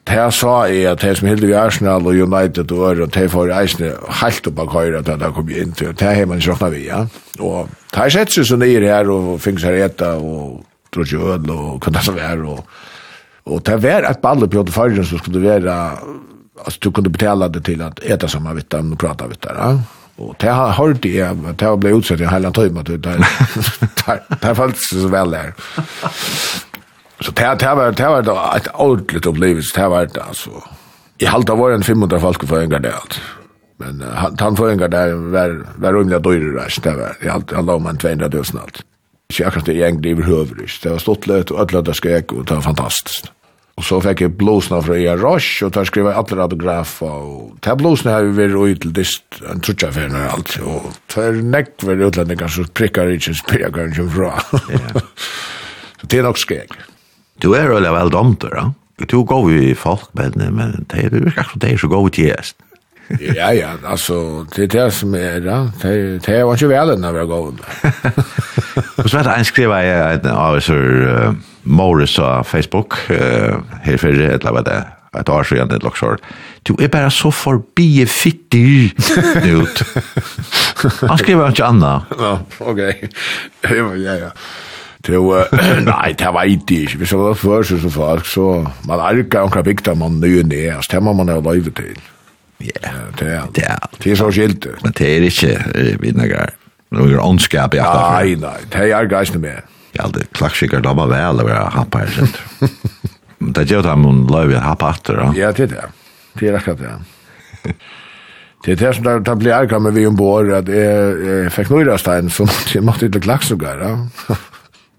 det 0.06 0.34
sa 0.38 0.52
er 0.70 0.92
at 0.92 1.02
det 1.02 1.16
som 1.18 1.28
hilder 1.28 1.48
vi 1.50 1.56
Arsenal 1.58 2.06
og 2.06 2.14
United 2.14 2.72
og 2.72 2.84
Øre, 2.92 3.08
det 3.10 3.32
får 3.32 3.50
reisende 3.50 3.96
helt 4.22 4.50
opp 4.52 4.60
av 4.62 4.68
køyre 4.70 5.02
til 5.04 5.24
det 5.24 5.32
kom 5.34 5.50
inn 5.50 5.72
til, 5.74 5.96
det 5.98 6.16
har 6.16 6.30
man 6.30 6.44
sjokna 6.44 6.70
vi, 6.70 6.86
ja. 6.92 7.06
Og 7.40 7.72
det 7.90 8.00
har 8.00 8.14
sett 8.14 8.36
seg 8.36 8.46
så 8.46 8.60
nere 8.62 8.92
her, 8.94 9.10
og 9.10 9.40
finnes 9.42 9.66
her 9.66 9.80
etta, 9.88 10.14
og 10.22 10.62
drog 10.94 11.10
ikke 11.10 11.34
øl, 11.34 11.50
og 11.50 11.80
hva 11.82 11.96
det 11.98 12.06
som 12.06 12.20
er, 12.22 12.46
og, 12.46 12.62
og 13.50 13.66
det 13.66 13.80
var 13.84 14.06
et 14.08 14.22
ballepjot 14.22 14.70
i 14.70 14.78
fargen 14.78 15.10
som 15.10 15.20
skulle 15.20 15.42
være 15.42 15.80
alltså 16.58 16.80
du 16.82 16.92
kunde 16.92 17.10
betala 17.10 17.48
det 17.48 17.62
till 17.62 17.82
att 17.82 18.00
äta 18.00 18.28
samma 18.28 18.54
vittar 18.54 18.92
och 18.94 19.00
prata 19.00 19.28
vittar. 19.28 19.56
Ja? 19.60 19.80
Och 20.16 20.36
det 20.40 20.50
har 20.50 20.70
hört 20.70 21.02
det 21.02 21.30
det 21.58 21.66
har 21.66 21.78
blivit 21.78 21.98
utsett 21.98 22.20
i 22.20 22.26
hela 22.26 22.52
tiden 22.52 22.78
att 22.78 22.86
det 22.86 22.98
där 22.98 23.26
där 24.42 24.54
falls 24.54 24.90
så 24.90 25.08
väl 25.08 25.32
där. 25.32 25.54
Så 27.20 27.32
det 27.32 27.42
här, 27.42 27.56
det 27.56 27.76
var 27.76 27.92
det 27.92 28.04
här 28.04 28.10
var 28.10 28.58
ett 28.58 28.68
ordentligt 28.74 29.26
upplevelse. 29.26 29.82
Det 29.82 29.88
var 29.88 30.06
det 30.06 30.24
alltså. 30.24 30.50
I 31.18 31.26
halvt 31.26 31.50
av 31.50 31.72
en 31.72 31.84
500 31.84 32.20
folk 32.20 32.48
för 32.48 32.62
en 32.62 32.70
gardelt. 32.70 33.22
Men 33.78 34.02
uh, 34.02 34.30
han 34.40 34.56
för 34.56 34.70
en 34.70 34.78
gardel 34.78 35.16
var 35.16 35.66
var 35.76 35.94
rumliga 35.94 36.20
dyrare 36.20 36.70
så 36.70 36.82
det 36.82 36.92
var. 36.92 37.18
Jag 37.22 37.32
hade 37.32 37.58
alla 37.58 37.76
om 37.76 37.86
en 37.86 37.98
200 37.98 38.30
000 38.34 38.44
allt. 38.62 38.82
Så 39.34 39.44
jag 39.44 39.54
kan 39.54 39.62
inte 39.62 39.74
gäng 39.74 40.02
det 40.02 40.16
hövrisch. 40.16 40.80
Det 40.84 40.90
var 40.90 40.98
stått 40.98 41.28
lätt 41.28 41.52
och 41.52 41.60
alla 41.60 41.82
där 41.82 41.94
skrek 41.94 42.32
och 42.32 42.46
det 42.46 42.54
var 42.54 42.62
fantastiskt. 42.62 43.32
Og 43.74 43.86
så 43.88 43.98
fikk 44.06 44.22
jeg 44.22 44.36
blåsene 44.38 44.80
fra 44.86 44.98
Ia 45.02 45.16
Roche, 45.18 45.66
og 45.66 45.74
der 45.74 45.88
skrev 45.90 46.06
jeg 46.06 46.18
alle 46.20 46.44
autografer, 46.46 47.10
og 47.10 47.56
de 47.66 47.74
blåsene 47.80 48.14
har 48.14 48.28
vi 48.28 48.36
vært 48.38 48.54
ut 48.54 48.84
til 48.84 48.94
dist, 48.94 49.24
en 49.50 49.64
trutjaferne 49.66 50.20
og 50.28 50.36
alt, 50.36 50.58
og 50.62 50.92
tver 51.10 51.40
nekver 51.42 52.06
utlendinger 52.06 52.54
som 52.54 52.70
prikker 52.78 53.16
ikke 53.16 53.34
spyrer 53.40 53.74
hva 53.74 53.88
han 53.88 53.96
kommer 53.98 54.14
fra. 54.20 54.62
Yeah. 54.70 55.02
så 56.00 56.12
det 56.12 56.22
er 56.22 56.28
nok 56.30 56.42
skjeg. 56.42 56.78
Du 57.42 57.56
er 57.58 57.72
jo 57.72 57.82
vel 57.82 58.14
domter, 58.14 58.54
da? 58.54 58.70
Du 59.10 59.24
går 59.26 59.50
jo 59.50 59.66
i 59.72 59.74
folk, 59.74 60.06
men, 60.14 60.38
men 60.54 60.86
det 60.92 61.08
er 61.08 61.10
jo 61.10 61.26
ikke 61.26 61.42
akkurat 61.42 61.66
det 61.66 61.74
som 61.82 61.92
går 61.92 62.14
til 62.14 62.30
gjesten 62.30 62.73
ja, 63.22 63.52
ja, 63.54 63.74
altså, 63.86 64.46
det 64.56 64.64
er 64.64 64.72
det 64.74 64.88
som 64.94 65.14
er 65.16 65.44
ja. 65.46 65.60
Det, 65.82 66.30
er 66.30 66.40
jo 66.40 66.54
ikke 66.54 66.72
vel 66.72 66.94
enn 66.96 67.06
å 67.06 67.14
være 67.14 67.30
gåen. 67.30 67.62
Og 69.02 69.08
så 69.10 69.20
vet 69.20 69.30
jeg, 69.30 69.38
en 69.38 69.50
skriver 69.50 69.86
jeg 69.86 70.20
en 70.20 70.28
av 70.34 70.58
oss 70.58 70.70
uh, 70.72 71.32
Morris 71.64 72.18
av 72.20 72.48
Facebook, 72.50 72.98
uh, 73.12 73.62
her 73.86 74.02
for 74.02 74.10
et 74.10 74.42
eller 74.42 74.62
annet, 74.62 75.00
et 75.20 75.30
år 75.30 75.46
siden, 75.46 75.72
et 75.72 75.86
loksår. 75.86 76.22
Du 76.68 76.74
er 76.80 76.90
bare 76.90 77.12
så 77.14 77.32
forbi 77.32 78.06
fittig 78.10 78.94
ut. 79.54 79.84
Han 81.10 81.18
skriver 81.22 81.50
ikke 81.52 81.66
Anna. 81.68 81.98
Ja, 82.18 82.38
ok. 82.60 82.82
ja, 83.70 84.16
ja. 84.26 84.32
Det 85.04 85.20
var, 85.20 85.50
nei, 85.92 86.14
det 86.16 86.32
var 86.32 86.48
ikke 86.48 86.84
ikke. 86.86 86.98
Hvis 86.98 87.12
det 87.12 87.20
var 87.20 87.34
først 87.34 87.76
så 87.84 87.90
folk, 87.92 88.26
så 88.26 88.48
man 88.88 89.00
er 89.04 89.20
ikke 89.20 89.44
omkring 89.44 89.66
viktig 89.66 89.98
man 90.00 90.22
nye 90.24 90.44
ned, 90.48 90.80
så 90.82 90.96
det 90.96 91.04
må 91.04 91.14
man 91.14 91.30
ha 91.30 91.42
løyve 91.44 91.76
til. 91.76 92.00
Ja, 92.64 92.92
det 93.20 93.28
er 93.28 93.48
det. 93.56 93.66
Er. 93.68 93.88
Det 94.00 94.12
er 94.14 94.20
så 94.20 94.30
skilt. 94.32 94.68
Men 94.84 94.96
det 94.98 95.10
er 95.10 95.26
ikke 95.28 95.98
vinnagar. 96.04 96.54
Nå 96.94 97.08
er 97.10 97.24
åndskap 97.24 97.74
i 97.74 97.82
at 97.82 97.98
Nei, 97.98 98.36
nei, 98.40 98.60
det 98.72 98.86
er 98.94 99.10
geisne 99.10 99.42
med. 99.42 99.74
Ja, 99.98 100.08
det 100.14 100.28
klakksikker 100.38 100.82
da 100.82 100.94
var 100.98 101.10
vel 101.12 101.42
å 101.42 101.48
være 101.48 101.66
happa 101.74 102.04
her, 102.04 102.14
sent. 102.14 102.40
Det 103.58 103.68
gjør 103.70 103.84
det 103.88 103.98
man 104.02 104.24
løy 104.30 104.56
å 104.58 104.64
happa 104.64 104.94
etter, 104.96 105.20
da. 105.20 105.28
Ja, 105.38 105.52
det 105.54 105.68
er 105.68 105.76
det. 105.76 105.90
Det 106.40 106.50
er 106.50 106.58
akkurat 106.58 106.82
det. 106.82 107.76
Det 108.64 108.74
er 108.74 108.80
det 108.80 108.92
som 108.96 109.06
det 109.28 109.36
blir 109.42 109.54
ærger 109.58 109.82
med 109.84 109.98
vi 109.98 110.06
ombord, 110.08 110.50
at 110.56 110.70
jeg, 110.72 111.16
jeg 111.28 111.54
fikk 111.54 111.74
nøyrastein, 111.74 112.30
så 112.32 112.48
måtte 112.48 112.78
jeg 112.78 112.86
måtte 112.88 113.10
ikke 113.10 113.26
klakskikker, 113.26 113.82
da. 113.84 114.38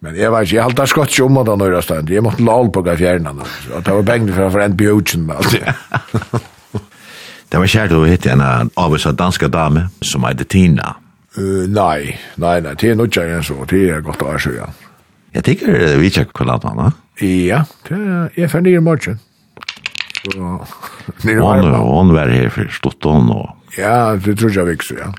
Men 0.04 0.18
jeg 0.20 0.28
vet 0.34 0.44
ikke, 0.44 0.56
jeg 0.58 0.66
halte 0.66 0.86
skott 0.90 1.14
ikke 1.14 1.28
om 1.30 1.38
at 1.40 1.48
han 1.48 1.62
nøyrastein. 1.62 2.10
Jeg 2.12 2.26
måtte 2.26 2.44
lal 2.44 2.68
på 2.74 2.82
hva 2.84 2.96
fjerne, 3.00 3.32
og 3.38 3.86
det 3.86 3.94
var 3.96 4.10
bengelig 4.10 4.36
for 4.36 4.48
å 4.50 4.50
forende 4.58 4.82
bjøtjen 4.82 5.24
med 5.30 5.40
alt 5.40 5.54
det. 5.56 6.42
Det 7.50 7.60
var 7.60 7.70
kjært 7.70 7.94
å 7.94 8.04
hitte 8.08 8.32
en 8.32 8.42
av 8.42 8.70
avvisa 8.80 9.12
danska 9.14 9.48
dame 9.52 9.88
som 10.04 10.24
heter 10.26 10.48
Tina. 10.50 10.94
Uh, 11.38 11.66
nei, 11.66 12.14
nei, 12.38 12.56
nei, 12.62 12.74
det 12.78 12.92
er 12.92 12.98
noe 12.98 13.10
ikke 13.10 13.26
en 13.26 13.42
så, 13.42 13.56
det 13.70 13.80
er 13.90 14.02
godt 14.06 14.22
å 14.22 14.28
være 14.30 14.52
ja. 14.54 14.68
Jeg 15.34 15.46
tenker 15.48 15.74
uh, 15.74 15.94
vi 15.98 16.10
ikke 16.12 16.28
kunne 16.30 16.54
lade 16.54 16.70
henne. 16.70 16.90
Ja, 17.22 17.64
det 17.88 17.98
er, 17.98 18.28
jeg 18.38 18.50
ferdig 18.52 18.74
nye 18.74 18.84
morgen. 18.86 19.20
Hon 21.24 22.12
var 22.14 22.30
her 22.32 22.48
for 22.54 22.70
stått 22.72 23.04
hon 23.04 23.28
og... 23.34 23.50
Ja, 23.76 24.14
det 24.16 24.38
tror 24.40 24.54
jeg 24.54 24.70
vikst, 24.70 24.94
ja. 24.96 25.10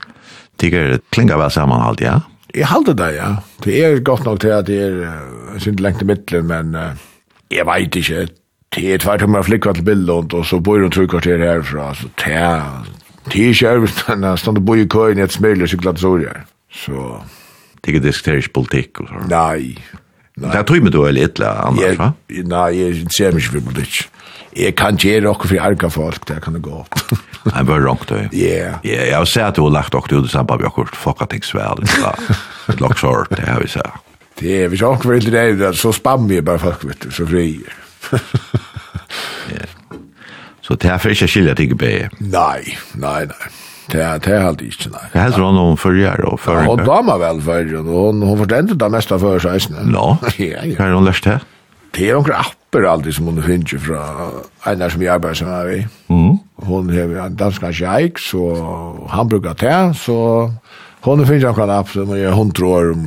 Tykker 0.58 0.96
klingar 1.14 1.38
vel 1.38 1.52
sammen 1.54 1.84
alt, 1.84 2.02
ja? 2.02 2.22
Jeg 2.56 2.70
halte 2.72 2.96
det, 2.98 3.12
ja. 3.18 3.34
Det 3.64 3.76
er 3.84 4.00
godt 4.08 4.26
nok 4.26 4.40
til 4.42 4.56
at 4.56 4.66
det 4.70 4.80
er 4.82 4.98
uh, 5.04 5.60
sin 5.62 5.78
lengt 5.84 6.02
i 6.02 6.08
middelen, 6.08 6.48
men 6.48 6.74
uh, 6.80 6.96
jeg 7.52 7.68
vet 7.68 8.00
ikke, 8.00 8.26
det 8.76 8.94
er 8.94 9.02
tvert 9.04 9.24
om 9.24 9.36
jeg 9.40 9.48
flikker 9.50 9.78
til 9.78 9.88
Billund, 9.88 10.34
og 10.34 10.46
så 10.46 10.60
bor 10.60 10.82
hun 10.84 10.92
tru 10.92 11.06
kvarter 11.08 11.42
herfra, 11.42 11.94
så 11.96 12.10
det 12.22 12.34
er 12.36 12.88
Det 13.26 13.42
er 13.42 13.54
ikke 13.54 13.70
øvrigt, 13.70 14.04
men 14.10 14.24
jeg 14.24 14.40
stod 14.40 14.58
og 14.58 14.66
bor 14.66 14.76
i 14.76 14.86
køyen 14.86 15.18
i 15.18 15.22
et 15.22 15.34
smil 15.34 15.62
og 15.62 15.70
sykla 15.70 15.92
til 15.92 16.02
Sorger. 16.02 16.42
Så... 16.70 17.22
Det 17.86 17.92
er 17.92 17.96
ikke 17.96 18.08
diskuteres 18.08 18.48
politikk 18.50 19.00
og 19.04 19.10
sånn. 19.12 19.28
Nei. 19.30 19.76
nei. 20.42 20.50
Det 20.50 20.58
er 20.58 20.64
tog 20.66 20.82
med 20.82 20.94
du 20.96 21.04
er 21.06 21.14
litt 21.14 21.38
annars, 21.46 22.00
va? 22.00 22.08
Nei, 22.50 22.70
jeg 22.80 23.04
ser 23.14 23.36
meg 23.36 23.44
ikke 23.44 23.60
for 23.60 23.68
politikk. 23.68 24.08
Jeg 24.56 24.76
kan 24.80 24.98
ikke 24.98 25.12
gjøre 25.12 25.26
noe 25.28 25.50
for 25.52 25.68
arga 25.68 25.90
folk, 25.94 26.26
det 26.26 26.40
kan 26.42 26.58
det 26.58 26.64
gå. 26.66 26.82
Nei, 27.52 27.62
bare 27.62 27.84
rongt 27.84 28.10
du. 28.10 28.18
Ja. 28.34 28.80
Ja, 28.88 29.06
jeg 29.12 29.14
har 29.14 29.30
sett 29.30 29.52
at 29.52 29.60
du 29.60 29.68
har 29.68 29.76
lagt 29.78 29.94
dere 29.94 30.18
ut 30.18 30.26
i 30.26 30.34
samband 30.34 30.64
med 30.64 30.72
akkurat 30.72 30.98
fucka 30.98 31.30
ting 31.30 31.46
svæl, 31.46 31.86
et 31.86 32.82
lagt 32.82 33.04
sort, 33.04 33.30
det 33.38 33.46
har 33.46 33.62
vi 33.62 33.70
sett. 33.76 34.02
Det 34.40 34.58
er, 34.64 34.70
hvis 34.74 34.82
jeg 34.82 34.90
har 34.90 35.10
vært 35.14 35.30
litt 35.30 35.60
det, 35.62 35.76
så 35.78 35.94
spammer 35.94 36.40
jeg 36.40 36.48
bare 36.50 36.64
folk, 36.66 36.90
vet 36.90 37.06
du, 37.06 37.12
så 37.14 37.28
frier. 37.30 37.85
Så 40.66 40.74
det 40.82 40.90
er 40.90 40.98
for 40.98 41.14
ikke 41.14 41.28
skilja 41.30 41.54
til 41.54 41.70
ikke 41.70 42.10
Nei, 42.26 42.74
nei, 42.98 43.26
nei. 43.30 43.50
Det 43.92 44.00
er 44.02 44.18
det 44.18 44.32
er 44.34 44.46
alltid 44.48 44.72
ikke, 44.72 44.90
nei. 44.96 45.04
Jeg 45.14 45.22
helst 45.22 45.38
hun 45.38 45.58
om 45.62 45.76
førjer 45.78 46.24
og 46.26 46.40
førjer? 46.42 46.72
Hun 46.72 46.88
damer 46.88 47.20
vel 47.22 47.42
førjer, 47.46 47.84
og 47.86 48.24
hun 48.26 48.40
forstendte 48.40 48.78
det 48.82 48.88
meste 48.96 49.14
av 49.14 49.22
førjer 49.22 49.44
seisene. 49.46 49.84
Nå, 49.94 50.06
hva 50.24 50.88
er 50.88 50.96
hun 50.96 51.06
lørst 51.06 51.28
til? 51.28 51.44
Det 51.96 52.08
er 52.10 52.18
noen 52.18 52.34
apper 52.36 52.88
alltid 52.90 53.16
som 53.16 53.30
hun 53.30 53.44
finner 53.46 53.84
fra 53.84 54.02
en 54.72 54.82
som 54.92 55.04
jeg 55.06 55.12
arbeider 55.14 55.38
som 55.40 55.52
er 55.54 55.70
vi. 55.70 55.78
Mm. 56.10 56.34
Hun 56.66 56.90
har 56.96 57.14
en 57.28 57.38
dansk 57.40 57.68
kjeik, 57.78 58.18
så 58.20 58.42
han 59.14 59.30
bruker 59.32 59.54
det, 59.62 59.78
så 60.02 60.18
hun 61.06 61.26
finner 61.30 61.54
noen 61.54 61.76
app 61.78 61.94
som 61.94 62.10
er 62.18 62.34
hundre 62.34 62.66
år 62.66 62.92
om 62.96 63.06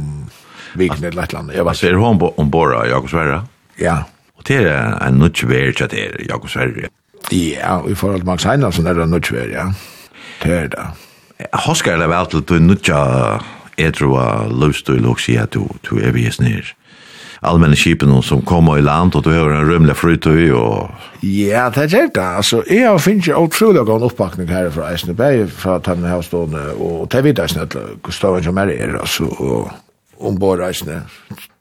viken 0.79 1.03
eller 1.03 1.27
et 1.27 1.35
eller 1.35 1.43
annet. 1.43 1.59
Jeg 1.59 1.67
vet 1.67 1.83
ikke. 1.83 1.91
Er 1.91 1.99
hun 1.99 2.25
ombord 2.39 2.77
av 2.79 2.87
Jakobsverra? 2.87 3.43
Ja. 3.83 3.99
Ja 3.99 3.99
det 4.49 4.65
en 5.07 5.21
nutjver 5.21 5.73
til 5.77 5.91
det, 5.93 6.07
Jakob 6.29 6.49
Sverre. 6.49 6.89
Ja, 7.33 7.81
i 7.89 7.95
forhold 7.95 8.23
til 8.23 8.27
Max 8.27 8.45
Heinalsen 8.49 8.87
er 8.87 8.97
det 8.97 9.05
en 9.05 9.11
nutjver, 9.11 9.53
ja. 9.53 9.69
Det 10.43 10.53
er 10.53 10.69
det. 10.73 10.87
Hoskar 11.53 12.03
er 12.03 12.11
vel 12.11 12.27
til 12.31 12.43
du 12.49 12.59
nutja 12.59 12.99
etrua 13.79 14.49
løvstøyl 14.51 15.07
og 15.07 15.21
sier 15.23 15.47
at 15.47 15.55
du 15.55 15.69
du 15.87 15.99
er 16.03 16.11
vi 16.11 16.31
snir 16.31 16.75
allmänna 17.41 17.77
skipen 17.77 18.23
som 18.23 18.43
kommer 18.43 18.79
i 18.79 18.83
land 18.83 19.15
och 19.15 19.23
du 19.23 19.31
har 19.31 19.51
en 19.51 19.71
rymlig 19.71 19.97
frytøy, 19.97 20.51
och... 20.53 20.91
Ja, 21.21 21.71
det 21.71 21.95
er 21.95 22.09
det. 22.15 22.23
altså, 22.23 22.63
jeg 22.71 22.89
har 22.89 22.99
finnet 22.99 23.29
utrolig 23.29 23.87
god 23.87 24.03
oppbakning 24.03 24.49
her 24.49 24.71
fra 24.71 24.93
Eisne 24.93 25.15
Berg 25.15 25.47
för 25.51 25.77
att 25.77 25.87
han 25.87 26.05
har 26.05 27.07
det 27.07 27.23
vet 27.23 27.39
jag 27.39 27.51
snett 27.51 27.77
Gustav 28.03 28.43
som 28.43 28.59
är 28.59 28.69
er 28.71 28.99
alltså 29.01 29.25
och 29.25 29.71
ombord 30.19 30.61
Eisne. 30.61 31.03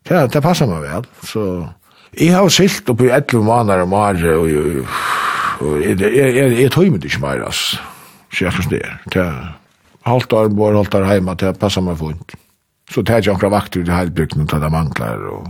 Ja, 0.10 0.28
det 0.28 0.42
passer 0.42 0.66
meg 0.66 0.82
vel, 0.82 1.06
Så 1.24 1.68
Jeg 2.16 2.34
har 2.36 2.50
silt 2.54 2.90
oppi 2.90 3.12
11 3.12 3.44
måneder 3.44 3.84
om 3.84 3.94
året, 3.94 4.26
og 4.38 4.50
jeg 4.50 6.00
jeg, 6.00 6.12
jeg, 6.14 6.58
jeg 6.62 6.72
tog 6.72 6.90
meg 6.94 7.06
ikke 7.06 7.22
mer, 7.24 7.46
altså. 7.50 7.80
Så 8.32 8.46
jeg 8.46 8.54
forstår. 8.54 8.92
Det 9.14 9.22
er 9.24 9.38
Halvt 10.08 10.34
år 10.34 10.52
bor, 10.56 10.76
halvt 10.76 10.96
år 10.96 11.06
hjemme, 11.12 11.34
det 11.36 11.58
passer 11.60 11.84
meg 11.84 11.98
fint. 12.00 12.36
Så 12.88 13.02
det 13.04 13.12
er 13.12 13.24
ikke 13.24 13.34
akkurat 13.36 13.56
vakter 13.58 13.84
ut 13.84 13.90
i 13.90 13.96
heilbrykten 13.96 14.46
og 14.46 14.62
det 14.62 14.70
mangler, 14.72 15.24
og 15.34 15.50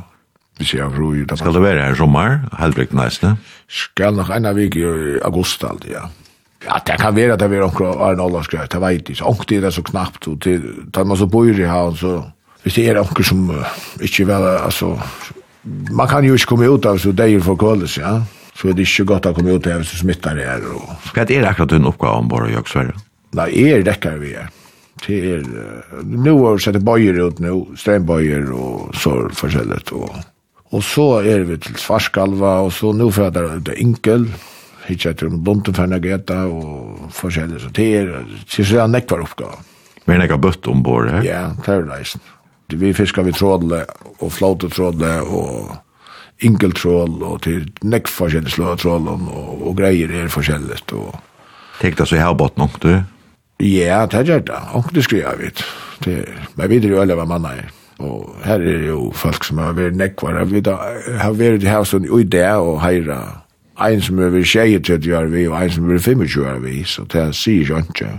hvis 0.58 0.74
jeg 0.74 0.82
har 0.82 0.96
ro 0.98 1.12
i 1.14 1.26
det. 1.30 1.38
Skal 1.38 1.54
det 1.54 1.62
være 1.62 1.84
her 1.84 1.94
i 1.94 2.00
sommer, 2.00 2.40
heilbrykten 2.58 2.98
neisne? 2.98 3.36
Skal 3.70 4.18
nok 4.18 4.32
en 4.34 4.50
av 4.50 4.58
i 4.58 4.70
august 5.22 5.64
alltid, 5.64 5.92
ja. 5.94 6.08
Ja, 6.66 6.80
det 6.88 6.98
kan 6.98 7.14
være 7.16 7.36
at 7.36 7.44
det 7.44 7.54
er 7.54 7.68
akkurat 7.68 8.02
Arne 8.02 8.24
Ollarskøy, 8.26 8.64
det 8.66 8.82
vet 8.82 9.12
jeg. 9.14 9.22
Ongt 9.22 9.52
er 9.54 9.62
det 9.62 9.74
så 9.76 9.84
knappt, 9.86 10.28
og 10.28 10.42
til, 10.42 10.66
tar 10.94 11.06
man 11.06 11.20
så 11.20 11.28
bor 11.30 11.46
i 11.46 11.70
havn, 11.70 11.96
så 11.96 12.16
hvis 12.64 12.80
det 12.80 12.88
er 12.90 13.00
onker 13.00 13.24
som 13.24 13.52
uh, 13.54 13.78
ikke 14.02 14.26
vel, 14.28 14.48
altså, 14.58 14.96
man 15.92 16.08
kan 16.08 16.26
jo 16.26 16.34
ikke 16.34 16.46
komme 16.46 16.68
ut 16.68 16.86
av 16.86 16.98
så 16.98 17.12
det 17.12 17.30
er 17.34 17.40
for 17.44 17.56
kåles, 17.56 17.98
ja. 17.98 18.22
Så 18.58 18.68
det 18.68 18.82
är 18.82 19.00
inte 19.00 19.04
gott 19.04 19.26
att 19.26 19.36
komma 19.36 19.50
ut 19.50 19.68
av 19.68 19.84
så 19.84 19.98
smittar 19.98 20.36
det 20.36 20.46
här. 20.46 20.62
Och... 20.76 20.90
Vad 21.16 21.32
är 21.32 21.42
det 21.42 21.50
akkurat 21.50 21.70
din 21.70 21.86
oppgave 21.86 22.18
om 22.18 22.28
bara 22.28 22.50
jag 22.50 22.70
svär? 22.70 22.96
Nej, 23.32 23.70
er 23.70 23.84
däckar 23.84 24.18
vi 24.18 24.32
er. 24.34 24.50
Det 25.08 25.14
er, 25.14 25.40
uh, 25.40 26.06
nu 26.06 26.32
har 26.32 26.56
vi 26.56 26.64
sett 26.64 26.82
bøyer 26.82 27.20
ut 27.28 27.40
nu, 27.40 27.66
strömböjer 27.78 28.52
og 28.52 28.96
så 28.96 29.30
försäljligt. 29.30 29.92
Og, 29.92 30.16
og 30.72 30.84
så 30.84 31.22
er 31.22 31.44
vi 31.46 31.58
til 31.58 31.76
Svarskalva 31.76 32.60
og 32.66 32.74
så 32.74 32.92
nu 32.92 33.12
det 33.12 33.38
er 33.38 33.54
enkel, 33.54 33.76
Inkel. 33.78 34.34
Hittar 34.88 35.14
till 35.14 35.30
Bonten 35.30 35.74
for 35.74 35.86
Nageta 35.86 36.46
og 36.46 37.12
försäljligt. 37.12 37.62
Så 37.62 37.70
det 37.70 37.96
er, 37.98 38.06
det 38.06 38.60
er 38.60 38.64
så 38.64 38.88
nekvar 38.88 39.20
oppgave. 39.20 39.52
uppgave. 39.52 39.64
Men 40.08 40.22
jag 40.22 40.30
har 40.30 40.38
bött 40.38 40.68
ombord 40.68 41.10
her? 41.10 41.24
Ja, 41.24 41.52
det 41.66 41.74
er 41.74 41.82
det 41.82 42.20
vi 42.74 42.94
fiskar 42.94 43.24
vi 43.24 43.36
trådle 43.36 43.86
og 44.20 44.32
flautetrådle 44.34 45.12
og 45.24 45.76
inkeltrål 46.46 47.24
og 47.24 47.42
til 47.46 47.66
nekk 47.88 48.10
forskjellig 48.12 48.54
slå 48.54 48.76
trål 48.78 49.08
og, 49.10 49.30
og 49.62 49.78
greier 49.78 50.12
er 50.12 50.32
forskjellig. 50.32 50.82
Og... 50.98 51.16
Tenk 51.82 51.98
deg 52.00 52.10
så 52.10 52.18
i 52.18 52.24
havbått 52.24 52.60
nok, 52.60 52.80
du? 52.84 52.92
Ja, 53.64 54.06
det 54.06 54.28
gjør 54.28 54.44
det. 54.46 54.62
Og 54.78 54.94
det 54.94 55.04
skriver 55.08 55.32
jeg 55.32 55.40
vidt. 55.42 55.66
Det, 56.06 56.18
men 56.56 56.70
vi 56.70 56.78
er 56.78 56.92
jo 56.92 57.02
alle 57.02 57.18
hva 57.18 57.26
mann 57.30 57.48
er. 57.50 57.72
Og 57.98 58.36
her 58.46 58.62
er 58.62 58.86
jo 58.92 59.12
folk 59.18 59.46
som 59.48 59.58
har 59.58 59.74
vært 59.78 59.98
nekkvar. 59.98 60.44
Vi 60.52 60.62
da, 60.62 60.78
har 61.18 61.34
vært 61.38 61.66
i 61.66 61.78
sånn 61.90 62.06
i 62.06 62.24
det 62.24 62.50
og 62.54 62.82
heira. 62.84 63.22
Ein 63.82 64.02
som 64.02 64.20
er 64.22 64.34
vært 64.34 64.52
tjeje 64.52 64.82
til 64.86 65.14
å 65.14 65.24
vi, 65.30 65.48
og 65.50 65.58
ein 65.58 65.74
som 65.74 65.88
er 65.88 65.98
vært 65.98 66.06
25 66.06 66.46
år 66.46 66.62
vi. 66.66 66.84
Så 66.86 67.08
det 67.14 67.32
sier 67.38 67.74
jo 67.74 67.82
ikke. 67.82 68.12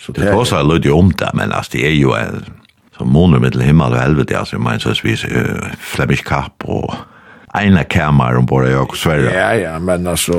Så 0.00 0.16
det 0.16 0.30
er 0.30 0.32
jo 0.32 0.46
så 0.48 0.62
lød 0.64 0.88
jo 0.88 0.96
om 0.96 1.12
det, 1.12 1.28
men 1.36 1.52
altså, 1.52 1.76
det 1.76 1.86
er 1.90 1.96
jo 1.98 2.16
en 2.16 2.40
som 3.00 3.08
måner 3.08 3.40
med 3.40 3.56
himmel 3.64 3.96
og 3.96 4.02
helvete, 4.02 4.36
altså, 4.36 4.58
jeg 4.58 4.64
mener, 4.66 4.78
så 4.78 5.06
vis 5.06 5.24
uh, 5.24 5.70
Flemish 5.80 6.24
kapp 6.26 6.66
og 6.68 6.92
ena 7.56 7.84
kamar 7.84 8.36
om 8.38 8.46
bara 8.46 8.70
jag 8.70 8.88
och 8.88 8.96
Ja, 9.06 9.54
ja, 9.54 9.78
men 9.78 10.06
altså 10.06 10.34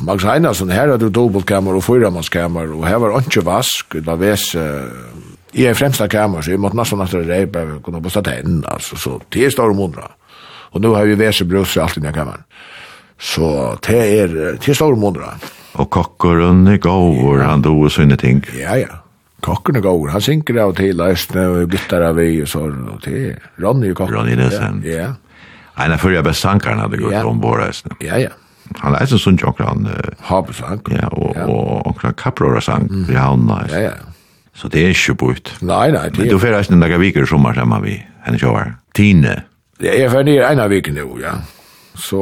Max 0.00 0.24
Einarsson 0.24 0.70
her 0.70 0.88
er 0.88 0.98
du 0.98 1.08
dubbelkammar 1.08 1.74
och 1.74 1.84
fyramanskammar 1.84 2.72
og 2.72 2.86
her 2.88 2.98
var 2.98 3.18
inte 3.18 3.44
vask, 3.44 3.94
da 4.06 4.16
ves 4.16 4.54
väs 4.54 4.54
uh, 4.54 4.88
i 5.52 5.66
en 5.66 5.74
främsta 5.74 6.08
kammar 6.08 6.42
så 6.42 6.50
jag 6.50 6.60
måtte 6.60 6.76
nesten 6.76 7.00
att 7.00 7.10
det 7.10 7.36
är 7.36 7.82
kunne 7.82 8.00
bosta 8.00 8.22
tenn, 8.22 8.64
altså 8.66 8.96
så 8.96 9.20
det 9.32 9.44
er 9.44 9.50
store 9.50 9.74
månader. 9.74 10.10
Og 10.72 10.80
nu 10.80 10.88
har 10.88 11.04
vi 11.04 11.14
väs 11.14 11.42
brus 11.42 11.76
i 11.76 11.80
alt 11.80 11.96
i 11.96 12.00
den 12.00 12.12
kammaren. 12.12 12.42
Så 13.18 13.76
det 13.86 14.20
er, 14.20 14.26
det 14.26 14.68
er 14.68 14.74
store 14.74 14.96
månader. 14.96 15.36
Og 15.72 15.90
kockor 15.90 16.36
och 16.36 16.80
gåvor, 16.80 17.38
han 17.38 17.62
dog 17.62 17.84
och 17.84 17.92
sånne 17.92 18.16
ting. 18.16 18.44
Ja, 18.58 18.76
ja. 18.76 19.07
Kokken 19.44 19.78
er 19.78 19.84
god, 19.84 20.08
han 20.10 20.24
synker 20.24 20.58
av 20.64 20.74
til 20.78 21.00
Østene 21.04 21.44
og 21.52 21.70
bytter 21.70 22.04
av 22.08 22.18
vei 22.18 22.40
og 22.42 22.50
sånn, 22.50 22.82
og 22.90 23.00
til 23.04 23.36
Ronny 23.62 23.92
og 23.92 24.00
Kokken. 24.00 24.16
Ronny 24.16 24.34
Nesen. 24.38 24.82
Ja. 24.86 25.12
En 25.78 25.94
av 25.94 26.02
førre 26.02 26.24
best 26.26 26.42
sankeren 26.42 26.82
hadde 26.82 26.98
gått 26.98 27.14
om 27.20 27.36
ombord 27.36 27.62
Østene. 27.68 27.98
Ja, 28.02 28.18
ja. 28.18 28.34
Han 28.82 28.96
er 28.96 29.06
en 29.06 29.20
sånn 29.22 29.38
tjokk 29.40 29.62
han... 29.64 29.86
Habesang. 30.28 30.82
Ja, 30.92 31.08
og, 31.14 31.36
ja. 31.38 31.46
og, 31.48 31.86
omkring 31.88 32.16
Kaprora 32.20 32.60
sang 32.64 32.88
mm. 32.90 33.06
i 33.14 33.16
havna. 33.16 33.62
Ja, 33.72 33.84
ja. 33.88 33.94
Så 34.58 34.68
det 34.72 34.82
er 34.82 34.90
ikke 34.92 35.14
bort. 35.22 35.52
Nei, 35.62 35.86
nei. 35.94 36.08
Det 36.10 36.24
Men 36.24 36.32
du 36.34 36.40
fører 36.42 36.58
Østene 36.60 36.82
dager 36.82 37.00
viker 37.00 37.28
sommer 37.30 37.54
sammen 37.56 37.84
vi, 37.86 37.94
henne 38.26 38.42
kjøver. 38.42 38.74
Tine. 38.98 39.36
Ja, 39.78 39.94
jeg 39.94 40.10
fører 40.10 40.26
ned 40.26 40.42
en 40.42 40.64
av 40.64 40.74
viken 40.74 40.98
nå, 40.98 41.06
ja. 41.22 41.36
Så 41.98 42.18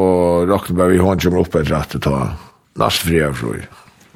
råkner 0.48 0.76
bare 0.76 0.92
vi 0.92 1.00
hånd 1.00 1.24
kommer 1.24 1.42
opp 1.42 1.56
etter 1.56 1.78
at 1.80 1.96
det 1.96 2.04
tar 2.04 2.36
nastfri 2.80 3.24
av 3.24 3.36
frøy. 3.40 3.64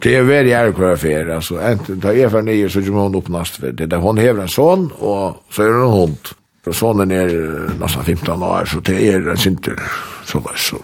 Det 0.02 0.16
er 0.16 0.22
veldig 0.22 0.52
ære 0.52 0.72
kvar 0.72 0.96
fer, 0.96 1.28
altså. 1.34 1.58
enten 1.60 2.00
tar 2.00 2.12
jeg 2.12 2.30
för 2.30 2.42
nio 2.42 2.68
så 2.68 2.80
kommer 2.80 3.02
hun 3.02 3.14
opp 3.14 3.28
nast 3.28 3.56
för 3.56 3.72
det 3.72 3.86
där 3.86 3.96
hon 3.96 4.18
häver 4.18 4.42
en 4.42 4.48
son 4.48 4.92
og 4.98 5.42
så 5.50 5.62
er 5.62 5.72
hun 5.72 5.82
en 5.82 5.90
hund. 5.92 6.28
För 6.64 6.72
sonen 6.72 7.10
är 7.10 7.28
nesten 7.80 8.04
15 8.04 8.42
år 8.42 8.64
så 8.64 8.80
det 8.80 9.08
er 9.08 9.30
en 9.30 9.36
sinter. 9.36 9.76
så 10.24 10.38
där 10.38 10.56
så. 10.56 10.76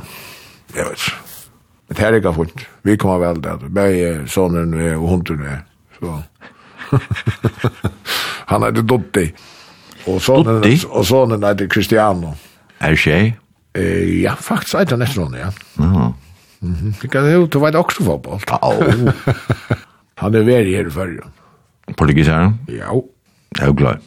Jeg 0.76 0.84
vet. 0.84 0.92
ikke. 0.92 1.16
Det 1.88 2.00
er 2.00 2.14
ikke 2.14 2.32
funnet. 2.34 2.66
Vi 2.82 2.96
kommer 2.96 3.18
vel 3.18 3.34
väl 3.34 3.42
där. 3.42 3.68
Bäge 3.68 4.28
sonen 4.28 4.74
og 4.74 5.08
hunden 5.08 5.40
er. 5.40 5.58
så. 6.00 6.22
Han 8.46 8.62
er 8.62 8.70
det 8.70 8.88
dotti. 8.88 9.32
Och 10.06 10.22
sonen 10.22 10.78
Og 10.88 11.06
sonen 11.06 11.42
er 11.42 11.54
det 11.54 11.72
Cristiano. 11.72 12.34
Är 12.78 12.96
tjej? 12.96 13.36
Eh 13.74 14.22
ja, 14.22 14.34
faktisk 14.40 14.74
er 14.74 14.84
det 14.84 14.98
nesten 14.98 15.24
sånn, 15.24 15.34
ja. 15.38 15.50
Mhm. 15.74 16.14
Mm 16.62 16.74
-hmm. 16.74 17.48
Du 17.48 17.58
vet 17.60 17.74
också 17.74 18.02
fotboll. 18.02 18.40
Au. 18.46 18.82
han 20.14 20.34
är 20.34 20.42
väl 20.42 20.74
här 20.74 20.86
i 20.86 20.90
förr. 20.90 21.24
Portugisaren? 21.96 22.58
Ja. 22.68 23.02
Jag 23.58 23.68
är 23.68 23.72
glad. 23.72 23.98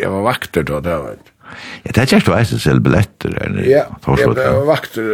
jag 0.00 0.10
var 0.10 0.22
vakter 0.22 0.62
då, 0.62 0.80
det 0.80 0.96
var 0.98 1.16
Ja, 1.84 1.92
det 1.92 2.02
er 2.02 2.08
kjært 2.08 2.28
veis 2.32 2.50
det 2.50 2.60
selv 2.62 2.82
billetter 2.84 3.34
her 3.36 3.52
nere. 3.52 3.66
Ja, 3.68 3.82
jeg 4.16 4.30
var 4.32 4.64
vakter, 4.68 5.10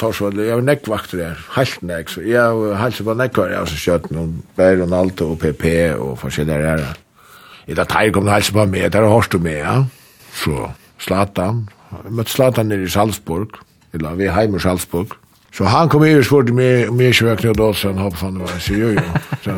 Torsvall, 0.00 0.40
jeg 0.42 0.56
var 0.58 0.64
nekkvakter 0.66 1.22
her, 1.22 1.44
helt 1.54 1.84
nekk, 1.86 2.10
så 2.12 2.24
jeg 2.26 2.56
var 2.58 2.80
helt 2.82 3.02
på 3.06 3.14
nekkvar, 3.20 3.52
jeg 3.54 3.62
var 3.62 3.70
så 3.70 3.78
kjøtt 3.84 4.10
noen 4.14 4.34
Bær 4.58 4.74
Ronaldo 4.80 4.90
Nalto 4.96 5.30
og 5.34 5.38
PP 5.44 5.64
og 5.94 6.18
forskjellige 6.24 6.74
her. 6.74 6.84
I 7.68 7.76
det 7.78 7.86
teir 7.92 8.12
kom 8.14 8.26
det 8.26 8.34
helt 8.34 8.52
på 8.56 8.66
meg, 8.66 8.90
der 8.92 9.08
har 9.08 9.30
du 9.30 9.38
med, 9.44 9.60
ja. 9.62 9.76
Så, 10.42 10.68
Zlatan, 11.02 11.64
jeg 11.94 12.14
møtte 12.18 12.34
Zlatan 12.34 12.72
nere 12.72 12.88
i 12.88 12.92
Salzburg, 12.92 13.60
eller 13.94 14.18
vi 14.18 14.28
er 14.28 14.42
hjemme 14.42 14.58
i 14.58 14.66
Salzburg, 14.66 15.14
Så 15.58 15.64
han 15.64 15.88
kom 15.88 16.04
hit 16.06 16.20
og 16.20 16.22
spurte 16.22 16.54
meg 16.54 16.86
om 16.86 17.00
jeg 17.02 17.16
ikke 17.16 17.26
var 17.26 17.40
sen 17.42 17.60
Olsen, 17.64 17.96
hoppet 17.98 18.20
han 18.22 18.36
var 18.38 18.60
så 18.62 18.76
jo 18.78 18.92
jo. 18.94 19.02
Så. 19.42 19.54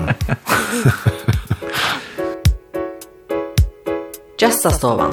Jassa 4.41 4.73
stovan. 4.79 5.13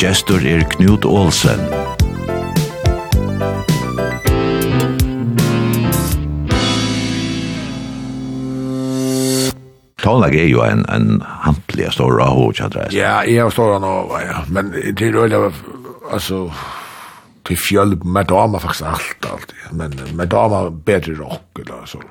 Gestor 0.00 0.40
er 0.48 0.64
Knut 0.78 1.04
Olsen. 1.04 1.83
Tonlag 10.04 10.34
er 10.36 10.48
jo 10.50 10.60
en, 10.66 10.84
en 10.92 11.22
hantlig 11.44 11.88
stor 11.96 12.18
av 12.20 12.34
hovedkjadre. 12.36 12.90
Ja, 12.92 13.22
jeg 13.24 13.40
har 13.40 13.52
stor 13.54 13.78
av 13.78 14.12
ja. 14.20 14.42
Men 14.52 14.70
det 14.74 15.08
er 15.08 15.16
jo, 15.16 15.52
altså, 16.12 16.42
til 17.48 17.60
fjøl 17.60 17.96
med 18.04 18.28
dama 18.28 18.60
faktisk 18.60 18.84
alt, 18.90 19.30
alt. 19.30 19.54
Men 19.72 19.96
med 20.16 20.28
dama 20.32 20.66
bedre 20.70 21.16
rock, 21.22 21.46
eller 21.64 21.88
så. 21.88 22.02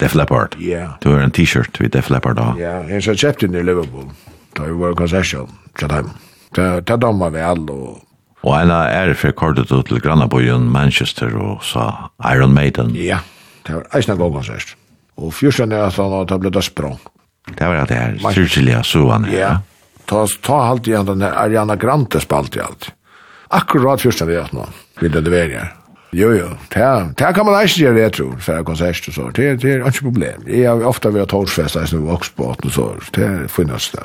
Def 0.00 0.16
Leppard? 0.18 0.56
Ja. 0.58 0.96
Du 1.04 1.12
har 1.12 1.22
en 1.22 1.30
t-shirt 1.30 1.78
ved 1.80 1.92
Def 1.94 2.08
Leppard 2.10 2.40
da? 2.40 2.48
Ja, 2.58 2.80
jeg 2.88 3.04
har 3.04 3.20
kjøpt 3.20 3.44
inn 3.46 3.54
i 3.54 3.62
Liverpool. 3.62 4.08
Da 4.56 4.66
vi 4.66 4.74
var 4.80 4.94
i 4.94 4.98
konsesjon, 4.98 5.52
til 5.78 5.92
dem. 5.92 6.10
Det 6.54 6.96
damer 7.02 7.30
vi 7.34 7.42
alle, 7.42 7.72
og 7.72 8.00
Og 8.44 8.52
en 8.60 8.70
er 8.70 9.14
for 9.16 9.32
kortet 9.32 9.72
ut 9.72 9.86
til 9.88 10.00
Grannabøyen, 10.04 10.66
Manchester, 10.68 11.32
og 11.40 11.62
så 11.64 11.86
Iron 12.28 12.52
Maiden. 12.52 12.92
Ja, 12.92 13.18
det 13.66 13.74
var 13.78 13.86
eisne 13.96 14.16
god 14.20 14.32
konsert. 14.32 14.74
Og 15.16 15.32
fyrsten 15.32 15.72
er 15.72 15.86
at 15.86 15.96
han 15.96 16.12
hadde 16.12 16.38
blitt 16.42 16.58
sprang. 16.64 16.98
Det 17.46 17.68
var 17.68 17.86
det 17.86 17.94
her 18.00 18.18
syrkiliga 18.32 18.82
suvan. 18.82 19.26
Ja, 19.32 19.58
ta, 20.08 20.26
ta 20.42 20.60
alltid 20.70 20.94
igjen 20.94 21.06
den 21.06 21.22
her 21.22 21.36
Ariana 21.44 21.76
Grande 21.76 22.20
spalt 22.20 22.56
i 22.56 22.62
alt. 22.64 22.90
Akkurat 23.54 24.02
først 24.02 24.24
enn 24.24 24.30
det 24.32 24.38
er 24.40 24.52
nå, 24.56 24.64
vil 25.00 25.12
det 25.12 25.30
være 25.30 25.58
her. 25.58 25.72
Jo, 26.14 26.30
jo, 26.32 26.48
det 26.68 26.78
här 27.24 27.32
kan 27.32 27.46
man 27.46 27.56
ikke 27.66 27.80
gjøre 27.80 28.04
retro, 28.04 28.26
for 28.38 28.54
jeg 28.54 28.64
konsert 28.64 29.08
och 29.08 29.14
så, 29.14 29.30
det 29.34 29.56
det 29.56 29.72
är 29.72 29.86
inte 29.86 30.00
problem. 30.00 30.42
Jag 30.46 30.76
har 30.76 30.84
ofte 30.86 31.10
vært 31.10 31.28
torsfest, 31.28 31.76
i 31.76 31.86
snur 31.86 32.06
voksbåten 32.06 32.70
og 32.70 32.72
så, 32.72 32.84
det 33.16 33.50
finnes 33.50 33.90
det. 33.90 34.04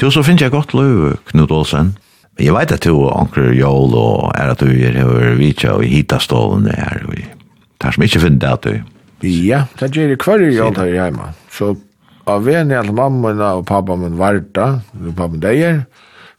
Jo, 0.00 0.10
så 0.10 0.22
finner 0.22 0.46
jeg 0.46 0.54
godt 0.54 0.74
løy, 0.74 1.16
Knut 1.26 1.50
Olsen. 1.50 1.96
Jeg 2.38 2.54
vet 2.54 2.72
at 2.72 2.84
du 2.86 2.94
og 2.94 3.20
anker 3.20 3.50
Jol 3.52 3.94
og 3.98 4.30
er 4.38 4.52
at 4.54 4.62
du 4.62 4.70
er 4.70 4.96
over 5.04 5.34
vitja 5.36 5.74
og 5.74 5.84
hita 5.84 6.20
stålene 6.22 6.72
her. 6.72 7.02
Det 7.10 7.88
er 7.88 7.96
som 7.98 8.06
ikke 8.06 8.22
finner 8.22 8.38
det 8.38 8.52
at 8.52 8.64
du. 8.64 9.26
Ja, 9.26 9.64
det 9.80 9.90
gjør 9.96 10.14
det 10.14 10.20
hver 10.22 10.46
jeg 10.46 10.62
alt 10.64 10.78
her 10.78 10.94
hjemme. 10.94 11.32
Så 11.52 11.74
av 12.30 12.46
vene 12.46 12.80
til 12.84 12.96
mamma 12.96 13.34
og 13.50 13.66
pappa 13.68 13.96
min 13.98 14.18
varta, 14.20 14.72
og 14.96 15.12
pappa 15.12 15.30
min 15.34 15.44
deier, 15.44 15.84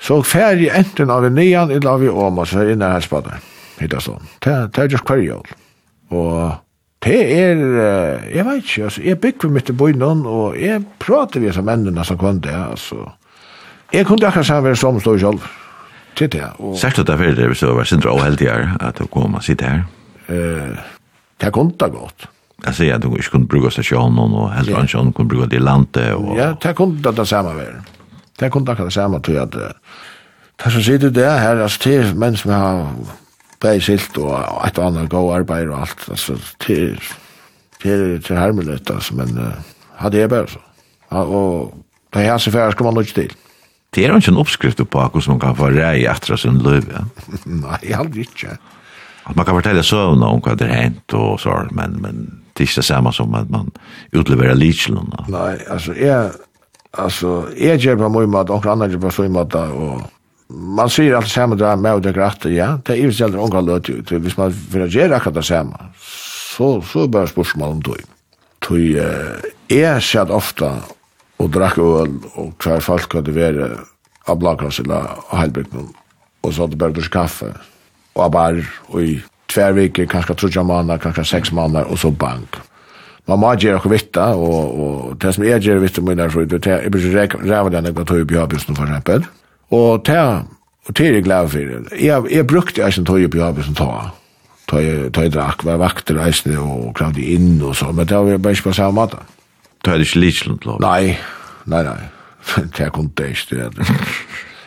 så 0.02 0.22
fær 0.26 0.58
jeg 0.58 0.74
enten 0.74 1.14
av 1.14 1.28
en 1.28 1.38
nian 1.38 1.72
eller 1.72 1.92
av 1.92 2.04
i 2.04 2.10
åma, 2.10 2.46
så 2.48 2.64
er 2.64 2.74
innan 2.74 2.96
helspade, 2.96 3.38
hitta 3.80 4.02
sånn. 4.02 4.24
Det 4.42 4.82
er 4.82 4.89
just 4.89 5.08
hver 5.08 5.22
jól. 5.22 5.56
Og 6.12 6.58
det 7.06 7.22
er, 7.34 7.62
jeg 8.30 8.46
vet 8.46 8.64
ikke, 8.64 8.84
altså, 8.89 9.04
jeg 9.06 9.20
bygger 9.22 9.54
mitt 9.54 9.70
i 9.70 9.78
bøynen, 9.78 10.26
og 10.26 10.58
jeg 10.60 10.84
prater 11.02 11.42
vi 11.42 11.54
som 11.54 11.66
mennene 11.70 12.06
som 12.06 12.20
kunne 12.22 12.44
det, 12.46 12.58
altså. 12.58 13.08
Jeg 13.92 14.08
kunne 14.08 14.28
akkurat 14.28 14.48
sammen 14.48 14.70
være 14.70 14.80
som 14.80 15.00
stod 15.04 15.20
selv. 15.20 15.48
Til 16.16 16.28
det, 16.32 16.44
Og... 16.60 16.76
Sagt 16.80 16.98
du 16.98 17.04
det 17.08 17.18
for 17.18 17.36
det, 17.36 17.48
hvis 17.48 17.60
du 17.60 17.72
var 17.76 17.88
sindra 17.88 18.12
og 18.12 18.24
heldigere, 18.24 18.76
at 18.80 19.00
du 19.00 19.08
kom 19.08 19.36
og 19.36 19.44
sitte 19.44 19.68
her? 19.68 19.84
Eh, 20.28 20.78
det 21.42 21.52
kunne 21.54 21.76
det 21.80 21.92
godt. 21.92 22.28
Jag 22.64 22.76
säger 22.76 22.95
att 22.95 23.01
du 23.01 23.07
inte 23.07 23.22
kunde 23.22 23.47
bruka 23.47 23.72
stationen 23.72 24.34
och 24.34 24.51
helt 24.51 24.70
yeah. 24.70 24.95
annan 24.95 25.14
kunde 25.14 25.36
bruka 25.36 25.47
det 25.47 25.59
landet. 25.59 26.16
Och... 26.16 26.38
Ja, 26.38 26.57
det 26.62 26.74
kunde 26.74 27.12
det 27.12 27.26
samma 27.26 27.53
vara. 27.53 27.84
Det 28.39 28.49
kunde 28.49 28.74
det 28.74 28.91
samma 28.91 29.20
tror 29.20 29.38
jag. 29.38 29.49
Det 30.64 30.72
som 30.72 30.84
sitter 30.84 31.09
det 31.09 31.30
här, 31.30 31.57
alltså 31.57 31.89
det 31.89 31.95
är 31.95 32.14
män 32.14 32.38
som 32.38 32.51
har 32.51 32.88
bäg 33.62 33.84
silt 33.84 34.18
och 34.18 34.68
ett 34.68 34.80
annat 34.80 35.09
gå 35.09 35.34
arbete 35.34 35.70
och 35.70 35.80
allt. 35.80 36.09
Alltså 36.09 36.36
det 36.68 36.74
är 36.74 36.99
det 37.84 38.30
är 38.30 38.36
härmeligt 38.36 38.91
alltså, 38.91 39.16
men 39.16 39.53
hade 39.95 40.18
jag 40.18 40.30
bara 40.30 40.47
så. 40.47 40.59
Ja, 41.09 41.24
och 41.24 41.74
det 42.09 42.20
här 42.20 42.38
så 42.38 42.51
färre 42.51 42.72
ska 42.72 42.84
man 42.84 42.93
nog 42.93 43.14
till. 43.14 43.34
Det 43.89 44.05
är 44.05 44.16
inte 44.16 44.32
en 44.32 44.38
uppskrift 44.38 44.89
på 44.89 45.01
hur 45.14 45.30
man 45.30 45.39
kan 45.39 45.55
få 45.55 45.70
räg 45.70 46.01
i 46.01 46.07
attra 46.07 46.38
sin 46.38 46.59
löv. 46.59 47.05
Nej, 47.43 47.93
aldrig 47.93 48.26
inte. 48.26 48.57
Att 49.24 49.36
man 49.36 49.45
kan 49.45 49.55
fortälla 49.55 49.84
sövna 49.84 50.28
om 50.28 50.41
vad 50.45 50.57
det 50.57 50.67
har 50.67 50.74
hänt 50.74 51.13
och 51.13 51.39
så, 51.39 51.67
men, 51.72 51.91
men 51.91 52.41
det 52.53 52.63
är 52.63 52.67
inte 52.67 52.84
samma 52.84 53.11
som 53.11 53.34
att 53.34 53.49
man 53.49 53.72
utleverar 54.11 54.55
litchen. 54.55 55.13
Nej, 55.28 55.65
alltså 55.69 55.95
jag, 55.95 56.32
alltså 56.91 57.45
jag 57.57 57.78
gör 57.78 57.95
på 57.95 58.09
min 58.09 58.30
mat, 58.30 58.49
och 58.49 58.65
andra 58.65 58.88
gör 58.88 58.97
på 58.97 59.11
sin 59.11 59.32
mat 59.32 59.55
och 59.55 60.01
man 60.47 60.89
ser 60.89 61.13
allt 61.13 61.28
samma 61.28 61.55
där 61.55 61.76
med 61.76 61.93
och 61.93 62.01
det 62.01 62.13
gratta, 62.13 62.49
ja, 62.49 62.80
det 62.86 62.93
är 62.93 62.97
ju 62.97 63.13
sällan 63.13 63.39
unga 63.39 63.61
löt 63.61 63.89
ut, 63.89 64.11
hvis 64.11 64.38
man 64.38 64.51
vill 64.72 64.95
göra 64.95 65.15
akkurat 65.15 65.36
det 65.36 65.43
samma, 65.43 65.80
så, 66.57 66.82
så 66.82 67.07
börjar 67.07 67.28
spörsmål 67.28 67.69
om 67.69 67.82
det. 67.82 68.03
Tui, 68.61 68.93
jeg 69.67 70.03
sett 70.05 70.30
ofta 70.30 70.76
og 71.41 71.49
drakk 71.49 71.80
øl 71.82 72.11
og 72.38 72.51
hver 72.61 72.84
folk 72.86 73.15
hadde 73.17 73.34
vært 73.34 73.80
av 74.30 74.38
blagkrannsila 74.38 74.99
og 75.32 75.34
heilbygden 75.39 75.88
og 76.45 76.53
så 76.53 76.65
hadde 76.65 76.78
bare 76.78 76.93
dusj 76.93 77.09
kaffe 77.13 77.49
og 78.16 78.32
bar 78.32 78.59
og 78.89 79.03
i 79.03 79.20
tver 79.51 79.76
viker, 79.76 80.07
kanskje 80.07 80.36
trutja 80.39 80.64
måneder, 80.64 81.01
kanskje 81.03 81.26
seks 81.28 81.51
måneder, 81.51 81.89
og 81.91 81.99
så 81.99 82.12
bank. 82.12 82.62
Man 83.28 83.39
må 83.39 83.51
gjøre 83.59 83.82
noe 83.82 83.91
vitta, 83.91 84.32
og, 84.36 84.80
og 84.80 85.20
det 85.22 85.34
som 85.36 85.43
jeg 85.45 85.62
gjør 85.62 85.84
vitta 85.84 86.03
min 86.03 86.20
er 86.20 86.32
frøyde, 86.32 86.59
det 86.59 86.72
er 86.72 86.89
bare 86.89 87.28
ræva 87.51 87.70
den 87.74 87.89
jeg 87.89 87.95
kan 87.95 88.07
ta 88.07 88.18
i 88.18 88.41
avbjørsen 88.43 88.80
for 88.80 88.88
eksempel, 88.88 89.28
og 89.72 90.05
det 90.07 90.18
Og 90.89 90.97
det 90.97 91.07
er 91.07 91.14
jeg 91.14 91.24
glad 91.24 91.49
for. 91.49 91.59
Jeg, 92.01 92.24
jeg 92.32 92.47
brukte 92.47 92.82
eisen 92.86 93.05
tøy 93.05 93.26
opp 93.28 93.36
i 93.38 93.43
arbeidsen 93.45 93.76
tøy. 93.78 94.09
Tøy, 94.72 94.86
tøy 95.14 95.28
drakk, 95.30 95.66
var 95.68 95.78
vakter 95.82 96.18
eisen 96.26 96.55
og 96.57 96.93
kravde 96.97 97.22
inn 97.22 97.62
og 97.62 97.76
så, 97.76 97.91
men 97.91 98.07
det 98.07 98.18
var 98.18 98.38
bare 98.38 98.57
ikke 98.57 98.70
på 98.70 98.74
samme 98.80 98.97
måte. 98.97 99.20
Tøy 99.86 99.93
er 99.93 100.01
det 100.01 100.07
ikke 100.09 100.24
litt 100.24 100.39
slundt 100.39 100.66
lov? 100.66 100.82
Nei, 100.82 101.18
nei, 101.70 101.84
nei. 101.86 101.99
det 102.74 102.88
er 102.88 102.93
kun 102.95 103.12
det 103.18 103.30
ikke. 103.36 103.70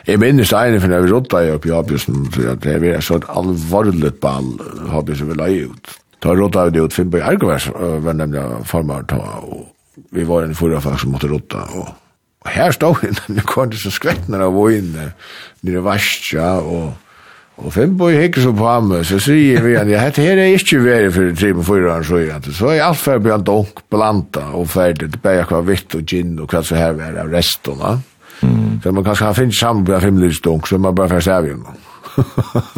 Jeg 0.05 0.19
minnes 0.21 0.51
ene 0.53 0.77
for 0.77 0.91
når 0.91 1.01
vi 1.01 1.09
rådde 1.09 1.39
jeg 1.41 1.49
rådda 1.49 1.49
i 1.49 1.53
oppi 1.55 1.71
Habjøsen, 1.73 2.25
det 2.61 2.75
var 2.83 2.99
så 3.01 3.15
et 3.17 3.29
alvorlig 3.33 4.11
ball 4.21 4.51
Habjøsen 4.91 5.31
vi 5.31 5.37
la 5.39 5.47
ut. 5.65 5.95
Da 6.21 6.35
rådde 6.37 6.65
jeg 6.67 6.73
det 6.75 6.83
ut 6.83 6.93
Finnberg 6.93 7.25
Ergovers, 7.25 7.65
var 7.73 8.13
nemlig 8.13 8.43
formar, 8.69 9.07
ta, 9.09 9.17
og 9.41 9.65
vi 10.13 10.27
var 10.27 10.45
en 10.45 10.53
forrige 10.55 10.83
fag 10.85 10.99
som 11.01 11.15
måtte 11.15 11.31
rådde, 11.31 11.63
og 11.79 12.51
her 12.53 12.71
stod 12.71 13.01
vi, 13.01 13.15
nu 13.33 13.41
kom 13.49 13.71
det 13.73 13.81
så 13.81 13.89
skvettene 13.89 14.45
av 14.45 14.53
vågene, 14.53 15.09
nere 15.65 15.83
varsja, 15.85 16.53
og 16.61 16.93
Og 17.55 17.71
Finnboi 17.71 18.17
hikker 18.17 18.43
så 18.43 18.51
på 18.51 18.65
ham, 18.67 18.89
så 19.07 19.15
sier 19.23 19.61
vi 19.63 19.77
han, 19.77 19.87
ja, 19.87 20.01
dette 20.03 20.25
her 20.25 20.41
er 20.43 20.57
ikke 20.57 20.81
veri 20.83 21.11
for 21.15 21.37
tre 21.39 21.53
med 21.55 21.63
fyra 21.63 21.93
år, 21.93 22.03
så 22.03 22.17
er 22.19 22.33
han, 22.33 22.49
så 22.51 22.73
er 22.73 22.81
alt 22.83 22.99
ferdig 22.99 23.23
blant 23.29 23.47
donk, 23.47 23.79
blanta 23.93 24.43
og 24.59 24.67
ferdig, 24.73 25.07
det 25.13 25.21
bare 25.23 25.45
hva 25.47 25.61
vitt 25.63 25.95
og 25.95 26.03
gin 26.03 26.33
og 26.35 26.51
hva 26.51 26.59
så 26.67 26.75
her 26.75 26.99
er 26.99 27.21
av 27.23 27.31
resten, 27.31 27.79
Mm. 28.45 28.81
Så 28.83 28.91
man 28.91 29.03
kanske 29.03 29.25
har 29.25 29.33
på 29.33 29.51
fem 29.51 29.95
av 29.95 30.03
himmelstång 30.03 30.65
så 30.67 30.77
man 30.77 30.95
bara 30.95 31.09
färs 31.09 31.27
av 31.27 31.45
igjen. 31.45 31.65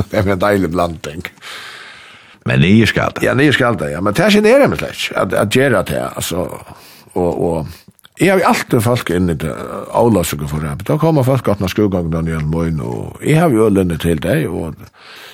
det 0.09 0.17
er 0.17 0.29
en 0.31 0.39
deilig 0.39 0.69
blandning. 0.71 1.25
Men 2.47 2.61
nye 2.63 2.87
skal 2.87 3.11
det. 3.15 3.25
Ja, 3.25 3.33
nye 3.35 3.53
skal 3.53 3.77
det, 3.77 3.91
ja. 3.91 4.01
Men 4.01 4.15
det 4.15 4.23
er 4.23 4.31
ikke 4.31 4.45
nere 4.45 4.69
med 4.71 4.79
slett, 4.79 5.11
at, 5.15 5.33
at 5.33 5.55
gjøre 5.55 5.83
det 5.83 5.99
altså. 6.15 6.47
Og, 7.13 7.43
og 7.43 7.67
Jeg 8.19 8.31
har 8.31 8.39
jo 8.39 8.47
alltid 8.49 8.81
folk 8.81 9.09
inne 9.13 9.35
til 9.37 9.51
det 9.53 10.49
for 10.49 10.59
det. 10.59 10.87
Da 10.87 10.97
kommer 10.97 11.23
folk 11.23 11.47
at 11.47 11.59
når 11.59 11.69
skogangen 11.69 12.11
den 12.11 12.25
nye 12.25 12.39
møyne, 12.41 12.83
og 12.83 13.19
jeg 13.21 13.37
har 13.39 13.49
jo 13.53 13.69
lønne 13.69 13.97
til 13.97 14.17
det, 14.23 14.47
og 14.47 14.73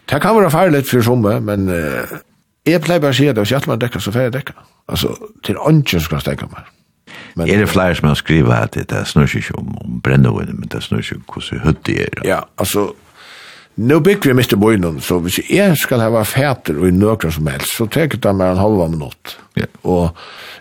det 0.10 0.22
kan 0.22 0.36
være 0.36 0.52
farlig 0.52 0.84
for 0.90 1.02
somme, 1.02 1.40
men 1.40 1.70
uh, 1.70 2.18
jeg 2.68 2.82
pleier 2.84 3.00
bare 3.00 3.16
å 3.16 3.16
si 3.16 3.30
at 3.32 3.40
hvis 3.40 3.52
jeg 3.56 3.64
man 3.68 3.80
dekker, 3.80 4.04
så 4.04 4.12
får 4.12 4.28
jeg 4.28 4.34
dekker. 4.34 4.60
Altså, 4.92 5.16
til 5.44 5.58
ånden 5.64 6.04
skal 6.04 6.18
jeg 6.20 6.26
stekke 6.26 6.50
meg. 6.52 6.68
Men, 7.36 7.50
er 7.50 7.64
det 7.64 7.70
flere 7.72 7.96
som 7.98 8.12
har 8.12 8.18
skrivet 8.20 8.54
at 8.54 8.78
det 8.90 9.06
snurr 9.10 9.38
ikke 9.40 9.56
om, 9.58 9.74
om 9.82 10.02
brennevående, 10.06 10.54
men 10.54 10.70
det 10.70 10.84
snur 10.86 11.02
ikke 11.02 11.18
om 11.22 11.26
hvordan 11.34 11.64
høttig 11.64 11.98
er. 12.06 12.22
Ja, 12.28 12.40
altså, 12.62 12.92
nå 13.76 14.00
bygger 14.06 14.30
vi 14.30 14.38
Mr. 14.38 14.56
bøynen, 14.62 15.00
så 15.02 15.18
hvis 15.24 15.40
jeg 15.50 15.78
skal 15.82 16.04
ha 16.04 16.22
fæter 16.30 16.78
og 16.78 16.88
i 16.88 16.94
nøkker 16.94 17.34
som 17.34 17.48
helst, 17.50 17.74
så 17.74 17.88
teker 17.90 18.22
det 18.22 18.36
meg 18.38 18.54
en 18.54 18.62
halva 18.62 18.86
minutt. 18.92 19.38
Ja. 19.58 19.66
Og 19.82 20.12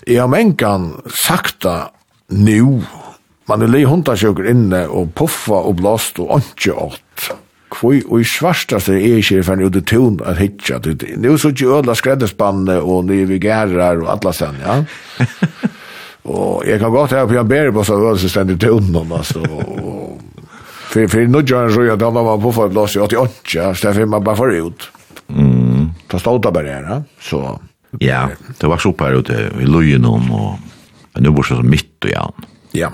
jeg 0.09 0.23
har 0.23 0.31
mengen 0.33 0.95
sakta 1.27 1.91
nå, 2.33 2.81
man 3.51 3.64
er 3.64 3.68
li 3.68 3.83
hundasjøker 3.85 4.49
inne 4.49 4.87
og 4.89 5.12
puffa 5.18 5.61
og 5.61 5.77
blåst 5.83 6.23
og 6.25 6.39
ikke 6.41 6.73
ått. 6.73 7.29
Kvoi 7.73 8.01
og 8.07 8.20
i 8.20 8.27
svarsta 8.29 8.81
er 8.93 9.18
ikke 9.18 9.41
i 9.41 9.45
fann 9.45 9.64
ut 9.64 9.77
i 9.77 9.85
tun 9.85 10.18
at 10.29 10.41
hitja. 10.41 10.81
Nå 11.20 11.37
så 11.41 11.53
ikke 11.53 11.70
ødla 11.81 11.97
skreddespannet 11.97 12.81
og 12.81 13.07
nye 13.09 13.29
vigerer 13.29 14.01
og 14.01 14.09
atlasen, 14.16 14.57
ja. 14.64 14.81
Og 16.23 16.62
jeg 16.66 16.79
kan 16.79 16.93
godt 16.95 17.14
ha 17.16 17.25
på 17.27 17.35
en 17.35 17.49
bedre 17.49 17.73
på 17.75 17.85
så 17.87 17.99
det 17.99 18.31
stendig 18.31 18.59
til 18.62 18.79
undan, 18.79 19.11
altså. 19.18 19.43
For, 20.93 21.09
for 21.09 21.31
nå 21.33 21.41
gjør 21.43 21.66
jeg 21.66 21.75
så 21.75 21.87
at 21.95 22.05
han 22.05 22.18
var 22.18 22.41
på 22.43 22.53
for 22.55 22.70
et 22.70 22.77
lås 22.77 22.97
i 22.97 23.03
88, 23.03 23.73
så 23.81 23.93
jeg 23.97 24.09
man 24.09 24.25
bare 24.25 24.39
forut. 24.39 24.91
Mm. 25.33 25.89
Ta 26.11 26.20
stolta 26.20 26.53
bare 26.55 26.77
her, 26.77 27.07
så... 27.20 27.59
Ja, 28.01 28.31
det 28.57 28.68
var 28.70 28.81
så 28.81 28.93
opp 28.93 29.03
her 29.05 29.18
ute 29.20 29.39
i 29.61 29.66
løyen 29.68 30.07
om, 30.09 30.31
og... 30.33 30.53
Men 31.12 31.27
nå 31.27 31.33
bor 31.37 31.45
det 31.45 31.59
så 31.59 31.64
midt 31.66 32.07
og 32.07 32.12
jan. 32.12 32.47
Ja, 32.73 32.89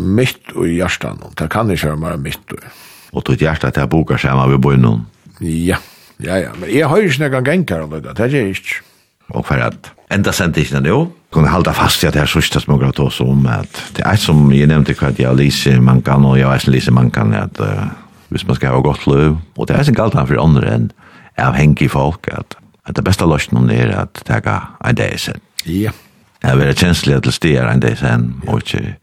midt 0.00 0.54
og 0.54 0.68
hjertan. 0.70 1.18
Det 1.36 1.50
kan 1.52 1.68
ikke 1.72 1.90
være 1.90 2.00
mer 2.06 2.22
midt 2.22 2.54
og... 2.56 2.70
Og 3.10 3.24
tog 3.26 3.42
hjertet 3.42 3.74
til 3.74 3.82
jeg 3.82 3.90
boka 3.90 4.16
seg 4.22 4.36
med 4.38 4.52
vi 4.52 4.60
bor 4.62 4.76
noen. 4.78 5.02
Ja, 5.42 5.80
ja, 6.22 6.36
ja. 6.44 6.52
Men 6.54 6.70
jeg 6.70 6.86
har 6.86 7.02
ikke 7.02 7.24
noen 7.24 7.48
ganger 7.48 7.82
om 7.82 7.96
det, 7.96 8.04
det 8.06 8.28
er 8.28 8.52
ikke 8.52 8.84
og 9.30 9.46
for 9.46 9.62
at 9.62 9.90
enda 10.12 10.32
sendte 10.34 10.62
ikke 10.62 10.82
det 10.82 10.92
jo. 10.92 11.08
Kunne 11.30 11.50
halda 11.50 11.72
fast 11.76 12.02
i 12.02 12.08
at 12.08 12.16
det 12.16 12.24
er 12.24 12.30
sørste 12.30 12.60
som 12.60 12.74
jeg 12.74 12.88
har 12.88 12.96
tås 12.96 13.20
om 13.22 13.46
at 13.46 13.82
det 13.96 14.02
er 14.06 14.18
som 14.18 14.48
jeg 14.52 14.66
nevnte 14.70 14.96
hva 14.98 15.12
jeg 15.14 15.36
lyser 15.38 15.80
man 15.80 16.02
kan 16.02 16.24
og 16.26 16.38
jeg 16.38 16.48
er 16.50 16.70
lyser 16.70 16.92
man 16.92 17.10
kan 17.14 17.34
at 17.38 17.60
uh, 17.62 17.86
hvis 18.30 18.46
man 18.46 18.58
skal 18.58 18.74
ha 18.74 18.82
godt 18.82 19.06
løv 19.06 19.38
og 19.56 19.68
det 19.68 19.76
er 19.76 19.86
sin 19.86 19.94
galt 19.94 20.14
han 20.18 20.26
for 20.26 20.42
andre 20.42 20.74
enn 20.74 20.90
avhengig 21.38 21.90
folk 21.90 22.26
at, 22.32 22.56
at 22.86 22.96
det 22.96 23.04
beste 23.06 23.26
løsningen 23.26 23.70
er 23.70 23.94
at 24.02 24.22
det 24.26 24.42
er 24.44 24.66
en 24.84 24.96
dag 24.98 25.18
sen. 25.20 25.40
Ja. 25.66 25.94
Jeg 26.42 26.56
vil 26.56 26.66
være 26.66 26.74
kjenslig 26.74 27.22
til 27.22 27.32
stier 27.32 27.68
en 27.68 27.80
dag 27.80 27.98
sen 27.98 28.32
og 28.48 28.64
ikke 28.64 28.96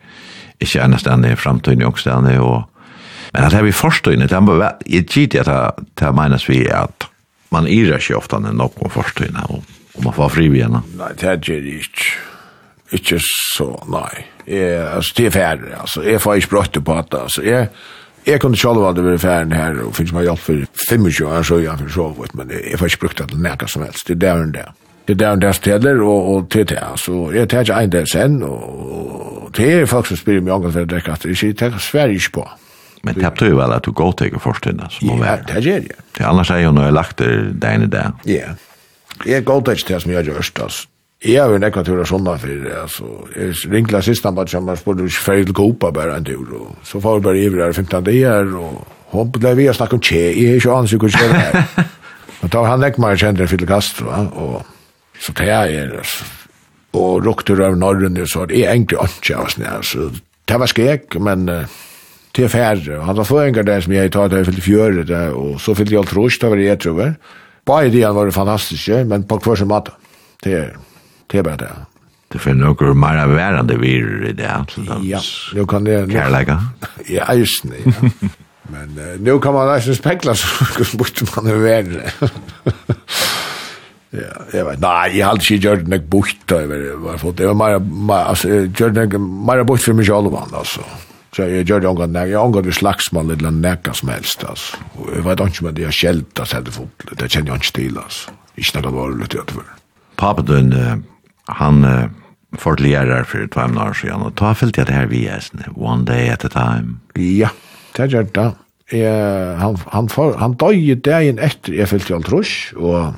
ikke 0.59 0.81
ennast 0.81 1.07
i 1.07 1.35
fremtiden 1.35 1.85
og 1.85 1.99
denne 2.03 2.39
og 2.41 2.63
men 3.33 3.43
at 3.43 3.51
det 3.51 3.59
er 3.59 3.63
vi 3.63 3.71
forstøyne 3.71 4.27
det 4.27 4.35
er 4.35 4.41
bare 4.41 4.71
jeg 4.89 5.05
gitt 5.05 5.35
at 5.35 5.47
det 5.99 6.07
er 6.07 6.11
menes 6.11 6.49
vi 6.49 6.65
at 6.67 7.07
man 7.51 7.67
irer 7.67 8.01
ikke 8.01 8.17
ofte 8.17 8.35
enn 8.35 8.57
noen 8.57 8.91
forstøyne 8.91 9.43
og 9.49 9.63
om 9.97 10.07
man 10.07 10.15
får 10.15 10.33
fri 10.37 10.47
igjen? 10.49 10.79
Nei, 10.97 11.11
det 11.19 11.29
er 11.33 11.43
det 11.43 11.77
ikke. 11.81 12.09
Ikke 12.97 13.19
så, 13.19 13.71
nei. 13.91 14.25
Jeg, 14.47 14.79
altså, 14.79 15.13
det 15.17 15.25
er 15.25 15.31
ferdig, 15.35 15.71
altså. 15.75 16.01
Jeg 16.07 16.21
får 16.23 16.41
ikke 16.41 16.53
brøtte 16.55 16.81
på 16.81 16.95
at, 16.95 17.13
altså. 17.13 17.41
Jeg, 17.43 17.67
jeg 18.27 18.41
kunne 18.41 18.57
selv 18.57 18.85
aldri 18.87 19.03
være 19.03 19.19
ferdig 19.19 19.57
her, 19.57 19.79
og 19.83 19.95
finnes 19.95 20.13
meg 20.15 20.27
hjelp 20.27 20.43
for 20.43 20.83
25 20.89 21.27
år, 21.27 21.47
så 21.47 21.59
jeg 21.63 21.79
for 21.79 21.95
så 21.95 22.07
vidt, 22.19 22.35
men 22.35 22.53
jeg 22.55 22.79
får 22.79 22.91
ikke 22.91 23.01
brukt 23.05 23.23
det 23.23 23.29
til 23.31 23.41
nækka 23.43 23.67
som 23.71 23.83
helst. 23.83 24.07
Det 24.07 24.15
er 24.15 24.21
der 24.23 24.43
enn 24.43 24.53
det. 24.55 24.67
Det 25.07 25.15
er 25.15 25.19
der 25.23 25.35
enn 25.35 25.43
det 25.43 25.55
steder, 25.55 25.99
og, 26.03 26.29
og 26.35 26.47
til 26.53 26.67
det, 26.69 26.79
altså. 26.81 27.17
Jeg 27.35 27.49
tar 27.49 27.67
ikke 27.67 27.81
en 27.83 27.91
del 27.97 28.07
sen, 28.11 28.39
og 28.43 29.51
det 29.57 29.73
er 29.73 29.91
folk 29.91 30.07
som 30.07 30.19
spyrir 30.19 30.45
meg 30.45 30.55
omgang 30.55 30.75
for 30.75 30.87
å 30.87 30.91
drekke 30.93 31.17
at 31.17 31.27
det 31.27 31.35
sier, 31.39 31.57
det 31.59 31.83
Sverige 31.83 32.21
ikke 32.21 32.37
på. 32.39 32.47
Men 33.03 33.15
det 33.15 33.23
betyr 33.29 33.53
vel 33.55 33.75
at 33.75 33.85
du 33.85 33.91
går 33.95 34.15
til 34.19 34.35
å 34.35 34.41
forstå 34.41 34.73
som 34.91 35.11
må 35.11 35.19
være. 35.21 35.43
Ja, 35.47 35.53
det 35.53 35.63
gjør 35.65 35.83
jeg. 35.85 35.99
Annars 36.27 36.51
er 36.51 36.63
jo 36.63 36.71
når 36.75 36.87
jeg 36.87 36.95
lagt 36.97 37.21
det 37.21 37.29
deg 37.61 37.77
inn 37.77 37.85
i 37.85 37.91
det. 37.93 38.05
Ja, 38.27 38.55
Jeg 39.25 39.45
går 39.45 39.71
ikke 39.71 39.87
til 39.87 40.01
som 40.01 40.11
jeg 40.11 40.25
gjør, 40.27 40.37
altså. 40.63 40.87
Jeg 41.25 41.41
har 41.41 41.49
jo 41.49 41.57
nekva 41.57 41.81
tur 41.81 41.97
av 41.97 42.05
sånne 42.05 42.35
for, 42.37 42.65
altså. 42.83 43.07
Jeg 43.33 43.71
ringla 43.73 44.01
sist 44.05 44.25
han 44.27 44.35
bare 44.37 44.51
kommer, 44.51 44.77
spør 44.77 44.99
du 44.99 45.05
ikke 45.07 45.23
ferdig 45.23 45.47
til 45.49 45.57
Kopa 45.57 45.89
bare 45.91 46.19
en 46.19 46.27
tur, 46.27 46.51
og 46.53 46.75
så 46.85 47.01
får 47.01 47.17
vi 47.17 47.25
bare 47.25 47.41
iver 47.41 47.63
her 47.65 47.73
15 47.73 48.03
dager, 48.09 48.51
og 48.53 49.15
hun 49.15 49.31
ble 49.33 49.55
vi 49.57 49.69
å 49.71 49.73
snakke 49.73 49.97
om 49.97 50.03
tje, 50.03 50.21
jeg 50.35 50.51
er 50.51 50.59
ikke 50.61 50.73
annen 50.75 50.85
ansik 50.85 51.07
å 51.07 51.09
det 51.09 51.41
her. 51.41 51.87
Men 52.37 52.53
da 52.53 52.61
var 52.61 52.69
han 52.69 52.83
nekva 52.85 53.05
meg 53.07 53.21
kjent 53.23 53.41
en 53.41 53.49
Fidel 53.49 53.69
Castro, 53.71 54.13
og 54.13 54.61
så 55.17 55.33
tar 55.33 55.49
jeg 55.49 55.81
er, 55.81 55.97
altså. 56.03 56.29
Og 56.97 57.25
rukter 57.25 57.59
av 57.65 57.75
Norrønne, 57.77 58.25
så 58.29 58.45
det 58.49 58.61
er 58.61 58.75
egentlig 58.75 59.01
ikke 59.01 59.41
av 59.41 59.57
altså. 59.77 60.11
Det 60.47 60.59
var 60.61 60.69
skrek, 60.71 61.17
men 61.21 61.49
til 62.37 62.49
færre. 62.49 63.01
Han 63.03 63.17
var 63.17 63.25
føringer 63.27 63.65
der 63.65 63.81
som 63.81 63.93
jeg 63.95 64.11
tar 64.13 64.29
til 64.29 64.41
jeg 64.41 64.47
fylte 64.51 64.65
fjøret, 64.65 65.11
og 65.33 65.59
så 65.61 65.73
fylte 65.77 65.95
jeg 65.95 66.03
alt 66.03 66.15
rush, 66.15 66.39
det 66.41 66.51
var 66.53 66.61
jeg, 66.61 66.79
tror 66.83 67.01
jeg. 67.01 67.15
Bare 67.67 67.91
de 67.91 68.01
var 68.15 68.31
fantastiske, 68.31 69.03
men 69.05 69.27
på 69.27 69.39
hver 69.43 69.59
sin 69.59 69.67
måte. 69.67 69.91
Det 70.43 70.53
er, 70.55 70.73
det 71.31 71.39
er 71.39 71.43
bare 71.43 71.59
det. 71.61 71.69
Det 72.33 72.41
finner 72.43 72.73
noe 72.73 72.93
mer 72.95 73.21
værende 73.31 73.77
virer 73.79 74.25
i 74.29 74.33
det, 74.35 74.51
til 74.73 74.87
dem 74.87 75.03
ja, 75.07 75.19
nu 75.55 75.63
kan 75.65 75.85
det, 75.87 76.09
kærleika. 76.11 76.57
Ja, 77.17 77.31
just 77.35 77.63
det, 77.63 77.85
ja. 77.85 78.09
Men 78.73 78.97
uh, 78.99 79.13
nu 79.23 79.37
kan 79.39 79.53
man 79.55 79.69
nesten 79.71 79.95
spekla, 79.95 80.33
så 80.35 80.47
burde 80.99 81.27
man 81.35 81.47
jo 81.53 81.59
være 81.63 82.01
Ja, 84.11 84.33
jeg 84.53 84.65
vet. 84.65 84.79
nei, 84.79 85.17
jeg 85.17 85.25
hade 85.27 85.43
ju 85.43 85.57
gjort 85.57 85.87
något 85.87 86.03
bort 86.09 86.35
da, 86.49 86.55
över 86.55 86.95
varför 86.97 87.31
det 87.31 87.47
var 87.47 87.79
mer 87.79 88.23
altså, 88.25 88.49
jeg 88.49 88.69
gjør 88.69 88.91
något 88.91 89.21
mer 89.21 89.63
bort 89.63 89.81
for 89.83 89.93
meg 89.93 90.05
selv, 90.05 90.35
altså. 90.55 90.81
Så 91.37 91.45
jeg 91.45 91.67
gjør 91.69 91.83
det 91.83 91.89
omgang, 91.91 92.15
jeg 92.17 92.39
omgang 92.41 92.65
det 92.65 92.73
slagsmål 92.73 93.35
eller 93.35 93.51
nekka 93.53 93.91
som 93.93 94.09
helst, 94.09 94.41
altså. 94.41 94.79
Og 94.97 95.11
jeg 95.13 95.25
vet 95.27 95.41
ikke 95.43 95.65
om 95.67 95.75
det 95.77 95.83
er 95.85 95.93
skjeldt, 95.93 96.39
altså, 96.41 96.61
det 96.65 96.73
fotlet, 96.73 97.13
det 97.19 97.27
kjenner 97.29 97.53
jeg 97.53 97.61
ikke 97.61 97.75
til, 97.75 97.99
altså. 98.01 98.33
Ikke 98.57 98.79
nekka 98.79 98.93
var 98.95 99.11
litt 99.19 99.35
i 99.35 99.37
hvert 99.37 99.53
fall. 99.53 99.67
Papadun, 100.17 100.71
han 101.59 101.85
fort 102.57 102.81
lærer 102.81 103.27
for 103.29 103.45
tve 103.53 103.67
år 103.83 103.93
siden, 103.99 104.23
og 104.25 104.33
ta 104.39 104.55
fyllt 104.57 104.79
jeg 104.81 104.89
det 104.89 104.95
her 104.97 105.11
vi 105.11 105.27
er, 105.29 105.45
one 105.75 106.07
day 106.09 106.31
at 106.33 106.47
a 106.47 106.49
time. 106.49 106.97
Ja, 107.21 107.53
det 107.97 108.09
gjør 108.15 108.31
det. 108.33 108.47
han, 109.61 109.77
han, 109.91 110.09
for, 110.09 110.37
han 110.39 110.57
døg 110.57 110.79
i 110.79 110.95
dagen 110.95 111.37
etter 111.43 111.75
jeg 111.75 111.91
fyllt 111.91 112.09
jeg 112.09 112.17
alt 112.17 112.33
rush, 112.33 112.73
og 112.79 113.13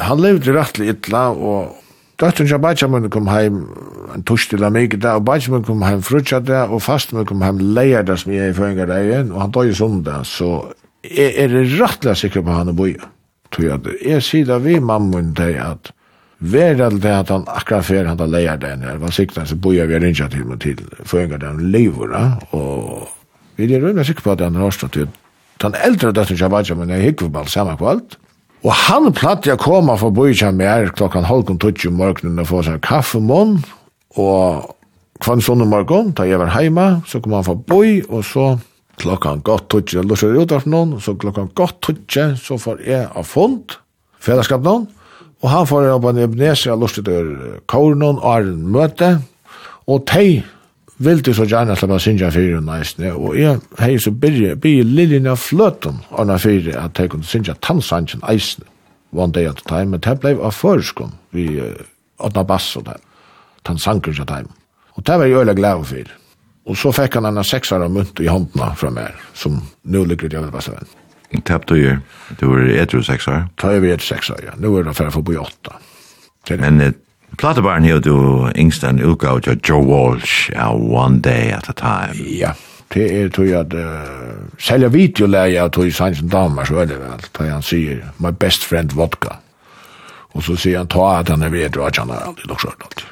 han 0.00 0.22
levde 0.22 0.56
rettelig 0.56 0.96
ytla, 0.96 1.28
og 1.30 1.76
Døtteren 2.20 2.48
til 2.50 2.58
Benjamin 2.60 3.10
kom 3.10 3.28
heim 3.32 3.62
en 4.14 4.24
torsdag 4.28 4.58
eller 4.58 4.72
mye 4.74 4.88
der, 4.92 5.16
og 5.16 5.24
Benjamin 5.24 5.62
kom 5.64 5.84
heim 5.86 6.02
frutja 6.04 6.40
der, 6.44 6.68
og 6.68 6.82
fasten 6.84 7.24
kom 7.24 7.40
heim 7.42 7.62
leier 7.76 8.04
der 8.04 8.20
som 8.20 8.32
jeg 8.34 8.50
er 8.50 8.52
i 8.52 8.56
føringer 8.58 8.90
der 8.90 9.32
og 9.32 9.40
han 9.40 9.54
døg 9.56 9.70
i 9.70 9.78
sundag, 9.78 10.26
så 10.28 10.50
er, 11.04 11.30
er 11.44 11.48
det 11.48 11.80
rettelig 11.80 12.16
sikker 12.20 12.44
på 12.44 12.58
han 12.58 12.72
å 12.72 12.76
bo 12.76 12.90
i. 12.90 12.98
Jeg 14.04 14.22
sier 14.22 14.46
da 14.46 14.60
vi 14.62 14.76
mammun 14.78 15.32
til 15.34 15.56
at 15.58 15.94
Verald 16.40 17.02
det 17.04 17.10
at 17.12 17.28
han 17.28 17.42
akkurat 17.52 17.84
fer 17.84 18.06
han 18.08 18.16
da 18.16 18.24
leier 18.24 18.56
den 18.56 18.80
her, 18.80 18.96
var 18.96 19.12
sikten 19.12 19.44
så 19.44 19.58
boja 19.60 19.84
vi 19.84 19.98
rinja 20.00 20.28
til 20.32 20.46
meg 20.48 20.62
til 20.64 20.78
føringar 21.04 21.42
den 21.42 21.66
livora, 21.72 22.38
og 22.56 23.10
vi 23.60 23.68
er 23.68 23.82
runda 23.82 24.04
sikker 24.08 24.24
på 24.24 24.32
at 24.32 24.44
han 24.46 24.56
har 24.56 24.72
stått 24.72 24.96
ut. 24.96 25.18
Den 25.60 25.76
eldre 25.84 26.14
døtten 26.16 26.38
Shabbatja, 26.40 26.76
men 26.78 26.88
jeg 26.94 27.10
hikker 27.10 27.28
på 27.28 27.42
alt 27.42 27.52
samme 27.52 27.76
kvalt, 27.76 28.16
Og 28.60 28.74
han 28.76 29.08
platt 29.16 29.46
jeg 29.48 29.60
koma 29.60 29.94
for 29.96 30.10
forbi 30.10 30.34
kjem 30.36 30.58
jeg 30.60 30.90
klokkan 30.98 31.24
halvkon 31.24 31.60
tutsi 31.62 31.88
om 31.88 31.96
morgenen 31.96 32.42
og 32.42 32.50
få 32.50 32.60
seg 32.66 32.82
kaffe 32.84 33.20
mån, 33.24 33.54
og 34.20 34.74
kvann 35.24 35.40
sånne 35.44 35.68
morgon, 35.68 36.10
da 36.16 36.26
jeg 36.28 36.40
var 36.40 36.52
heima, 36.52 36.86
så 37.08 37.22
kom 37.24 37.38
han 37.38 37.46
for 37.46 37.56
boi, 37.56 38.02
og 38.08 38.24
så 38.28 38.50
klokkan 39.00 39.40
godt 39.46 39.70
tutsi, 39.72 39.96
jeg 39.96 40.08
lusser 40.08 40.36
ut 40.36 40.52
av 40.52 40.68
noen, 40.68 40.98
så 41.00 41.16
klokkan 41.16 41.48
godt 41.56 41.80
tutsi, 41.86 42.26
så 42.36 42.60
får 42.60 42.84
jeg 42.84 43.08
av 43.08 43.28
fond, 43.28 43.78
fellesskap 44.20 44.64
noen, 44.66 44.84
og 45.40 45.48
han 45.48 45.68
får 45.68 45.86
jeg 45.86 45.96
opp 45.96 46.08
en 46.10 46.22
ebneser, 46.26 46.68
jeg 46.68 46.80
lusser 46.82 47.06
ut 47.06 47.12
av 47.14 47.60
kåren 47.72 48.04
og 48.10 48.24
er 48.28 48.44
en 48.44 48.64
møte, 48.76 49.12
og 49.88 50.04
tei, 50.08 50.42
vil 51.00 51.22
du 51.24 51.32
så 51.34 51.46
gjerne 51.48 51.76
slipper 51.78 51.96
å 51.96 52.02
synge 52.02 52.30
fyrir 52.34 52.60
næstene, 52.64 53.14
og 53.16 53.36
jeg 53.38 53.60
hei 53.80 53.94
så 54.02 54.12
byrje, 54.12 54.56
byrje 54.60 54.84
liljen 54.84 55.28
av 55.30 55.40
fløten 55.40 56.02
av 56.10 56.28
den 56.28 56.42
fyrir 56.42 56.76
at 56.76 57.00
jeg 57.00 57.12
kunne 57.12 57.28
synge 57.28 57.56
tannsangen 57.64 58.24
eisene, 58.28 58.68
one 59.10 59.32
day 59.32 59.48
at 59.48 59.62
a 59.64 59.68
time, 59.68 59.94
men 59.94 60.04
det 60.04 60.18
ble 60.20 60.36
av 60.36 60.54
førskon, 60.54 61.14
vi 61.34 61.48
åtta 62.20 62.44
bass 62.44 62.74
og 62.76 62.86
det, 62.90 62.98
tannsanker 63.66 64.14
seg 64.16 64.28
time. 64.28 64.52
Og 64.96 65.06
det 65.06 65.18
var 65.18 65.30
jeg 65.30 65.40
øyla 65.40 65.56
glad 65.56 65.84
for. 65.88 66.16
Og 66.68 66.76
så 66.76 66.92
fikk 66.92 67.16
han 67.16 67.30
en 67.30 67.44
seksar 67.44 67.82
av 67.82 67.92
munt 67.92 68.20
i 68.20 68.28
håndna 68.28 68.74
fra 68.76 68.90
meg, 68.92 69.16
som 69.34 69.56
nu 69.82 70.02
ligger 70.04 70.28
det 70.28 70.36
jævla 70.36 70.52
basse. 70.52 70.76
Tapp 71.46 71.64
du 71.70 71.76
gjør, 71.78 72.00
du 72.40 72.48
var 72.50 72.66
etru 72.74 73.00
seksar? 73.06 73.46
Ta 73.56 73.72
er 73.72 73.80
vi 73.80 73.94
etru 73.94 74.10
seksar, 74.12 74.42
ja. 74.44 74.56
Nu 74.60 74.74
er 74.76 74.84
det 74.84 74.96
for 74.98 75.08
å 75.08 75.14
få 75.14 75.22
på 75.24 75.38
åtta. 75.40 75.78
Men 76.60 76.82
Platebaren 77.38 77.84
hevur 77.84 78.00
du 78.00 78.50
yngst 78.58 78.84
en 78.84 79.00
utgave 79.00 79.40
til 79.40 79.60
Joe 79.68 79.84
Walsh 79.86 80.50
av 80.56 80.80
One 80.80 81.20
Day 81.20 81.52
at 81.54 81.68
a 81.68 81.72
Time. 81.72 82.26
Ja, 82.38 82.52
det 82.94 83.06
er 83.16 83.28
tog 83.28 83.52
at 83.54 83.74
uh, 83.74 84.48
selja 84.58 84.88
videoleie 84.88 85.62
av 85.62 85.70
tog 85.70 85.86
i 85.86 86.14
Damer 86.32 86.64
så 86.64 86.80
veldig 86.80 86.98
vel, 86.98 87.28
da 87.38 87.52
han 87.52 87.62
sier 87.62 88.02
My 88.18 88.32
best 88.32 88.64
friend 88.64 88.96
vodka. 88.98 89.38
Og 90.34 90.42
så 90.42 90.56
sier 90.56 90.78
han 90.78 90.90
ta 90.90 91.20
at 91.20 91.28
han 91.28 91.42
er 91.42 91.50
ved 91.50 91.76
og 91.76 91.86
at 91.88 91.98
han 92.02 92.10
er 92.10 92.26
aldri 92.26 92.48
nok 92.48 92.60
skjørt 92.62 92.84
alt. 92.86 93.06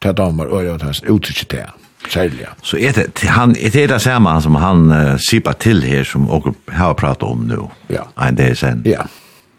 Ta 0.00 0.12
damer 0.12 0.50
og 0.50 0.66
at 0.74 0.82
han 0.82 1.14
utsikker 1.14 1.48
det. 1.50 1.66
Selja. 2.08 2.54
Så 2.62 2.78
er 2.80 2.94
det, 2.96 3.28
han, 3.28 3.52
er 3.60 3.70
det 3.70 3.88
det 3.90 4.00
samme 4.00 4.32
som 4.40 4.54
han 4.56 4.86
uh, 4.90 5.16
sipa 5.20 5.52
til 5.52 5.82
her 5.84 6.06
som 6.08 6.24
dere 6.30 6.54
har 6.74 6.94
pratet 6.96 7.26
om 7.28 7.42
nå? 7.46 7.66
Ja. 7.92 8.06
En 8.16 8.38
dag 8.38 8.56
sen? 8.56 8.80
Ja. 8.88 9.04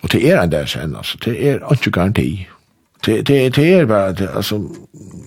Og 0.01 0.09
det 0.11 0.23
er 0.25 0.41
en 0.41 0.49
dag 0.49 0.69
sen, 0.69 0.95
altså. 0.97 1.19
Det 1.21 1.35
er 1.37 1.61
ikke 1.71 1.91
garanti. 1.91 2.47
Det, 3.05 3.21
det, 3.21 3.49
det 3.49 3.73
är 3.73 3.85
bara 3.85 4.11
det, 4.11 4.35
alltså... 4.35 4.61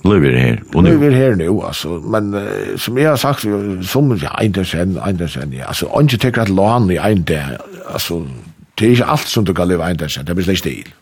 Lever 0.05 0.33
här 0.33 0.63
och 0.75 0.85
nu. 0.85 0.91
Lever 0.91 1.11
här 1.11 1.35
nu, 1.35 1.49
alltså. 1.49 1.89
Men 1.89 2.35
uh, 2.35 2.77
som 2.77 2.99
jag 2.99 3.11
har 3.11 3.17
sagt, 3.17 3.41
som 3.89 4.19
ja, 4.23 4.43
inte 4.43 4.65
sen, 4.65 5.01
inte 5.09 5.29
sen, 5.29 5.53
ja. 5.53 5.65
Alltså, 5.65 6.01
inte 6.01 6.19
tycker 6.19 6.41
att 6.41 6.49
lån 6.49 6.91
i 6.91 6.97
en 6.97 7.25
där, 7.25 7.61
alltså, 7.93 8.27
det 8.75 8.87
är 8.87 8.91
inte 8.91 9.05
allt 9.05 9.27
som 9.27 9.45
du 9.45 9.55
kan 9.55 9.69
leva 9.69 9.91
inte 9.91 10.09
sen, 10.09 10.25
det 10.25 10.35
blir 10.35 10.45
slik 10.45 10.59
stil. 10.59 10.95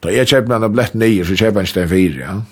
Då 0.00 0.10
jag 0.10 0.28
köper 0.28 0.48
mig 0.48 0.66
en 0.66 0.72
blett 0.72 0.94
nio, 0.94 1.24
så 1.24 1.36
köper 1.36 1.54
jag 1.54 1.60
en 1.60 1.66
sten 1.66 1.88
fyra, 1.88 2.24
ja. 2.24 2.42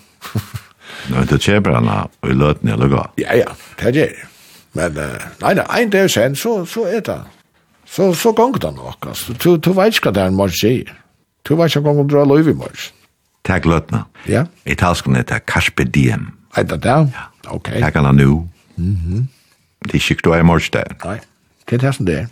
Nå, 1.09 1.23
det 1.29 1.41
köper 1.41 1.71
han 1.71 2.07
och 2.19 2.29
i 2.29 2.33
löten 2.33 2.69
eller 2.69 2.87
gå. 2.87 3.07
Ja, 3.15 3.33
ja, 3.33 3.51
det 3.79 3.87
är 3.87 3.91
det. 3.91 4.11
Men, 4.71 4.97
uh, 4.97 5.03
nei, 5.41 5.55
nej, 5.55 5.83
en 5.83 5.89
där 5.89 6.07
sen, 6.07 6.35
så, 6.35 6.65
så 6.65 6.87
er 6.87 6.99
det. 6.99 7.21
Så, 7.85 8.13
så 8.13 8.31
gånger 8.31 8.59
det 8.59 8.71
nok, 8.75 9.05
altså. 9.07 9.33
Du, 9.43 9.57
du 9.57 9.73
vet 9.73 9.95
ikke 9.95 10.09
hva 10.09 10.15
det 10.15 10.23
er 10.23 10.31
en 10.31 10.37
morgon 10.37 10.59
sier. 10.59 10.93
Du 11.47 11.55
vet 11.55 11.71
ikke 11.71 11.81
hva 11.81 11.93
gånger 11.93 12.09
du 12.09 12.17
har 12.17 12.25
lov 12.25 12.49
i 12.49 12.53
morgon. 12.53 12.91
Tag 13.45 13.61
gløtna. 13.65 14.05
Ja. 14.27 14.45
Italskan 14.65 15.15
er 15.15 15.39
Carpe 15.45 15.85
Diem. 15.85 16.31
Er 16.57 16.63
det 16.63 16.81
der? 16.83 17.07
Ja. 17.13 17.27
Ok. 17.51 17.69
Tag 17.79 17.95
alla 17.95 18.11
nu. 18.11 18.47
Mhm. 18.77 19.27
Det 19.85 19.95
er 19.95 19.99
sikkert 20.01 20.25
du 20.25 20.31
er 20.31 20.39
i 20.41 20.43
morges 20.43 20.69
der. 20.69 20.95
Nei, 21.05 21.19
det 21.69 21.77
er 21.77 21.77
det 21.85 21.95
som 21.95 22.05
det 22.05 22.15
er. 22.17 22.25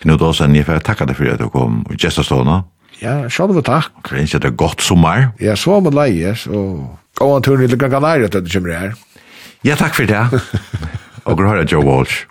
Knut 0.00 0.22
Åsen, 0.22 0.54
jeg 0.56 0.64
får 0.64 0.80
takka 0.84 1.04
deg 1.04 1.16
for 1.16 1.28
at 1.32 1.40
du 1.40 1.48
kom 1.52 1.82
i 1.92 1.96
Gjestastående. 2.00 2.62
Ja, 3.02 3.28
sjálv 3.28 3.60
takk. 3.64 3.90
Og 4.00 4.04
okay, 4.06 4.24
det 4.24 4.44
er 4.44 4.56
godt 4.56 4.80
sommar. 4.82 5.32
Ja, 5.40 5.54
så 5.56 5.80
med 5.80 5.92
leies, 5.92 6.46
og 6.46 6.96
gå 7.18 7.36
en 7.36 7.42
tur 7.42 7.60
i 7.60 7.68
Luggan 7.68 7.90
Kanariet 7.92 8.34
etter 8.34 8.48
kommer 8.52 8.78
her. 8.78 8.94
Ja, 9.64 9.76
takk 9.76 9.94
for 9.94 10.08
det. 10.08 10.40
og 11.26 11.36
grøyre 11.36 11.66
Joe 11.68 11.84
Walsh. 11.84 12.24